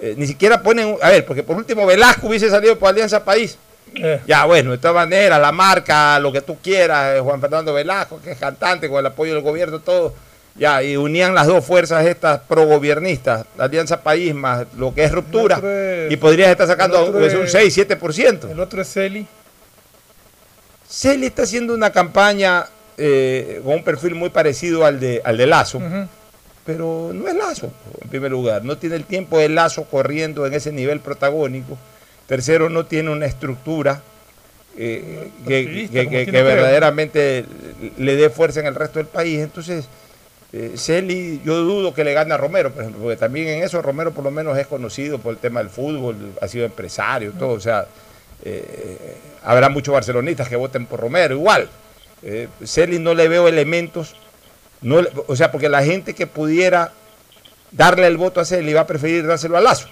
[0.00, 3.56] eh, ni siquiera ponen, a ver, porque por último Velasco hubiese salido por Alianza País.
[3.94, 7.72] Eh, Ya, bueno, de todas maneras, la marca, lo que tú quieras, eh, Juan Fernando
[7.74, 10.14] Velasco, que es cantante, con el apoyo del gobierno, todo.
[10.56, 15.12] Ya, y unían las dos fuerzas estas pro-gobiernistas, la Alianza País más lo que es
[15.12, 18.50] ruptura, es- y podrías estar sacando un es- 6, 7%.
[18.50, 19.26] El otro es Celi.
[20.88, 22.66] Celi está haciendo una campaña
[23.02, 25.80] eh, con un perfil muy parecido al de, al de Lazo,
[26.66, 27.70] pero no es Lazo,
[28.02, 28.62] en primer lugar.
[28.64, 31.78] No tiene el tiempo de Lazo corriendo en ese nivel protagónico.
[32.30, 34.02] Tercero, no tiene una estructura
[34.78, 37.44] eh, que, que- que- verdaderamente
[37.98, 39.40] le dé fuerza en el resto del país.
[39.40, 39.88] Entonces,
[40.52, 43.82] eh, Celi, yo dudo que le gane a Romero, por ejemplo, porque también en eso
[43.82, 47.50] Romero por lo menos es conocido por el tema del fútbol, ha sido empresario, todo.
[47.50, 47.86] O sea,
[48.44, 51.68] eh, habrá muchos barcelonistas que voten por Romero, igual.
[52.22, 54.14] Eh, Celi no le veo elementos,
[54.82, 56.92] no o sea, porque la gente que pudiera
[57.72, 59.88] darle el voto a Celi va a preferir dárselo a Lazo.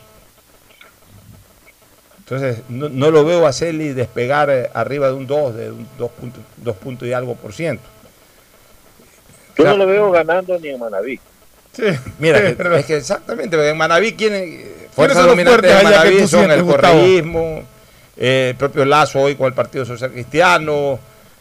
[2.31, 5.89] Entonces, no, no lo veo a Celi despegar eh, arriba de un 2, de un
[5.97, 7.85] 2 puntos, 2 puntos y algo por ciento.
[9.57, 11.19] Yo no lo veo ganando ni en Manaví.
[11.73, 11.85] Sí.
[12.19, 12.39] Mira,
[12.79, 14.63] es que exactamente, porque en Manaví, ¿quién,
[14.93, 17.63] fuerza son los dominante de Manaví son sientes, el correísmo,
[18.19, 20.99] eh, el propio Lazo hoy con el Partido Social Cristiano,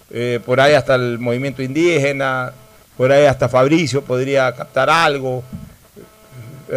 [0.09, 2.53] eh, por ahí hasta el movimiento indígena,
[2.95, 5.43] por ahí hasta Fabricio podría captar algo.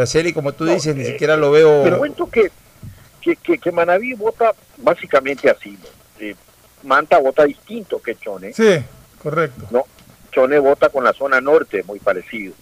[0.04, 1.82] Celi, como tú dices, ni siquiera lo veo...
[1.82, 2.50] Te cuento que,
[3.20, 5.70] que, que, que Manaví vota básicamente así.
[5.70, 5.88] ¿no?
[6.18, 6.34] Eh,
[6.82, 8.52] Manta vota distinto que Chone.
[8.52, 8.82] Sí,
[9.22, 9.66] correcto.
[9.70, 9.84] ¿no?
[10.32, 12.54] Chone vota con la zona norte, muy parecido.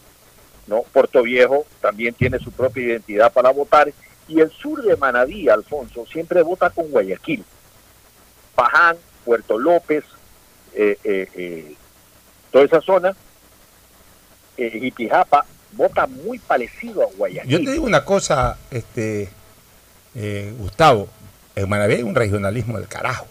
[0.67, 0.83] ¿no?
[0.93, 3.93] Puerto Viejo también tiene su propia identidad para votar.
[4.27, 7.45] Y el sur de Manaví, Alfonso, siempre vota con Guayaquil.
[8.55, 10.05] Paján, Puerto López,
[10.75, 11.75] eh, eh, eh,
[12.51, 13.17] toda esa zona,
[14.57, 17.51] Jipijapa, vota muy parecido a Guayaquil.
[17.51, 19.31] Yo te digo una cosa, este
[20.15, 21.09] eh, Gustavo,
[21.57, 23.27] en Manaví hay un regionalismo del carajo.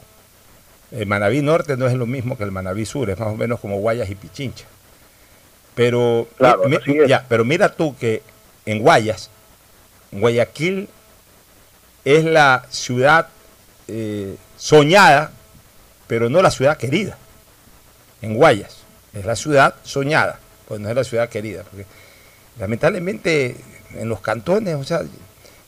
[0.91, 3.59] El Manaví Norte no es lo mismo que el Manaví Sur, es más o menos
[3.59, 4.65] como Guayas y Pichincha.
[5.75, 8.21] Pero, Claro, mi- ya, pero mira tú que
[8.65, 9.29] en Guayas
[10.11, 10.87] Guayaquil
[12.05, 13.27] es la ciudad
[13.89, 15.31] eh, soñada,
[16.07, 17.17] pero no la ciudad querida.
[18.21, 18.77] En Guayas,
[19.13, 21.63] es la ciudad soñada, pues no es la ciudad querida.
[21.63, 21.85] Porque
[22.57, 23.57] lamentablemente
[23.95, 25.01] en los cantones, o sea,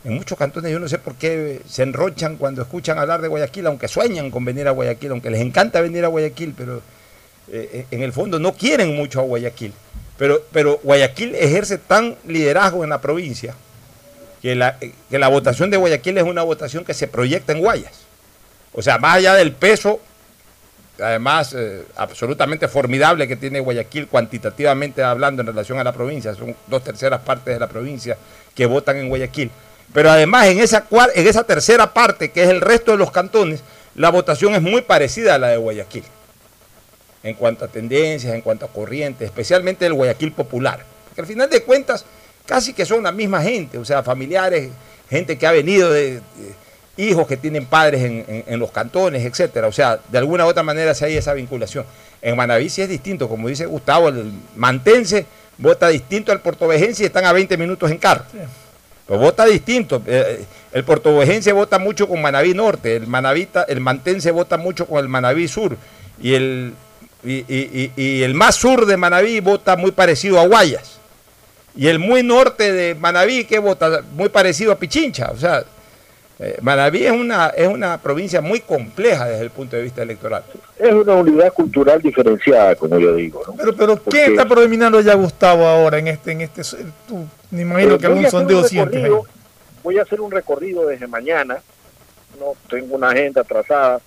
[0.03, 3.67] en muchos cantones yo no sé por qué se enrochan cuando escuchan hablar de Guayaquil,
[3.67, 6.81] aunque sueñan con venir a Guayaquil, aunque les encanta venir a Guayaquil, pero
[7.51, 9.73] eh, en el fondo no quieren mucho a Guayaquil.
[10.17, 13.55] Pero, Guayaquil ejerce tan liderazgo en la provincia
[14.41, 18.01] que la, que la votación de Guayaquil es una votación que se proyecta en Guayas.
[18.73, 20.01] O sea, más allá del peso,
[21.01, 26.53] además eh, absolutamente formidable que tiene Guayaquil cuantitativamente hablando en relación a la provincia, son
[26.67, 28.17] dos terceras partes de la provincia
[28.53, 29.49] que votan en Guayaquil.
[29.93, 30.85] Pero además en esa,
[31.15, 33.63] en esa tercera parte, que es el resto de los cantones,
[33.95, 36.03] la votación es muy parecida a la de Guayaquil,
[37.23, 40.85] en cuanto a tendencias, en cuanto a corrientes, especialmente el Guayaquil popular.
[41.05, 42.05] Porque al final de cuentas,
[42.45, 44.69] casi que son la misma gente, o sea, familiares,
[45.09, 46.21] gente que ha venido de,
[46.97, 49.67] hijos que tienen padres en, los cantones, etcétera.
[49.67, 51.85] O sea, de alguna u otra manera se hay esa vinculación.
[52.21, 55.25] En Manaví sí es distinto, como dice Gustavo, el mantense
[55.57, 58.25] vota distinto al portovejense y están a 20 minutos en carro.
[59.09, 60.03] Pues vota distinto.
[60.05, 64.99] Eh, el portovejense vota mucho con Manaví Norte, el manavita, el mantense vota mucho con
[64.99, 65.75] el Manaví Sur
[66.21, 66.75] y el,
[67.23, 70.99] y el más sur de Manaví vota muy parecido a Guayas.
[71.75, 75.31] Y el muy norte de Manaví, que vota muy parecido a Pichincha.
[75.31, 75.63] O sea,
[76.41, 80.45] eh, Manaví es una, es una provincia muy compleja desde el punto de vista electoral.
[80.77, 83.41] Es una unidad cultural diferenciada, como yo digo.
[83.57, 86.61] Pero, pero ¿quién está predominando ya Gustavo ahora en este, en este,
[87.05, 89.11] tú, me imagino que algún sondeo siente.
[89.83, 91.59] Voy a hacer un recorrido desde mañana,
[92.39, 93.99] no tengo una agenda trazada,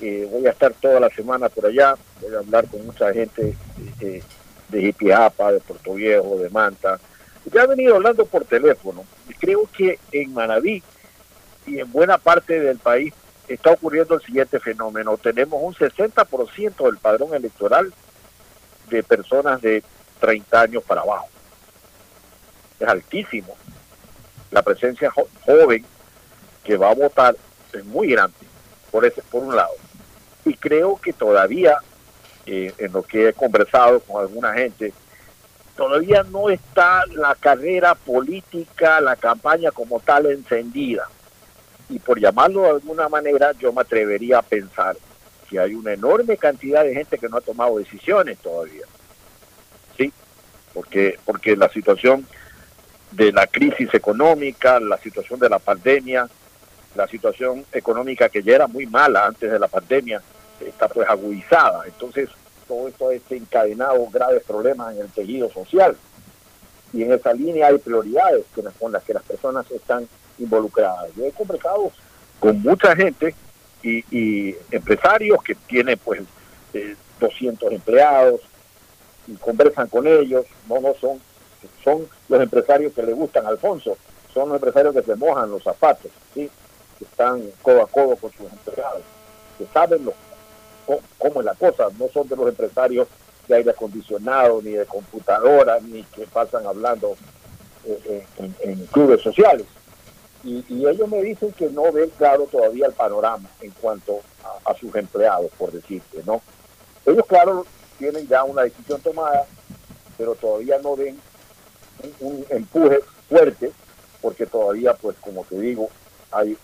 [0.00, 3.56] eh, voy a estar toda la semana por allá, voy a hablar con mucha gente
[4.00, 4.22] eh,
[4.68, 7.00] de Jipiapa, de Puerto Viejo, de Manta.
[7.52, 10.84] Ya he venido hablando por teléfono y creo que en Manaví
[11.68, 13.12] y en buena parte del país
[13.46, 15.16] está ocurriendo el siguiente fenómeno.
[15.16, 17.92] Tenemos un 60% del padrón electoral
[18.88, 19.82] de personas de
[20.20, 21.28] 30 años para abajo.
[22.80, 23.56] Es altísimo.
[24.50, 25.12] La presencia
[25.44, 25.84] joven
[26.64, 27.36] que va a votar
[27.72, 28.36] es muy grande,
[28.90, 29.74] por, ese, por un lado.
[30.44, 31.78] Y creo que todavía
[32.46, 34.94] eh, en lo que he conversado con alguna gente,
[35.76, 41.08] todavía no está la carrera política, la campaña como tal encendida.
[41.88, 44.96] Y por llamarlo de alguna manera, yo me atrevería a pensar
[45.48, 48.84] que hay una enorme cantidad de gente que no ha tomado decisiones todavía.
[49.96, 50.12] Sí,
[50.74, 52.26] porque, porque la situación
[53.12, 56.28] de la crisis económica, la situación de la pandemia,
[56.94, 60.20] la situación económica que ya era muy mala antes de la pandemia,
[60.60, 61.84] está pues agudizada.
[61.86, 62.28] Entonces,
[62.66, 65.96] todo esto ha encadenado graves problemas en el tejido social.
[66.92, 68.44] Y en esa línea hay prioridades
[68.78, 70.08] con las que las personas están
[70.38, 71.10] involucradas.
[71.16, 71.92] Yo he conversado
[72.38, 73.34] con mucha gente
[73.82, 76.22] y, empresarios que tienen pues
[77.20, 78.40] 200 eh, empleados
[79.26, 80.44] y conversan con ellos.
[80.68, 81.20] No, no son,
[81.82, 83.96] son los empresarios que le gustan Alfonso,
[84.32, 86.50] son los empresarios que se mojan los zapatos, ¿sí?
[86.98, 89.02] que están codo a codo con sus empleados,
[89.56, 90.14] que saben lo
[91.18, 91.88] cómo es la cosa.
[91.98, 93.08] No son de los empresarios
[93.46, 97.16] de aire acondicionado, ni de computadora, ni que pasan hablando
[97.84, 99.66] eh, eh, en, clubes sociales.
[100.44, 104.20] Y, ellos me dicen que no ven claro todavía el panorama en cuanto
[104.64, 106.40] a, sus empleados, por decirte, ¿no?
[107.04, 107.66] Ellos, claro,
[107.98, 109.46] tienen ya una decisión tomada,
[110.16, 111.18] pero todavía no ven
[112.20, 113.72] un empuje fuerte,
[114.20, 115.88] porque todavía, pues, como te digo,
[116.30, 116.56] hay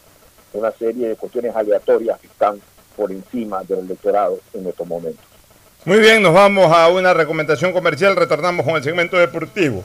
[0.52, 2.60] una serie de cuestiones aleatorias que están
[2.96, 5.24] por encima del electorado en estos momentos.
[5.84, 9.84] Muy bien, nos vamos a una recomendación comercial, retornamos con el segmento deportivo.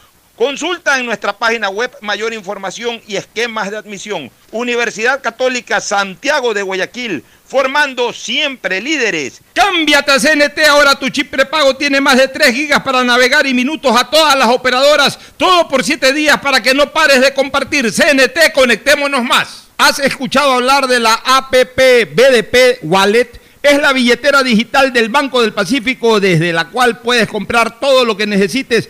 [0.41, 4.31] Consulta en nuestra página web mayor información y esquemas de admisión.
[4.49, 9.39] Universidad Católica Santiago de Guayaquil, formando siempre líderes.
[9.53, 13.53] Cámbiate a CNT, ahora tu chip prepago tiene más de 3 gigas para navegar y
[13.53, 17.91] minutos a todas las operadoras, todo por 7 días para que no pares de compartir.
[17.91, 19.67] CNT, conectémonos más.
[19.77, 23.39] ¿Has escuchado hablar de la APP BDP Wallet?
[23.61, 28.17] Es la billetera digital del Banco del Pacífico desde la cual puedes comprar todo lo
[28.17, 28.89] que necesites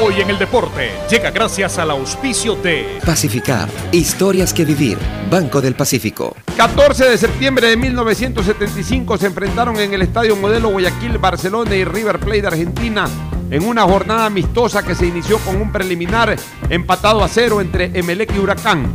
[0.00, 3.68] Hoy en el deporte llega gracias al auspicio de Pacificar.
[3.92, 4.98] Historias que vivir.
[5.30, 6.34] Banco del Pacífico.
[6.56, 12.18] 14 de septiembre de 1975 se enfrentaron en el Estadio Modelo Guayaquil, Barcelona y River
[12.18, 13.08] Plate de Argentina
[13.50, 16.34] en una jornada amistosa que se inició con un preliminar
[16.70, 18.90] empatado a cero entre Emelec y Huracán.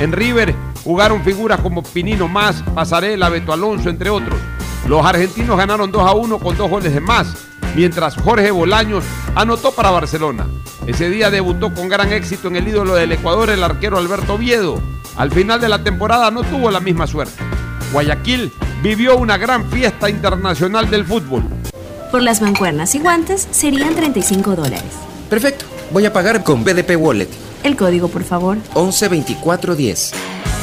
[0.00, 4.38] En River jugaron figuras como Pinino Más, Pasarela, Beto Alonso, entre otros.
[4.86, 7.34] Los argentinos ganaron 2 a 1 con dos goles de más,
[7.76, 9.04] mientras Jorge Bolaños
[9.34, 10.46] anotó para Barcelona.
[10.86, 14.80] Ese día debutó con gran éxito en el ídolo del Ecuador el arquero Alberto Viedo.
[15.16, 17.44] Al final de la temporada no tuvo la misma suerte.
[17.92, 18.50] Guayaquil
[18.82, 21.44] vivió una gran fiesta internacional del fútbol.
[22.10, 24.82] Por las mancuernas y guantes serían 35 dólares.
[25.28, 25.66] Perfecto.
[25.90, 27.28] Voy a pagar con BDP Wallet.
[27.62, 28.56] El código, por favor.
[28.74, 30.12] 112410.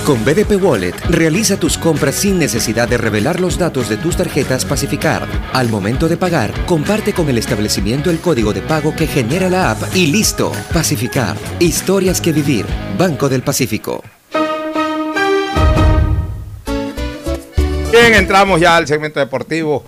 [0.05, 4.65] Con BDP Wallet, realiza tus compras sin necesidad de revelar los datos de tus tarjetas
[4.65, 5.25] Pacificar.
[5.53, 9.71] Al momento de pagar, comparte con el establecimiento el código de pago que genera la
[9.71, 10.51] app y listo.
[10.73, 11.37] Pacificar.
[11.59, 12.65] Historias que vivir.
[12.97, 14.03] Banco del Pacífico.
[17.89, 19.85] Bien, entramos ya al segmento deportivo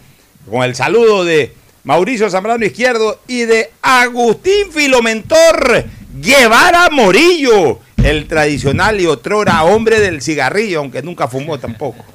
[0.49, 1.53] con el saludo de
[1.83, 10.21] Mauricio Zambrano Izquierdo y de Agustín Filomentor Guevara Morillo, el tradicional y otrora hombre del
[10.21, 12.05] cigarrillo, aunque nunca fumó tampoco.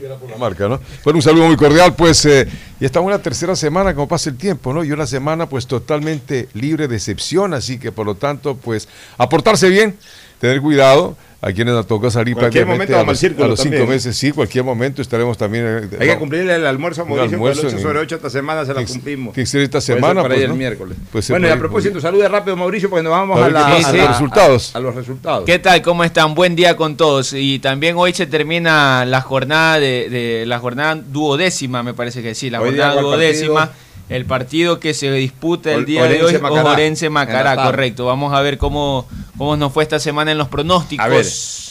[0.00, 0.80] la marca, ¿no?
[1.04, 2.48] Bueno, un saludo muy cordial, pues, eh,
[2.80, 4.82] y estamos en la tercera semana, como pasa el tiempo, ¿no?
[4.82, 9.68] Y una semana, pues, totalmente libre de excepción, así que, por lo tanto, pues, aportarse
[9.68, 9.96] bien,
[10.40, 13.44] tener cuidado, a quienes nos toca salir Cualquier prácticamente momento a vamos al los, círculo
[13.44, 13.88] a los cinco también.
[13.96, 15.64] meses, sí, cualquier momento estaremos también.
[15.90, 18.16] eh, Hay que cumplirle el almuerzo a Mauricio, almuerzo porque el 8 en- sobre 8
[18.16, 19.34] esta semana se la cumplimos.
[19.34, 20.56] que ser esta semana, para pues, el ¿no?
[20.56, 20.98] miércoles.
[21.10, 23.78] Pues bueno, y a propósito, salude rápido Mauricio, porque nos vamos A a, la- a
[23.92, 24.74] los resultados.
[24.74, 25.44] A, a los resultados.
[25.46, 25.80] ¿Qué tal?
[25.80, 26.34] ¿Cómo están?
[26.34, 27.32] Buen día con todos.
[27.32, 32.34] Y también hoy se termina la jornada de, de- la jornada duodécima, me parece que
[32.34, 33.54] sí, la Hoy jornada ¿cuál duodécima.
[33.66, 33.89] partido?
[34.10, 36.72] El partido que se disputa el día de hoy, Macará.
[36.72, 38.04] Orense Macará, correcto.
[38.06, 39.06] Vamos a ver cómo,
[39.38, 41.04] cómo nos fue esta semana en los pronósticos.
[41.04, 41.24] A ver,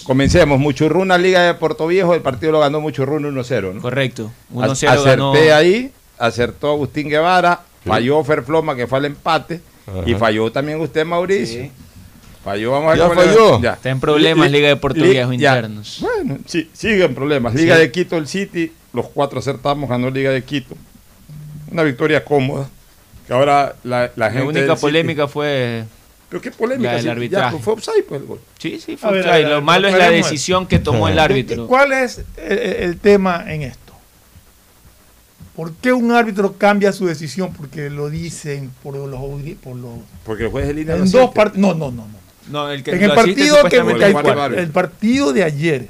[0.06, 0.58] comencemos.
[0.58, 3.82] Muchurruna, Liga de Puerto Viejo, el partido lo ganó Muchurruna 1-0, ¿no?
[3.82, 4.32] Correcto.
[4.56, 5.34] Ac- 1-0 Acerté ganó.
[5.34, 9.60] ahí, acertó Agustín Guevara, falló Ferfloma, que fue al empate,
[10.06, 11.70] y falló también usted, Mauricio.
[12.44, 13.62] Falló, vamos a ver Ya falló.
[13.62, 13.74] ya.
[13.74, 15.98] Está en problemas Li- Liga de Puerto Viejo internos.
[16.00, 17.54] Bueno, sí, sigue en problemas.
[17.54, 17.82] Liga Sí.
[17.82, 20.76] de Quito, el City, los cuatro acertamos, ganó Liga de Quito.
[21.72, 22.70] Una victoria cómoda.
[23.28, 24.48] Que ahora la, la La gente.
[24.48, 25.84] única City- polémica fue
[26.30, 26.92] Pero qué polémica.
[26.92, 27.52] la del ya, arbitraje.
[27.52, 28.40] pues, fue offside, pues, el gol.
[28.58, 29.44] Sí, sí, fue offside.
[29.44, 31.68] Lo ver, malo es la decisión que tomó el árbitro.
[31.68, 33.94] ¿Cuál es el, el tema en esto?
[35.56, 37.52] ¿Por qué un árbitro cambia su decisión?
[37.54, 39.20] Porque lo dicen por los
[39.62, 39.92] por los
[40.24, 41.60] Porque el juez de línea en no dos partes.
[41.60, 42.20] No, no, no, no.
[42.50, 45.88] No, el que En el partido que el partido de ayer,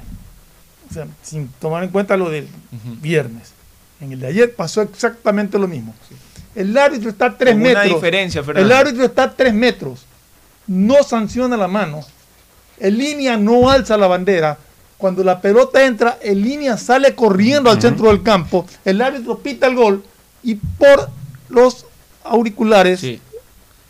[0.90, 2.48] o sea, sin tomar en cuenta lo del
[3.00, 3.52] viernes,
[4.00, 5.94] en el de ayer pasó exactamente lo mismo.
[6.54, 7.94] El árbitro está a tres Con una metros.
[7.94, 8.66] diferencia, Fernando.
[8.66, 10.00] el árbitro está a tres metros.
[10.66, 12.00] No sanciona la mano.
[12.78, 14.58] En línea no alza la bandera.
[14.96, 18.66] Cuando la pelota entra, en línea sale corriendo al centro del campo.
[18.84, 20.04] El árbitro pita el gol
[20.42, 21.08] y por
[21.48, 21.86] los
[22.24, 23.04] auriculares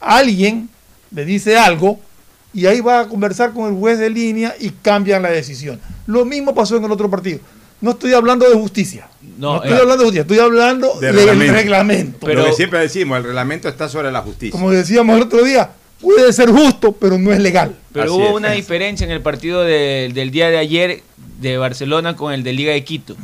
[0.01, 0.69] alguien
[1.11, 1.99] le dice algo
[2.53, 5.81] y ahí va a conversar con el juez de línea y cambian la decisión.
[6.07, 7.41] Lo mismo pasó en el otro partido.
[7.81, 9.09] No estoy hablando de justicia.
[9.39, 12.27] No, No, estoy eh, hablando de justicia, estoy hablando De del reglamento.
[12.29, 14.53] Lo que siempre decimos, el reglamento está sobre la justicia.
[14.53, 15.71] Como decíamos el otro día,
[16.01, 17.75] puede ser justo, pero no es legal.
[17.93, 21.03] Pero hubo una diferencia en el partido de- del día de ayer
[21.41, 23.17] de Barcelona con el de Liga de Quito.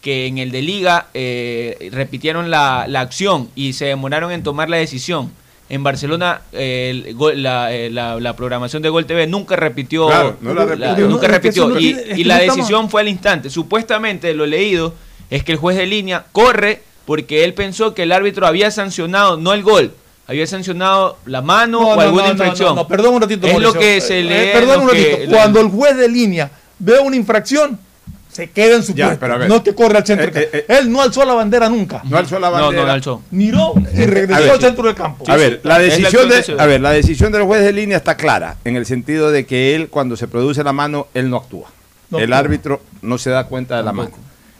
[0.00, 4.68] Que en el de Liga eh, repitieron la, la acción y se demoraron en tomar
[4.70, 5.32] la decisión.
[5.68, 10.06] En Barcelona, eh, el la, eh, la- la programación de Gol TV nunca repitió.
[10.08, 11.08] Claro, no la repitió.
[11.08, 11.68] nunca repitió.
[11.68, 13.48] no Y, la estamos- decisión fue al instante.
[13.48, 14.94] Supuestamente, lo leído,
[15.30, 19.36] es que el juez de línea corre porque él pensó que el árbitro había sancionado,
[19.38, 19.92] no el gol,
[20.26, 22.70] había sancionado la mano o alguna infracción.
[22.70, 23.46] No, no, perdón un ratito.
[23.46, 24.50] Es lo que se Eh, lee.
[24.52, 25.30] perdón un que- ratito.
[25.34, 27.78] Cuando el juez de línea ve una infracción,
[28.34, 29.20] se queda en su Ya, puesto.
[29.20, 29.48] pero a ver.
[29.48, 30.26] No que corre al centro.
[30.28, 30.66] Eh, del campo.
[30.68, 32.02] Él no alzó la bandera nunca.
[32.04, 32.82] No alzó la No, bandera.
[32.82, 33.22] no la alzó.
[33.30, 35.24] Miró y regresó ver, al centro del campo.
[35.28, 38.56] A ver, la decisión de, a ver, la decisión del juez de línea está clara,
[38.64, 41.68] en el sentido de que él, cuando se produce la mano, él no actúa.
[42.10, 42.38] No el actúa.
[42.38, 44.10] árbitro no se da cuenta de la mano.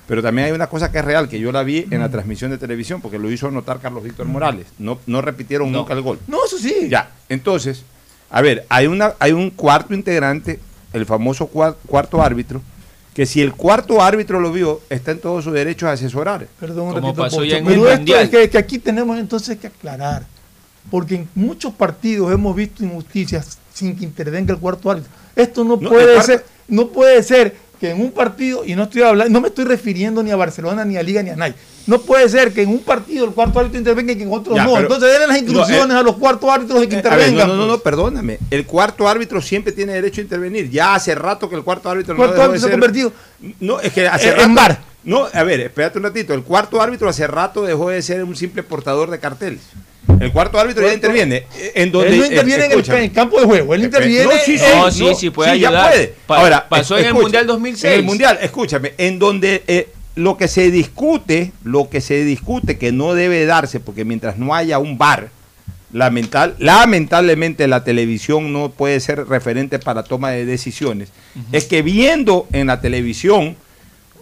[0.07, 2.51] Pero también hay una cosa que es real, que yo la vi en la transmisión
[2.51, 4.66] de televisión, porque lo hizo notar Carlos Víctor Morales.
[4.79, 6.18] No, no repitieron nunca el gol.
[6.27, 6.89] No, eso sí.
[6.91, 7.85] Ya, entonces,
[8.31, 10.61] a ver, hay, una, hay un cuarto integrante,
[10.93, 12.61] el famoso cua- cuarto árbitro,
[13.15, 16.49] que si el cuarto árbitro lo vio, está en todo su derecho a asesorar.
[16.59, 18.23] Perdón un Como pasó ya en pero el esto Mundial.
[18.25, 20.27] es que, que aquí tenemos entonces que aclarar.
[20.91, 25.11] Porque en muchos partidos hemos visto injusticias sin que intervenga el cuarto árbitro.
[25.37, 29.03] Esto no, No, puede ser, no puede ser que en un partido, y no estoy
[29.03, 31.55] hablando, no me estoy refiriendo ni a Barcelona, ni a Liga, ni a nadie.
[31.87, 34.55] No puede ser que en un partido el cuarto árbitro intervenga y que en otro
[34.57, 34.70] Ya, no.
[34.72, 37.49] pero- Entonces denle las instrucciones no, eh, a los cuartos árbitros de que ver, intervengan.
[37.49, 37.82] no, no, no, pues.
[37.82, 38.39] perdóname.
[38.51, 40.70] El cuarto árbitro siempre tiene derecho a intervenir.
[40.70, 42.80] Ya hace rato que el cuarto árbitro Cuarto no dejó de árbitro se ha ser-
[42.80, 43.12] convertido
[43.61, 44.80] No, es que hace en- rato- en bar.
[45.05, 46.32] No, a ver, espérate un ratito.
[46.32, 49.61] El cuarto árbitro hace rato dejó de ser un simple portador de carteles.
[50.20, 51.47] El cuarto árbitro ya Cuarto- interviene.
[51.59, 52.99] eh, En donde, él no interviene en el, escúchame.
[53.01, 54.24] en el campo de juego, él interviene.
[54.24, 55.91] No, sí, sí, en- No, sí, sí, puede ya ayudar.
[55.91, 56.14] puede.
[56.26, 57.93] Pa- Ahora, pasó en el Mundial 2006.
[57.93, 62.79] En el Mundial, escúchame, en donde eh, lo que se discute, lo que se discute
[62.79, 65.31] que no debe darse, porque mientras no haya un bar,
[65.93, 71.11] lamental, lamentablemente la televisión no puede ser referente para toma de decisiones,
[71.53, 73.57] es que viendo en la televisión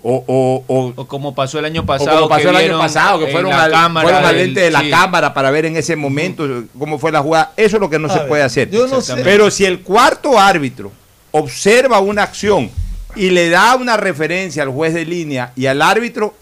[0.05, 2.17] o, o- o- O como pasó el año o pasado.
[2.17, 4.71] como pasó que el año pasado, que fueron la al, cámara fueron al lente de
[4.71, 4.91] la sí.
[4.91, 7.53] cámara para ver en ese momento cómo fue la jugada.
[7.57, 8.69] Eso es lo que no A se ver, puede hacer.
[8.69, 9.15] yo no sé.
[9.23, 10.91] Pero si el cuarto árbitro
[11.31, 12.69] observa una acción
[13.17, 16.35] y le da una referencia al juez de línea y al árbitro,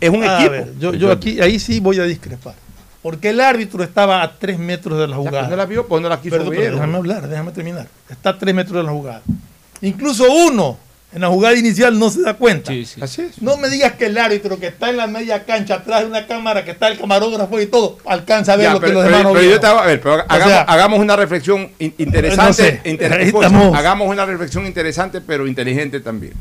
[0.00, 0.50] es un A equipo.
[0.52, 2.54] ver, yo, yo aquí, ahí sí voy a discrepar.
[3.02, 5.40] Porque el árbitro estaba a tres metros de la jugada.
[5.40, 6.72] pues no la vio, pues no la quiso Perdón, pero ver.
[6.74, 7.86] déjame hablar, déjame terminar.
[8.08, 9.22] Está a tres metros de la jugada.
[9.80, 10.76] Incluso uno
[11.12, 12.70] en la jugada inicial no se da cuenta.
[12.70, 13.00] Sí, sí.
[13.02, 13.40] Así es.
[13.40, 16.26] No me digas que el árbitro que está en la media cancha atrás de una
[16.26, 19.04] cámara, que está el camarógrafo y todo, alcanza a ver Ya, lo pero, que los
[19.04, 21.70] pero- demás no pero yo te hago- a ver, pero hagamos, sea, hagamos una reflexión
[21.78, 22.80] in- interesante.
[22.84, 26.34] no sé, hagamos una reflexión interesante, pero inteligente también.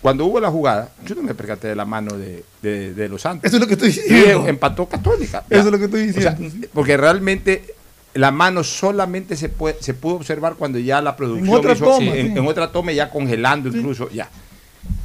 [0.00, 3.22] Cuando hubo la jugada, yo no me percaté de la mano de, de- de los
[3.22, 3.46] Santos.
[3.46, 4.48] Eso es lo que estoy diciendo.
[4.48, 5.44] empató Católica.
[5.48, 6.66] Eso es lo que estoy O sea, diciendo.
[6.74, 7.74] porque realmente
[8.14, 12.14] la mano solamente se puede, se pudo observar cuando ya la producción otra hizo- toma,
[12.14, 12.38] en, sí.
[12.38, 14.28] en otra toma ya congelando incluso ya.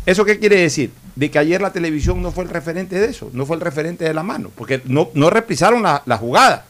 [0.05, 0.91] ¿Eso qué quiere decir?
[1.16, 4.05] De que ayer la televisión no fue el referente de eso, no fue el referente
[4.05, 6.66] de la mano, porque no, no reprisaron la, la jugada.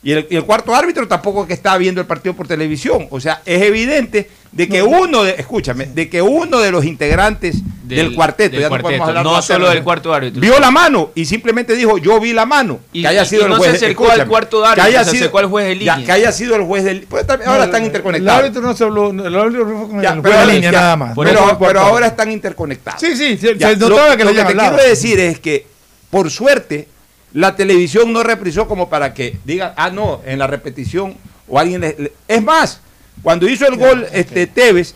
[0.00, 3.08] Y el, y el cuarto árbitro tampoco es que estaba viendo el partido por televisión.
[3.10, 7.56] O sea, es evidente de que uno, de, escúchame, de que uno de los integrantes
[7.82, 10.40] del, Del- cuarteto, del ya no cuarteto, podemos hablar no solo de- del cuarto árbitro.
[10.40, 12.78] vio la mano y simplemente dijo, yo vi la mano.
[12.92, 13.70] Y- que haya sido y el no juez.
[13.72, 16.06] se acercó al cuarto que árbitro, haya se sido- acercó al juez de ya, línea.
[16.06, 17.00] que haya sido el juez del...
[17.02, 18.40] pues, también- ahora están El interconectados.
[18.44, 20.80] árbitro no se habló, el árbitro fue con Ya, el pero, juez de línea ya,
[20.80, 21.14] nada más.
[21.18, 23.00] pero- no el pero ahora están interconectados.
[23.00, 25.66] Sí, sí, se, Ya, se notaba que lo le que te quiero decir es que,
[26.08, 26.86] por suerte,
[27.32, 31.16] la televisión no reprisó como para que digan, ah, no, en la repetición,
[31.46, 32.80] o alguien le- le- Es más,
[33.22, 34.94] cuando hizo el gol este Tevez,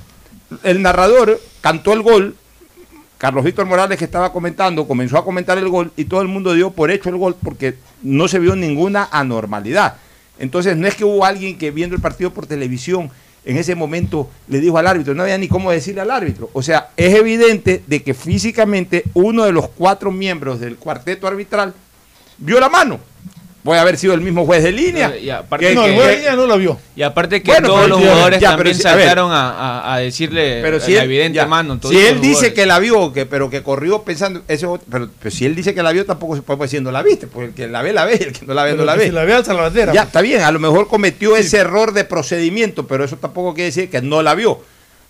[0.62, 2.36] el narrador cantó el gol,
[3.18, 6.54] Carlos Víctor Morales que estaba comentando, comenzó a comentar el gol y todo el mundo
[6.54, 9.96] dio por hecho el gol porque no se vio ninguna anormalidad.
[10.38, 13.10] Entonces no es que hubo alguien que viendo el partido por televisión
[13.44, 16.50] en ese momento le dijo al árbitro, no había ni cómo decirle al árbitro.
[16.52, 21.74] O sea, es evidente de que físicamente uno de los cuatro miembros del cuarteto arbitral
[22.44, 23.00] vio la mano.
[23.62, 25.16] Puede haber sido el mismo juez de línea.
[25.16, 26.80] Y aparte que- No, el juez de línea no la vio.
[26.96, 29.98] Y aparte que Bueno, todos los jugadores ya, también si- a saltaron a, a- a
[29.98, 31.78] decirle pero si la él, evidente ya, mano.
[31.88, 35.46] si él dice que la vio, que, pero que corrió pensando, eso, pero, pero si
[35.46, 37.68] él dice que la vio, tampoco se puede decir no la viste, porque el que
[37.68, 39.04] la ve, la ve, el que no la ve, Pero no la ve.
[39.06, 39.92] Si la ve alza la bandera.
[39.92, 43.66] Ya, está bien, a lo mejor cometió ese error de procedimiento, pero eso tampoco quiere
[43.66, 44.60] decir que no la vio.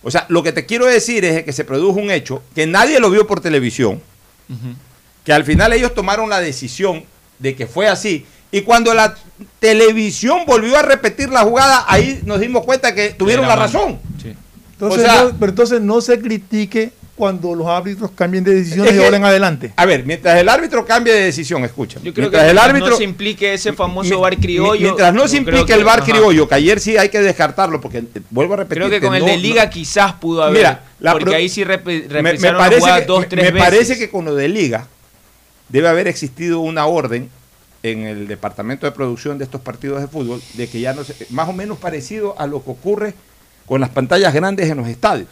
[0.03, 2.99] O sea, lo que te quiero decir es que se produjo un hecho que nadie
[2.99, 3.99] lo vio por televisión,
[5.23, 7.03] que al final ellos tomaron la decisión
[7.39, 8.25] de que fue así.
[8.51, 9.15] Y cuando la
[9.59, 13.99] televisión volvió a repetir la jugada, ahí nos dimos cuenta que tuvieron la razón.
[14.21, 14.33] Sí.
[14.73, 18.89] Entonces, O sea- no, pero entonces no se critique cuando los árbitros cambien de decisiones
[18.91, 19.71] Es y que- ahora en adelante.
[19.75, 21.99] A ver, mientras el árbitro cambie de decisión, escucha.
[22.03, 24.81] Yo creo mientras que el árbitro no se implique ese famoso mi- bar criollo.
[24.81, 26.11] Mientras no se implique que- el bar ajá.
[26.11, 28.83] criollo, que ayer sí hay que descartarlo, porque eh, vuelvo a repetir.
[28.83, 30.57] Creo que con el de Liga quizás pudo haber.
[30.57, 33.51] Mira, la porque pro- ahí sí rep me, me parece, que, dos, me- tres me
[33.51, 33.69] veces.
[33.69, 34.87] parece que con lo de Liga
[35.73, 37.29] debe haber existido una orden
[37.83, 41.13] en el departamento de producción de estos partidos de fútbol de que ya no se,
[41.31, 43.13] más o menos parecido a lo que ocurre
[43.65, 45.27] con las pantallas grandes en los estadios.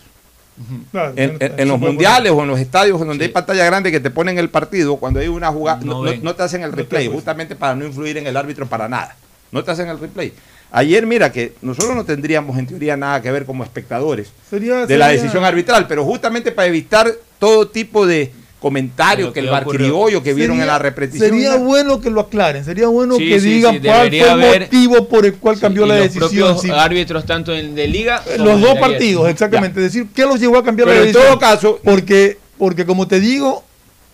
[0.91, 3.89] Claro, En, en- en eso los mundiales o en los estadios donde hay pantalla grande
[3.91, 6.22] que te ponen el partido, cuando hay una jugada, No no, no- ven.
[6.23, 9.15] no te hacen el replay, justamente para no influir en el árbitro para nada.
[9.51, 10.34] No te hacen el replay.
[10.72, 14.97] Ayer, mira, que nosotros no tendríamos en teoría nada que ver como espectadores Sería- de
[14.97, 18.31] la decisión arbitral, pero justamente para evitar todo tipo de
[18.61, 19.65] comentarios Lo que que el ocurrió.
[19.71, 21.29] barquiribollo que vieron en la repetición.
[21.31, 24.59] Sería bueno que lo aclaren, sería bueno Sí, que sí, digan sí, cuál fue el
[24.61, 26.29] motivo por el cual cambió la los decisión.
[26.29, 26.69] propios sí.
[26.71, 28.21] árbitros, tanto en de liga.
[28.23, 28.79] como Los en dos ayer.
[28.81, 29.79] partidos, exactamente.
[29.79, 31.31] Es decir, ¿qué los llevó a cambiar Pero la en decisión?
[31.31, 33.63] todo caso- porque, porque como te digo,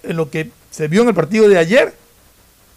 [0.03, 1.93] en lo que se vio en el partido de ayer,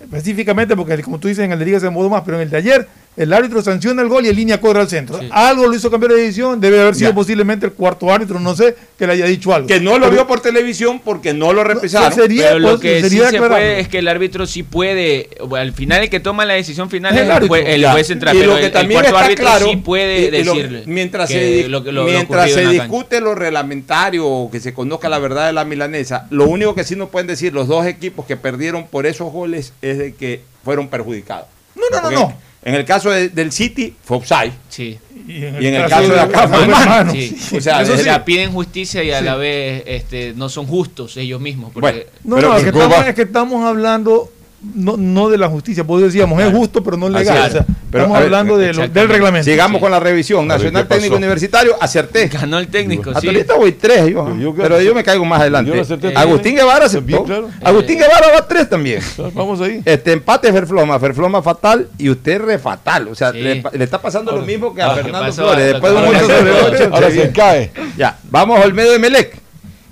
[0.02, 2.50] específicamente, porque como tú dices, en el de Liga se mudó más, pero en el
[2.50, 2.88] de ayer,
[3.22, 5.18] el árbitro sanciona el gol y en línea corre al centro.
[5.20, 5.28] Sí.
[5.30, 7.14] Algo lo hizo cambiar de decisión, debe haber sido Ya.
[7.14, 9.68] posiblemente el cuarto árbitro, no sé, que le haya dicho algo.
[9.68, 12.12] Que no lo Pero- vio por televisión porque no lo repisaron.
[12.12, 15.54] sería- Pero lo pues, que sí se puede es que el árbitro sí puede, o
[15.56, 18.06] al final el que toma la decisión final Es es el el, árbitro, el juez
[18.06, 20.24] central, Y pero lo que el, el también cuarto está árbitro claro, sí puede y-
[20.40, 24.72] y lo- decirle mientras que se, lo mientras se discute lo reglamentario o que se
[24.74, 27.86] conozca la verdad de la milanesa, lo único que sí nos pueden decir los dos
[27.86, 31.46] equipos que perdieron por esos goles es de que fueron perjudicados.
[31.76, 32.49] No, no, no, no.
[32.62, 34.52] En el caso de- del City fue offside.
[34.68, 34.98] Sí.
[35.26, 37.12] Y Y en el caso de acá fue mano.
[37.12, 37.36] Sí.
[37.56, 41.40] O sea, o sea, piden justicia y a la vez este, no son justos ellos
[41.40, 41.72] mismos.
[41.72, 44.32] Porque Bueno, No, Pero no, es que que, ¿cómo estamos, es que estamos hablando
[44.74, 47.36] no, no de la justicia, pues decíamos, es justo, pero no legal.
[47.38, 47.48] es.
[47.48, 49.00] O sea, Pero, estamos ver, hablando de lo- exactamente.
[49.00, 49.44] del reglamento.
[49.50, 49.80] Sigamos Sí.
[49.80, 50.46] con la revisión.
[50.46, 50.86] Ver, Nacional.
[50.88, 52.28] Técnico Universitario, acerté.
[52.28, 53.16] ganó el técnico, sí.
[53.16, 55.74] Hasta ahorita voy tres yo, Yo- yo- pero yo me caigo más adelante.
[55.74, 57.06] Yo acerté Agustín Guevara aceptó.
[57.06, 57.48] Bien, claro.
[57.64, 59.00] Agustín Guevara va tres también.
[59.34, 59.80] Vamos ahí.
[59.84, 63.08] Este empate Ferfloma, Ferfloma fatal y usted re fatal.
[63.08, 63.38] O sea, Sí.
[63.40, 65.32] le, le está pasando lo mismo que a Ah, ¿qué Fernando?
[65.32, 65.66] Flores.
[65.72, 67.70] Después de un se- cae.
[67.96, 69.38] Ya, vamos a Olmedo de Melec.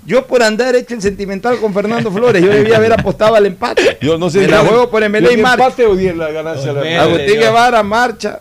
[0.09, 3.99] Yo por andar hecho el sentimental con Fernando Flores, yo debía haber apostado al empate.
[4.01, 4.39] Yo no sé.
[4.39, 5.63] Me la ¿dio- juego por dio y marcha.
[5.65, 6.71] empate o di la ganancia?
[6.71, 7.01] a la-.
[7.03, 7.39] Agustín.
[7.39, 8.39] Guevara marcha.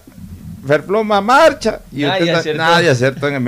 [0.67, 2.59] Ferfloma marcha y Nadie usted acertó.
[2.63, 3.45] nadie acertó en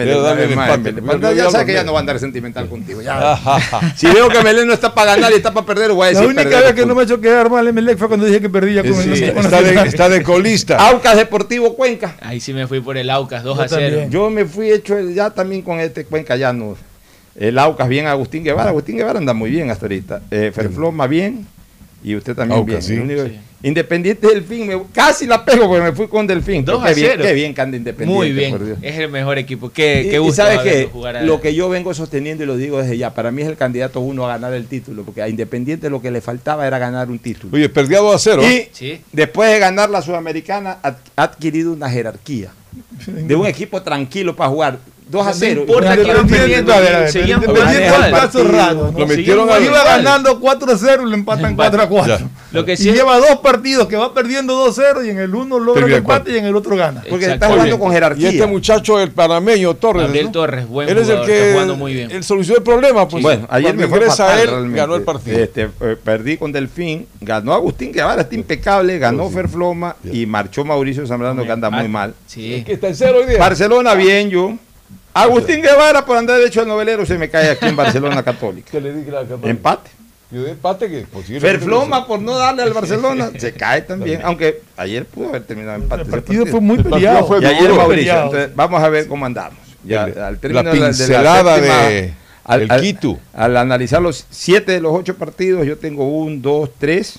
[1.36, 3.02] Ya sabes que ya no va a andar sentimental contigo.
[3.02, 3.36] ya.
[3.96, 6.20] si veo que Melén no está para ganar y está para perder, voy a La
[6.20, 6.64] única perder.
[6.64, 8.94] vez que no me ha hecho quedar mal Emelec fue cuando dije que perdía con
[8.94, 9.86] Sí, el con está, de, Nacional.
[9.88, 10.76] está de colista.
[10.88, 12.16] Aucas Deportivo Cuenca.
[12.20, 13.80] Ahí sí me fui por el Aucas, 2 Yo a 0.
[13.86, 14.10] también.
[14.10, 16.76] Yo me fui hecho el- ya también con este Cuenca, ya no.
[17.40, 18.70] El Aucas bien, Agustín Guevara.
[18.70, 20.22] Agustín Guevara anda muy bien hasta ahorita.
[20.30, 21.46] Eh, Ferfloma bien.
[22.04, 23.08] Y usted también Aucas, bien.
[23.08, 23.16] sí.
[23.28, 23.38] Sí.
[23.62, 26.64] Independiente Delfín, me- casi la pego porque me fui con Delfín.
[26.64, 27.24] Dos qué bien, cero.
[27.26, 28.14] qué bien que anda Independiente.
[28.16, 28.50] Muy bien.
[28.52, 28.78] por Dios.
[28.80, 29.68] Es el mejor equipo.
[29.70, 32.46] Qué, Y- qué y, gusto sabes verlo que a- lo que yo vengo sosteniendo y
[32.46, 35.20] lo digo desde ya, para mí es el candidato uno a ganar el título, porque
[35.20, 37.54] a Independiente lo que le faltaba era ganar un título.
[37.54, 38.42] Oye, perdió 2 a 0.
[38.48, 39.00] Y Sí.
[39.12, 42.52] después de ganar la Sudamericana, ha adquirido una jerarquía
[43.06, 44.78] de un equipo tranquilo para jugar.
[45.10, 45.60] 2 a No 0.
[45.62, 48.90] importa que Independiente, perdiendo, a a seguían Independiente jugando raro.
[48.92, 48.98] ¿no?
[49.00, 52.18] Lo metieron Iba ganando 4 a 0 y lo empatan 4 a 4.
[52.18, 52.28] Ya.
[52.52, 55.10] Lo que y sí es- lleva dos partidos que va perdiendo 2 a 0 y
[55.10, 57.02] en el uno logra el empate y en el otro gana.
[57.08, 58.30] Porque está jugando con jerarquía.
[58.30, 60.04] Y este muchacho, el panameño Torres.
[60.04, 60.32] Gabriel ¿no?
[60.32, 62.10] Torres, buen Él es el que está jugando muy bien.
[62.12, 63.08] él solucionó el problema.
[63.08, 65.38] Pues, bueno, ayer me fatal, él, ganó el partido.
[65.38, 71.06] Este, eh, perdí con Delfín, ganó Agustín Guevara, está impecable, ganó Ferfloma y marchó Mauricio
[71.06, 72.14] Zambrano, que anda muy mal.
[72.26, 72.62] Sí.
[72.64, 73.38] que está en cero hoy día.
[73.38, 74.56] Barcelona, bien yo.
[75.14, 78.68] Agustín Guevara, por andar hecho el novelero, se me cae aquí en Barcelona Católica.
[78.72, 79.48] Que le dije la Católica.
[79.50, 79.90] Empate.
[80.30, 84.20] Yo de empate que posiblemente Ferfloma, por no darle al Barcelona, se cae también.
[84.22, 86.02] Aunque ayer pudo haber terminado empate.
[86.02, 87.26] El partido fue muy peleado.
[87.26, 87.72] fue y ayer.
[87.72, 88.12] Mauricio.
[88.14, 89.58] Entonces, vamos a ver cómo andamos.
[89.82, 92.14] Ya, El- al término la de pincelada séptima- de
[92.48, 93.18] el Quito.
[93.32, 97.18] Al analizar los siete de los ocho partidos, yo tengo un, dos, tres,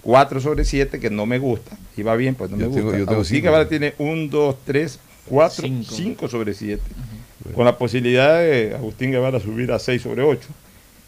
[0.00, 1.76] cuatro sobre siete que no me gusta.
[1.96, 2.98] Y va bien, pues no Yo me tengo- gusta.
[2.98, 3.42] yo tengo Agustín.
[3.42, 5.92] Guevara tiene un, dos, tres, cuatro, Cinco.
[5.94, 6.82] cinco, sobre siete.
[7.54, 10.48] Con la posibilidad de Agustín Guevara subir a seis sobre ocho.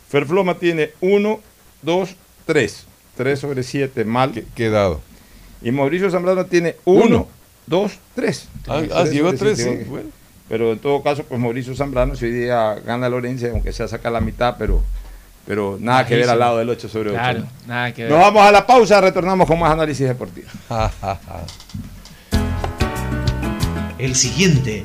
[0.09, 1.41] Ferfloma tiene uno,
[1.83, 2.15] dos,
[2.47, 2.87] tres.
[3.17, 4.33] Tres sobre siete, mal.
[4.33, 5.01] Que- Quedado.
[5.61, 7.29] Y Mauricio Zambrano tiene uno, Uno.
[7.67, 8.49] dos, tres.
[8.69, 9.91] Ah, Tres ah, llegó a sobre tres, siete, sí.
[9.91, 10.09] bueno.
[10.49, 14.11] Pero en todo caso, pues Mauricio Zambrano, si hoy día gana Lorenzo, aunque sea saca
[14.11, 14.83] la mitad, pero,
[15.47, 17.19] pero nada que ver al lado del 8 sobre 8.
[17.19, 18.13] Claro, nada que ver.
[18.13, 20.49] Nos vamos a la pausa, retornamos con más análisis deportivo.
[23.99, 24.85] El siguiente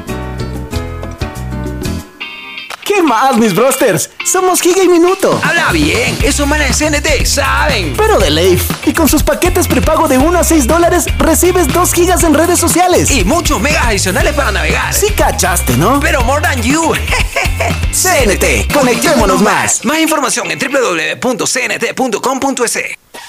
[2.93, 4.09] ¿Qué más, mis brosters?
[4.25, 5.39] Somos Giga y Minuto.
[5.45, 7.93] Habla bien, esos manes de CNT saben.
[7.95, 8.69] Pero de Leif.
[8.85, 12.59] Y con sus paquetes prepago de 1 a 6 dólares, recibes 2 gigas en redes
[12.59, 13.09] sociales.
[13.09, 14.93] Y muchos megas adicionales para navegar.
[14.93, 16.01] Sí cachaste, ¿no?
[16.01, 16.91] Pero more than you.
[17.93, 19.85] CNT, conectémonos más.
[19.85, 21.47] Más información en www.cnt.com.es.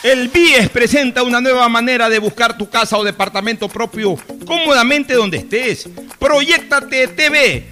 [0.02, 5.36] El BIES presenta una nueva manera de buscar tu casa o departamento propio cómodamente donde
[5.38, 5.88] estés.
[6.18, 7.71] Proyectate TV,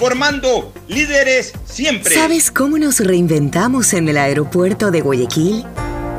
[0.00, 2.14] formando líderes siempre.
[2.14, 5.66] ¿Sabes cómo nos reinventamos en el aeropuerto de Guayaquil?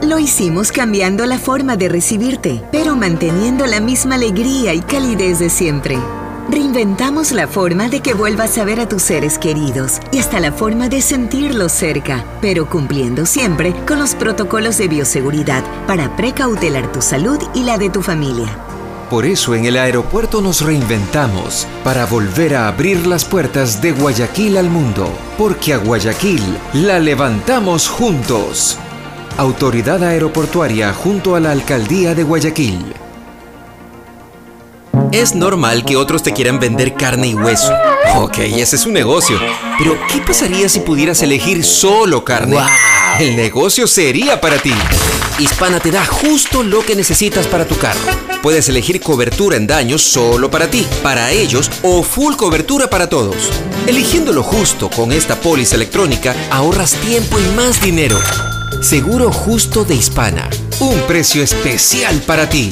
[0.04, 5.50] Lo hicimos cambiando la forma de recibirte, pero manteniendo la misma alegría y calidez de
[5.50, 5.98] siempre.
[6.48, 10.52] Reinventamos la forma de que vuelvas a ver a tus seres queridos y hasta la
[10.52, 17.02] forma de sentirlos cerca, pero cumpliendo siempre con los protocolos de bioseguridad para precautelar tu
[17.02, 18.71] salud y la de tu familia.
[19.12, 24.56] Por eso en el aeropuerto nos reinventamos para volver a abrir las puertas de Guayaquil
[24.56, 26.42] al mundo, porque a Guayaquil
[26.76, 28.78] la levantamos juntos.
[29.36, 32.94] Autoridad Aeroportuaria junto a la Alcaldía de Guayaquil.
[35.12, 37.74] Es normal que otros te quieran vender carne y hueso.
[38.16, 39.38] Ok, ese es un negocio.
[39.78, 42.60] Pero, ¿qué pasaría si pudieras elegir solo carne?
[43.20, 44.74] El negocio sería para ti.
[45.40, 48.00] Hispana te da justo lo que necesitas para tu carro.
[48.42, 53.52] Puedes elegir cobertura en daños solo para ti, para ellos o full cobertura para todos.
[53.86, 58.20] Eligiendo lo justo con esta póliza electrónica, ahorras tiempo y más dinero.
[58.82, 60.50] Seguro justo de Hispana.
[60.80, 62.72] Un precio especial para ti.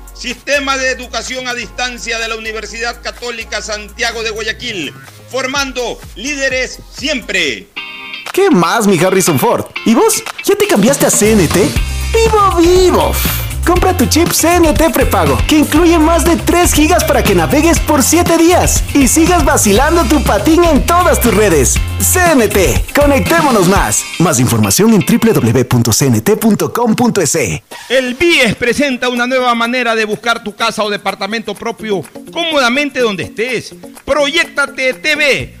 [0.21, 4.93] Sistema de Educación a Distancia de la Universidad Católica Santiago de Guayaquil,
[5.31, 7.69] formando líderes siempre.
[8.31, 9.65] ¿Qué más, mi Harrison Ford?
[9.83, 10.23] ¿Y vos?
[10.45, 11.55] ¿Ya te cambiaste a CNT?
[12.13, 13.11] ¡Vivo, vivo!
[13.65, 18.03] Compra tu chip CNT prepago, que incluye más de 3 gigas para que navegues por
[18.03, 21.75] 7 días y sigas vacilando tu patín en todas tus redes.
[21.99, 24.03] CNT, conectémonos más.
[24.19, 26.01] Más información en www.cnt.com.es.
[27.89, 32.01] El BIES presenta una nueva manera de buscar tu casa o departamento propio
[32.31, 33.75] cómodamente donde estés.
[34.05, 35.60] Proyectate TV,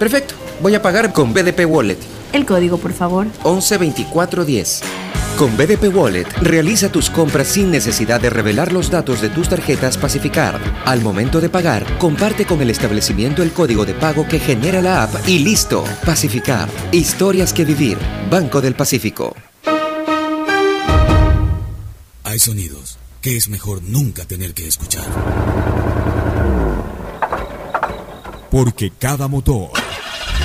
[0.00, 1.98] Perfecto, voy a pagar con BDP Wallet.
[2.32, 3.26] El código, por favor.
[3.44, 4.80] 112410.
[5.36, 9.98] Con BDP Wallet, realiza tus compras sin necesidad de revelar los datos de tus tarjetas
[9.98, 10.58] Pacificar.
[10.86, 15.02] Al momento de pagar, comparte con el establecimiento el código de pago que genera la
[15.02, 15.84] app y listo.
[16.06, 16.70] Pacificar.
[16.92, 17.98] Historias que vivir.
[18.30, 19.36] Banco del Pacífico.
[22.24, 25.04] Hay sonidos que es mejor nunca tener que escuchar.
[28.50, 29.79] Porque cada motor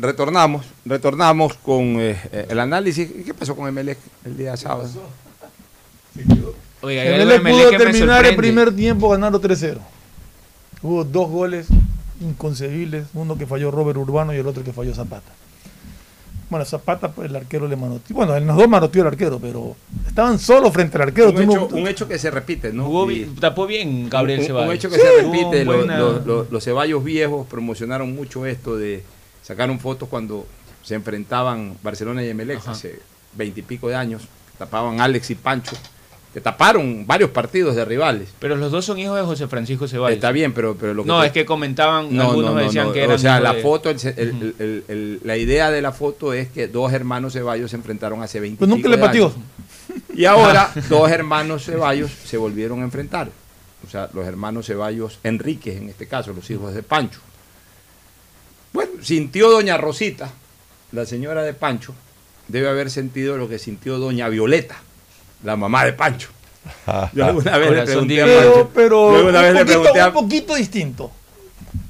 [0.00, 3.10] Retornamos, retornamos con eh, eh, el análisis.
[3.10, 4.88] ¿Y ¿Qué pasó con Emelec el día sábado?
[6.80, 9.76] Oiga, Emelec pudo terminar el primer tiempo ganando 3-0.
[10.82, 11.66] Hubo dos goles
[12.20, 15.32] inconcebibles, uno que falló Robert Urbano y el otro que falló Zapata.
[16.48, 18.16] Bueno, Zapata, pues el arquero le manoteó.
[18.16, 19.76] Bueno, en los dos manoteó el arquero, pero
[20.08, 21.30] estaban solos frente al arquero.
[21.30, 22.86] Un hecho, un hecho que se repite, ¿no?
[22.86, 24.68] Jugó Y- bien, tapó bien Gabriel un, Ceballos.
[24.70, 25.02] un hecho que Sí.
[25.02, 25.64] se repite.
[25.64, 25.98] Buena-
[26.50, 29.04] los Ceballos viejos promocionaron mucho esto de
[29.42, 30.46] sacaron fotos cuando
[30.82, 33.00] se enfrentaban Barcelona y Emelec hace
[33.34, 34.22] veintipico de años.
[34.58, 35.74] Tapaban Alex y Pancho,
[36.34, 38.28] que taparon varios partidos de rivales.
[38.38, 40.14] Pero los dos son hijos de José Francisco Ceballos.
[40.16, 42.64] Está bien, pero, pero lo que No, te- es que comentaban, No, algunos no, no,
[42.66, 42.92] decían no.
[42.92, 45.92] que eran O sea, la de- foto, el- el- el- el- la idea de la
[45.92, 49.32] foto es que dos hermanos Ceballos se enfrentaron hace 20 Pues nunca le pateó.
[50.14, 53.30] Y ahora dos hermanos Ceballos se volvieron a enfrentar.
[53.86, 57.20] O sea, los hermanos Ceballos Enríquez, en este caso, los hijos de Pancho.
[58.72, 60.30] Bueno, sintió doña Rosita,
[60.92, 61.94] la señora de Pancho,
[62.48, 64.76] debe haber sentido lo que sintió doña Violeta,
[65.42, 66.28] la mamá de Pancho.
[67.14, 68.70] Yo alguna vez le pregunté a pero, Pancho.
[68.74, 71.10] pero un, vez le poquito, pregunté a- un poquito distinto.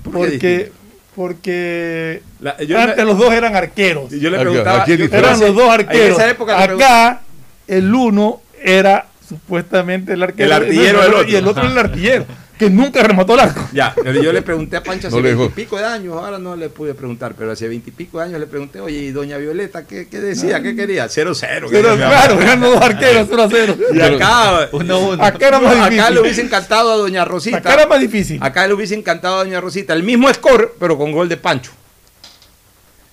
[0.05, 0.75] ¿Por qué porque distinto?
[1.15, 4.11] porque La- yo antes los dos eran arqueros.
[4.11, 4.87] Yo le preguntaba.
[4.87, 6.19] yo- eran los dos En arqueros.
[6.19, 7.21] esa época Acá
[7.67, 11.29] el uno era supuestamente el arquero El artillero del otro.
[11.29, 11.73] y el otro Ajá.
[11.73, 12.27] el artillero
[12.61, 13.67] que nunca remató el arco.
[13.73, 16.69] Ya, pero yo le pregunté a Pancho hace No veintipico de años, ahora no le
[16.69, 20.21] pude preguntar, pero hace veintipico de años le pregunté, oye, ¿y doña Violeta qué, qué
[20.21, 20.63] decía?
[20.63, 21.07] ¿Qué quería?
[21.07, 21.41] 0-0.
[21.41, 23.77] que Pero claro, los dos arqueros 0 a 0.
[23.95, 24.69] Y acá,
[25.25, 26.01] Acá era más difícil.
[26.01, 27.57] acá le hubiese encantado a doña Rosita.
[27.57, 28.39] Acá era más difícil.
[28.43, 29.95] Acá le hubiese encantado a doña Rosita.
[29.95, 31.73] El mismo score, pero con gol de Pancho.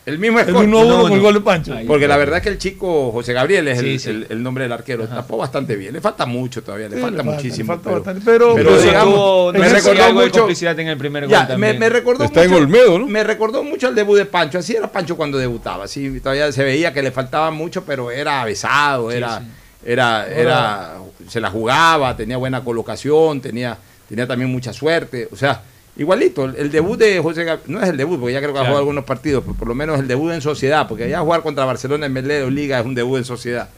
[0.08, 0.66] El mismo El score.
[0.66, 1.76] 1-1 con el gol de Pancho.
[1.86, 4.10] Porque la verdad es que el chico José Gabriel es Sí, el, sí.
[4.10, 5.06] el- el nombre del arquero.
[5.06, 5.92] Tapó bastante bien.
[5.94, 7.74] Le falta mucho todavía, le Sí, falta le muchísimo.
[7.74, 10.48] le falta pero, bastante, pero- pero pero digamos, tuvo- no me recordó mucho.
[10.82, 13.08] en el primer gol Ya, me, me recordó Está en mucho- Olmedo, ¿no?
[13.08, 14.60] Me recordó mucho el debut de Pancho.
[14.60, 15.84] Así era Pancho cuando debutaba.
[15.84, 19.42] Así todavía se veía que le faltaba mucho, pero era avesado, era,
[19.86, 20.94] era, era,
[21.28, 23.78] se la jugaba, tenía buena colocación, tenía,
[24.08, 25.28] tenía también mucha suerte.
[25.34, 25.62] O sea,
[25.98, 28.64] igualito, el, debut de José Gab- no es el debut, porque ya creo que ha
[28.64, 31.66] jugado algunos partidos, pero por lo menos el debut en sociedad, porque ya jugar contra
[31.66, 33.70] Barcelona en Melé o Liga es un debut en sociedad.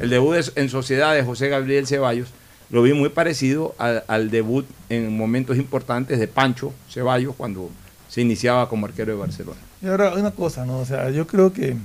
[0.00, 2.28] El debut de- en sociedad de José Gabriel Ceballos
[2.70, 7.70] lo vi muy parecido al, al debut en momentos importantes de Pancho Ceballos cuando
[8.08, 9.58] se iniciaba como arquero de Barcelona.
[9.82, 10.78] Y ahora una cosa, ¿no?
[10.78, 11.76] O sea, yo creo que,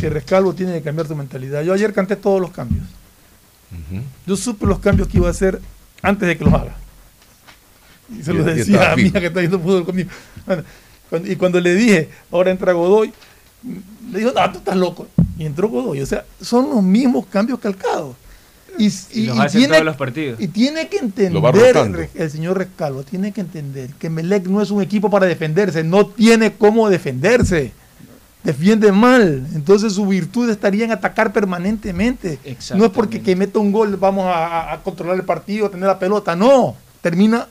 [0.00, 1.62] que Rescalvo tiene que cambiar su mentalidad.
[1.62, 2.84] Yo ayer canté todos los cambios.
[4.26, 5.60] Yo supe los cambios que iba a hacer
[6.02, 6.76] antes de que los haga.
[8.10, 10.10] Y se Y- lo y decía a mi hija que está viendo fútbol conmigo.
[11.08, 13.12] Cuando- y cuando le dije, ahora entra Godoy,
[14.12, 15.06] le dijo, no, tú estás loco.
[15.38, 16.00] Y entró Godoy.
[16.00, 18.16] O sea, son los mismos cambios calcados.
[18.78, 20.38] Y, Y en todos los partidos.
[20.38, 21.32] y tiene que entender
[22.14, 25.82] el, el señor Rescalvo, tiene que entender que Melec no es un equipo para defenderse,
[25.82, 27.72] no tiene cómo defenderse.
[28.44, 32.38] Defiende mal, entonces su virtud estaría en atacar permanentemente.
[32.76, 35.70] No es porque que meta un gol vamos a, a- a controlar el partido, a
[35.70, 36.76] tener la pelota, no.
[37.00, 37.48] Termina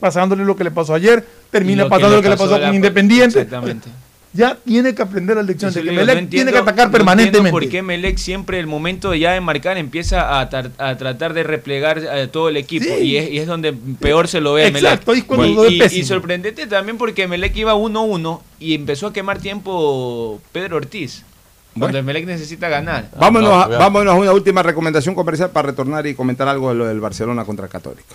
[0.00, 2.66] pasándole lo que le pasó ayer, termina lo pasando le lo que le pasó la-
[2.66, 3.40] con Independiente.
[3.40, 3.88] Exactamente.
[4.30, 6.92] Ya tiene que aprender la lección de que digo, Melec no tiene que atacar no
[6.92, 7.50] permanentemente.
[7.50, 11.32] ¿Por qué Melec siempre el momento de ya de marcar empieza a, tar- a tratar
[11.32, 12.84] de replegar a todo el equipo?
[12.84, 13.04] Sí.
[13.04, 14.82] Y, es, y es donde peor se lo ve a Melec.
[14.92, 18.42] Exacto, ahí es cuando y, lo ve y- y sorprendente también porque Melec iba 1-1
[18.60, 21.24] y empezó a quemar tiempo Pedro Ortiz.
[21.72, 21.98] Cuando Bueno.
[21.98, 23.08] el Melec necesita ganar.
[23.18, 26.74] Vámonos, no, a, vámonos a una última recomendación comercial para retornar y comentar algo de
[26.74, 28.14] lo del Barcelona contra Católica.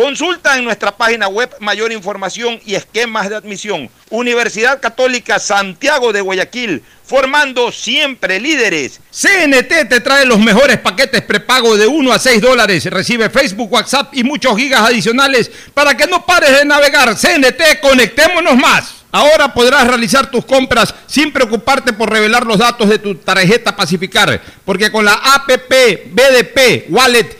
[0.00, 3.90] Consulta en nuestra página web mayor información y esquemas de admisión.
[4.08, 8.98] Universidad Católica Santiago de Guayaquil, formando siempre líderes.
[9.10, 12.86] CNT te trae los mejores paquetes prepago de 1 a 6 dólares.
[12.86, 17.14] Recibe Facebook, WhatsApp y muchos gigas adicionales para que no pares de navegar.
[17.14, 18.94] CNT, conectémonos más.
[19.12, 24.40] Ahora podrás realizar tus compras sin preocuparte por revelar los datos de tu tarjeta Pacificar,
[24.64, 27.39] porque con la APP BDP Wallet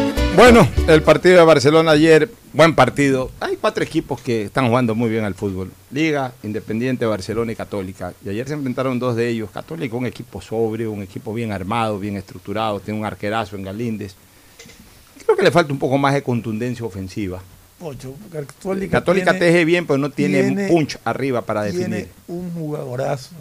[0.35, 3.31] Bueno, el partido de Barcelona ayer, buen partido.
[3.39, 5.71] Hay cuatro equipos que están jugando muy bien al fútbol.
[5.91, 8.13] Liga, Independiente, Barcelona y Católica.
[8.25, 9.51] Y ayer se enfrentaron dos de ellos.
[9.51, 12.79] Católica, un equipo sobrio, un equipo bien armado, bien estructurado.
[12.79, 14.15] Tiene un arquerazo en Galíndez.
[15.23, 17.41] Creo que le falta un poco más de contundencia ofensiva.
[17.79, 21.87] Ocho, Católica, Católica tiene- teje bien, pero no tiene, tiene- punch arriba para definir.
[21.87, 23.31] Tiene un jugadorazo.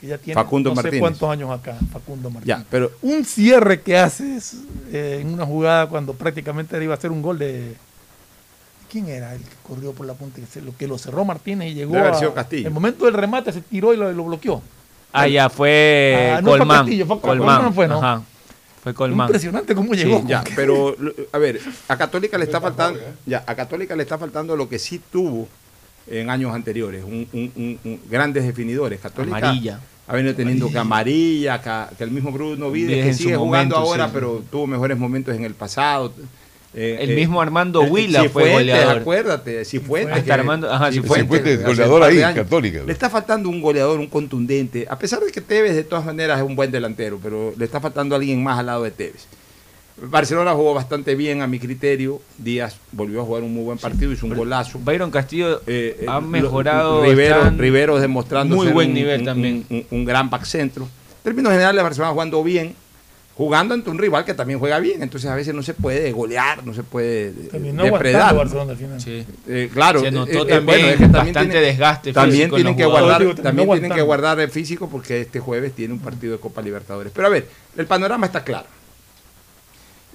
[0.00, 1.00] Que ya tiene Facundo no sé Martínez.
[1.00, 2.58] cuántos años acá, Facundo Martínez.
[2.58, 4.56] Ya, pero Un cierre que haces
[4.92, 7.74] eh, en una jugada cuando prácticamente iba a ser un gol de.
[8.90, 10.40] ¿Quién era el que corrió por la punta?
[10.40, 11.96] Que, se- lo, que lo cerró Martínez y llegó.
[11.96, 12.66] A- Castillo.
[12.66, 14.60] El momento del remate se tiró y lo, lo bloqueó.
[15.12, 16.78] Ah, ya fue Ah, no fue Colmán.
[16.78, 17.62] Castillo, fue Colmán, Colmán.
[17.64, 17.98] no fue, ¿no?
[17.98, 18.22] Ajá.
[18.82, 19.28] Fue Colmán.
[19.28, 20.22] Impresionante cómo Sí, llegó.
[20.26, 20.96] ya, pero
[21.32, 24.78] a ver, a Católica le está faltando, ya, a Católica le está faltando lo que
[24.78, 25.48] sí tuvo
[26.10, 29.00] en años anteriores, un, un- un- un- grandes definidores.
[29.00, 29.80] Católica Amarilla.
[30.08, 33.90] ha venido teniendo que amarilla, que, que el mismo Bruno Vides, que sigue jugando momento,
[33.92, 34.10] ahora, sí.
[34.14, 36.12] pero tuvo mejores momentos en el pasado.
[36.72, 38.98] Eh, El eh, mismo Armando eh, Huila fue goleador.
[38.98, 40.12] acuérdate, Cifuentes.
[40.12, 42.44] Hasta que- Armando- ajá, Cifuentes, Cifuentes, goleador ahí, años.
[42.44, 42.82] Católica.
[42.86, 46.38] Le está faltando un goleador, un contundente, a pesar de que Tevez de todas maneras
[46.38, 49.26] es un buen delantero, pero le está faltando alguien más al lado de Tevez.
[50.02, 52.20] Barcelona jugó bastante bien a mi criterio.
[52.38, 54.78] Díaz volvió a jugar un muy buen partido, hizo un golazo.
[54.82, 57.02] Byron Castillo Eh, eh, ha mejorado.
[57.56, 59.64] Rivero, demostrando Muy buen un- nivel un- también.
[59.68, 60.84] Un, un gran back centro.
[60.84, 62.74] En términos generales, Barcelona jugando bien,
[63.36, 65.02] jugando ante un rival que también juega bien.
[65.02, 68.34] Entonces a veces no se puede golear, no se puede eh, Terminó depredar.
[68.34, 69.00] Barcelona al final.
[69.00, 69.24] Sí.
[69.48, 72.56] Eh, claro, Se notó eh, también bueno, es que también bastante tienen- desgaste También físico
[72.56, 73.04] en tienen que jugadores.
[73.18, 76.38] guardar, Digo, también tienen que guardar el físico porque este jueves tiene un partido de
[76.40, 77.12] Copa Libertadores.
[77.14, 77.46] Pero a ver,
[77.76, 78.66] el panorama está claro.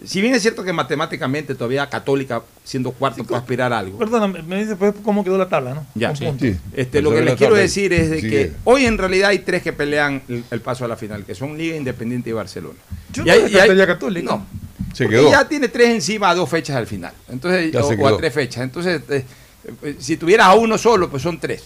[0.03, 3.97] Si bien es cierto que matemáticamente todavía Católica, siendo cuarto, puede aspirar a algo.
[3.97, 5.85] Perdona, me- dice pues cómo quedó la tabla, ¿no?
[5.95, 6.25] Ya, sí.
[6.73, 9.71] Este, lo que les quiero decir es de que hoy en realidad hay tres que
[9.73, 12.77] pelean el, el paso a la final, que son Liga Independiente y Barcelona.
[13.13, 14.31] Yo Y no hay- y descartaría hay- Católica.
[14.31, 14.45] No,
[14.93, 15.31] Se quedó.
[15.31, 17.13] ya tiene tres encima a dos fechas al final.
[17.29, 18.63] Entonces, Ya o, se o a tres fechas.
[18.63, 19.23] Entonces, eh,
[19.81, 21.63] eh, si tuvieras a uno solo, pues son tres.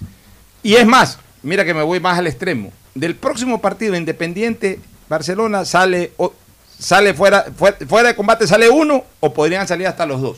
[0.61, 2.72] Y es más, mira que me voy más al extremo.
[2.93, 4.80] Del próximo partido Independiente,
[5.10, 6.11] Barcelona sale,
[6.80, 10.38] sale fuera, fuera, fuera de combate, sale uno o podrían salir hasta los dos.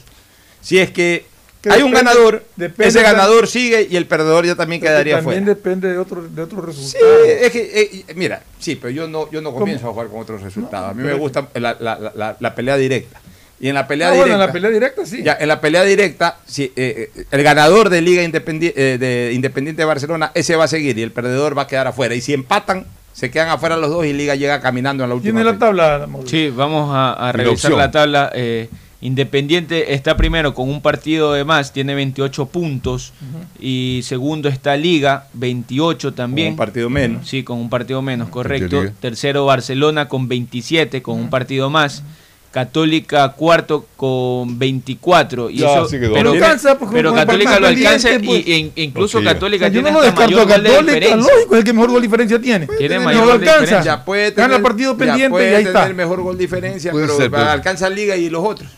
[0.62, 1.26] Si es que,
[1.62, 5.18] Que hay un ganador, depende ese también- ganador sigue y el perdedor ya también quedaría
[5.18, 5.56] también fuera.
[5.56, 6.66] depende de otro, de otro Sí,
[6.98, 7.24] resultado.
[7.26, 9.60] es que, eh, mira, sí, pero yo no, yo no ¿Cómo?
[9.62, 10.90] comienzo a jugar con otros resultados.
[10.90, 13.22] a mí me gusta la- la- la- la pelea directa.
[13.62, 14.28] Y en la pelea Ah, directa.
[14.30, 15.22] bueno, en la pelea directa sí.
[15.24, 19.84] Ya, en la pelea directa, si, eh, el ganador de Liga Independi- eh, de Independiente
[19.84, 22.16] de Barcelona, ese va a seguir y el perdedor va a quedar afuera.
[22.16, 25.40] Y si empatan, se quedan afuera los dos y Liga llega caminando en la última.
[25.40, 26.40] Tiene la tabla, Mauricio.
[26.40, 28.32] Sí, vamos a, revisar la tabla.
[28.34, 28.68] eh,
[29.04, 33.14] Independiente está primero con un partido de más, tiene 28 puntos.
[33.60, 36.50] Y segundo está Liga, 28 también.
[36.50, 37.28] Con un partido menos.
[37.28, 38.84] Sí, con un partido menos, correcto.
[39.00, 42.04] Tercero Barcelona con 27, con un partido más.
[42.52, 45.50] Católica cuarto con 24.
[45.50, 46.14] Y Ya, eso, sí quedó.
[46.14, 48.46] pero, Pero alcanza, pues, pero Católica lo alcanza pues.
[48.48, 50.70] y, e incluso Católica O sea, yo tiene no lo hasta descarto mayor gol de
[50.70, 51.34] Católica, diferencia.
[51.34, 52.68] lógico, es el que mejor gol diferencia tiene.
[52.68, 53.60] Mayor lo alcanza.
[53.62, 53.82] diferencia.
[53.84, 55.94] Ya puede Gana tener, partido ya pendiente puede y ahí tener está.
[55.94, 58.70] mejor gol diferencia, Puede pero ser, pero- alcanza Liga y los otros.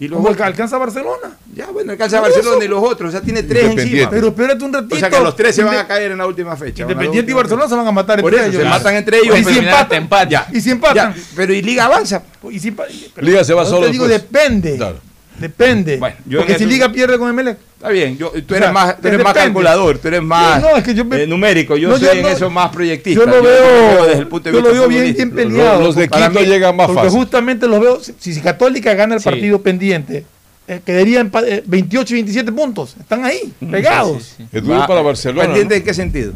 [0.00, 0.40] Y Como otros.
[0.46, 1.36] alcanza Barcelona.
[1.54, 2.64] Ya, bueno, alcanza Barcelona eso.
[2.64, 3.10] y los otros.
[3.10, 4.08] O sea, tiene tres encima.
[4.08, 4.94] Pero espérate un ratito.
[4.96, 6.82] O sea que los tres se van a caer en la última fecha.
[6.82, 8.62] Independiente y Barcelona se van a matar Por entre eso, ellos.
[8.62, 9.38] se matan entre ellos.
[9.38, 10.28] Y si empatan.
[10.30, 10.46] Ya.
[10.52, 11.14] Y si empatan.
[11.14, 12.22] Ya, pero y Liga avanza.
[12.50, 12.74] Y si
[13.18, 14.32] Liga se va yo solo Te digo, después.
[14.32, 14.76] depende.
[14.76, 14.96] Claro.
[15.40, 15.96] Depende.
[15.96, 17.58] Bueno, yo Porque en si eso- Liga pierde con Emelec.
[17.76, 20.60] Está bien, yo, tú O eres sea, más, tú eres más calculador, tú eres más
[20.60, 22.68] No, es que yo me- eh, numérico, yo No, soy yo en no- eso más
[22.70, 23.18] proyectista.
[23.20, 25.80] Yo lo lo veo, desde el punto de yo lo vista veo bien, bien peleado.
[25.82, 27.18] Los de Quito mí, llegan más Porque fácil.
[27.18, 29.24] justamente los veo, si, si Católica gana el Sí.
[29.30, 30.26] partido pendiente,
[30.68, 32.96] eh, quedaría empa- eh, 28 y 27 puntos.
[33.00, 34.36] Están ahí, pegados.
[34.52, 35.46] Es duro para Barcelona.
[35.46, 35.78] ¿Pendiente ¿no?
[35.78, 36.32] en qué sentido?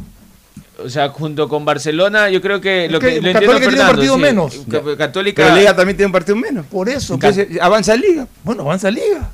[0.79, 3.81] O sea, junto con Barcelona, yo creo que lo que que, lo Católica entiendo, tiene
[3.83, 4.21] un partido sí.
[4.21, 4.61] menos.
[4.69, 5.43] Ca- Católica.
[5.45, 6.67] Pero Liga también tiene un partido menos.
[6.67, 7.15] Por eso.
[7.15, 8.27] Entonces, avanza Liga.
[8.43, 9.31] Bueno, avanza Liga.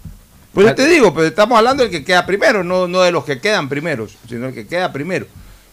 [0.53, 3.25] Pues yo te digo, pero estamos hablando del que queda primero, no, no de los
[3.25, 5.27] que quedan primeros, sino el que queda primero.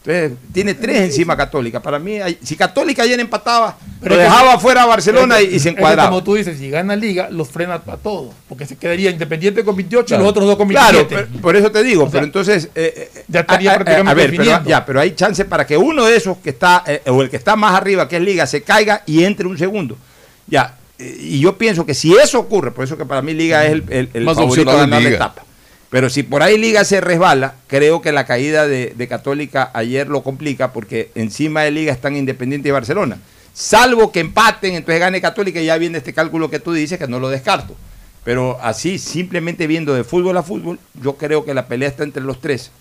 [0.09, 1.81] Entonces, tiene tres encima Católica.
[1.81, 5.47] Para mí, hay- si Católica ayer empataba, Pero lo que- dejaba fuera a Barcelona es
[5.47, 6.07] que- y, y se encuadraba.
[6.09, 8.33] como tú dices, si gana Liga, los frena a todos.
[8.47, 10.21] Porque se quedaría Independiente con 28 Claro.
[10.21, 11.27] y los otros dos con Claro, 27.
[11.29, 14.11] pero- por eso te digo, O sea, pero entonces eh, eh, ya estaría a- prácticamente
[14.11, 17.01] a ver, pero, ya, pero hay chance para que uno de esos que está eh,
[17.07, 19.97] o el que está más arriba, que es Liga, se caiga y entre un segundo.
[20.47, 23.65] Ya, eh, y yo pienso que si eso ocurre, por eso que para mí Liga
[23.65, 25.43] es el, el, el Más favorito a opcionado ganar la etapa.
[25.89, 30.07] Pero si por ahí Liga se resbala, creo que la caída de, de Católica ayer
[30.07, 33.19] lo complica porque encima de Liga están Independiente y Barcelona.
[33.53, 37.07] Salvo que empaten, entonces gane Católica y ya viene este cálculo que tú dices que
[37.07, 37.75] no lo descarto.
[38.23, 42.21] Pero así, simplemente viendo de fútbol a fútbol, yo creo que la pelea está entre
[42.21, 42.71] los tres,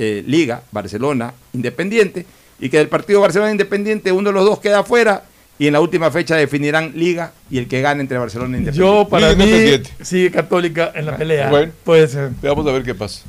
[0.00, 2.26] eh, Liga, Barcelona, Independiente,
[2.58, 5.22] y que del partido Barcelona-Independiente uno de los dos queda afuera
[5.58, 8.98] y en la última fecha definirán Liga y el que gane entre Barcelona e Independiente.
[8.98, 10.04] Yo, para Liga mí, Independiente.
[10.04, 11.50] sigue Católica en la pelea.
[11.50, 11.72] Bueno.
[11.84, 12.30] Puede ser.
[12.42, 13.22] Vamos a ver qué pasa.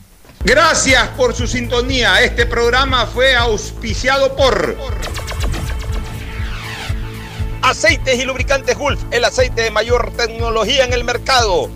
[0.43, 2.21] Gracias por su sintonía.
[2.21, 4.75] Este programa fue auspiciado por
[7.61, 11.69] Aceites y Lubricantes Gulf, el aceite de mayor tecnología en el mercado.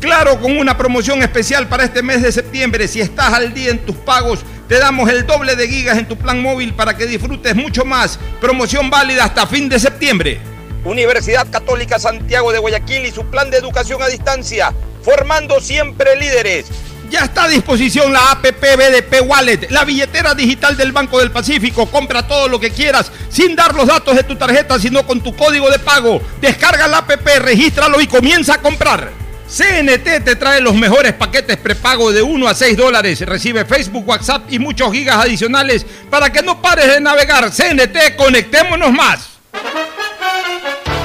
[0.00, 2.86] Claro, con una promoción especial para este mes de septiembre.
[2.86, 6.16] Si estás al día en tus pagos, te damos el doble de gigas en tu
[6.16, 8.18] plan móvil para que disfrutes mucho más.
[8.40, 10.40] Promoción válida hasta fin de septiembre.
[10.84, 16.66] Universidad Católica Santiago de Guayaquil y su plan de educación a distancia, formando siempre líderes.
[17.10, 21.86] Ya está a disposición la APP BDP Wallet, la billetera digital del Banco del Pacífico.
[21.86, 25.34] Compra todo lo que quieras sin dar los datos de tu tarjeta, sino con tu
[25.34, 26.20] código de pago.
[26.42, 29.27] Descarga la APP, regístralo y comienza a comprar.
[29.48, 33.20] CNT te trae los mejores paquetes prepago de 1 a 6 dólares.
[33.20, 37.50] Recibe Facebook, WhatsApp y muchos gigas adicionales para que no pares de navegar.
[37.50, 39.28] CNT, conectémonos más.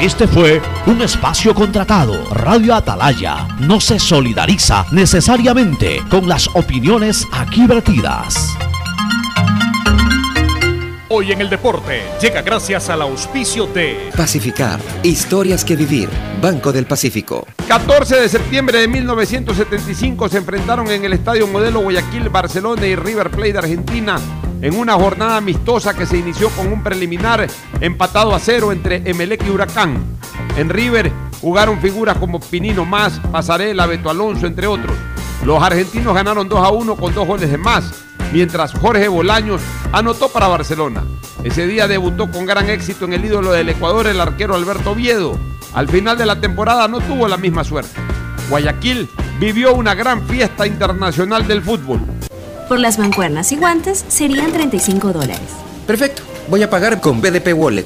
[0.02, 2.34] Este fue un espacio contratado.
[2.34, 8.50] Radio Atalaya no se solidariza necesariamente con las opiniones aquí vertidas.
[11.16, 14.80] Hoy en el deporte llega gracias al auspicio de Pacificar.
[15.04, 16.10] Historias que vivir.
[16.42, 17.46] Banco del Pacífico.
[17.68, 23.30] 14 de septiembre de 1975 se enfrentaron en el Estadio Modelo Guayaquil, Barcelona y River
[23.30, 24.20] Plate de Argentina
[24.64, 27.46] en una jornada amistosa que se inició con un preliminar
[27.80, 30.04] empatado a cero entre Emelec y Huracán.
[30.58, 31.12] En River
[31.42, 34.98] jugaron figuras como Pinino Más, Pasarela, Beto Alonso, entre otros.
[35.46, 37.84] Los argentinos ganaron 2 a 1 con dos goles de más,
[38.34, 39.62] mientras Jorge Bolaños
[39.92, 41.04] anotó para Barcelona.
[41.44, 45.38] Ese día debutó con gran éxito en el ídolo del Ecuador el arquero Alberto Oviedo.
[45.74, 48.02] Al final de la temporada no tuvo la misma suerte.
[48.50, 49.08] Guayaquil
[49.40, 52.02] vivió una gran fiesta internacional del fútbol.
[52.68, 55.40] Por las mancuernas y guantes serían 35 dólares.
[55.86, 56.24] Perfecto.
[56.48, 57.86] Voy a pagar con BDP Wallet.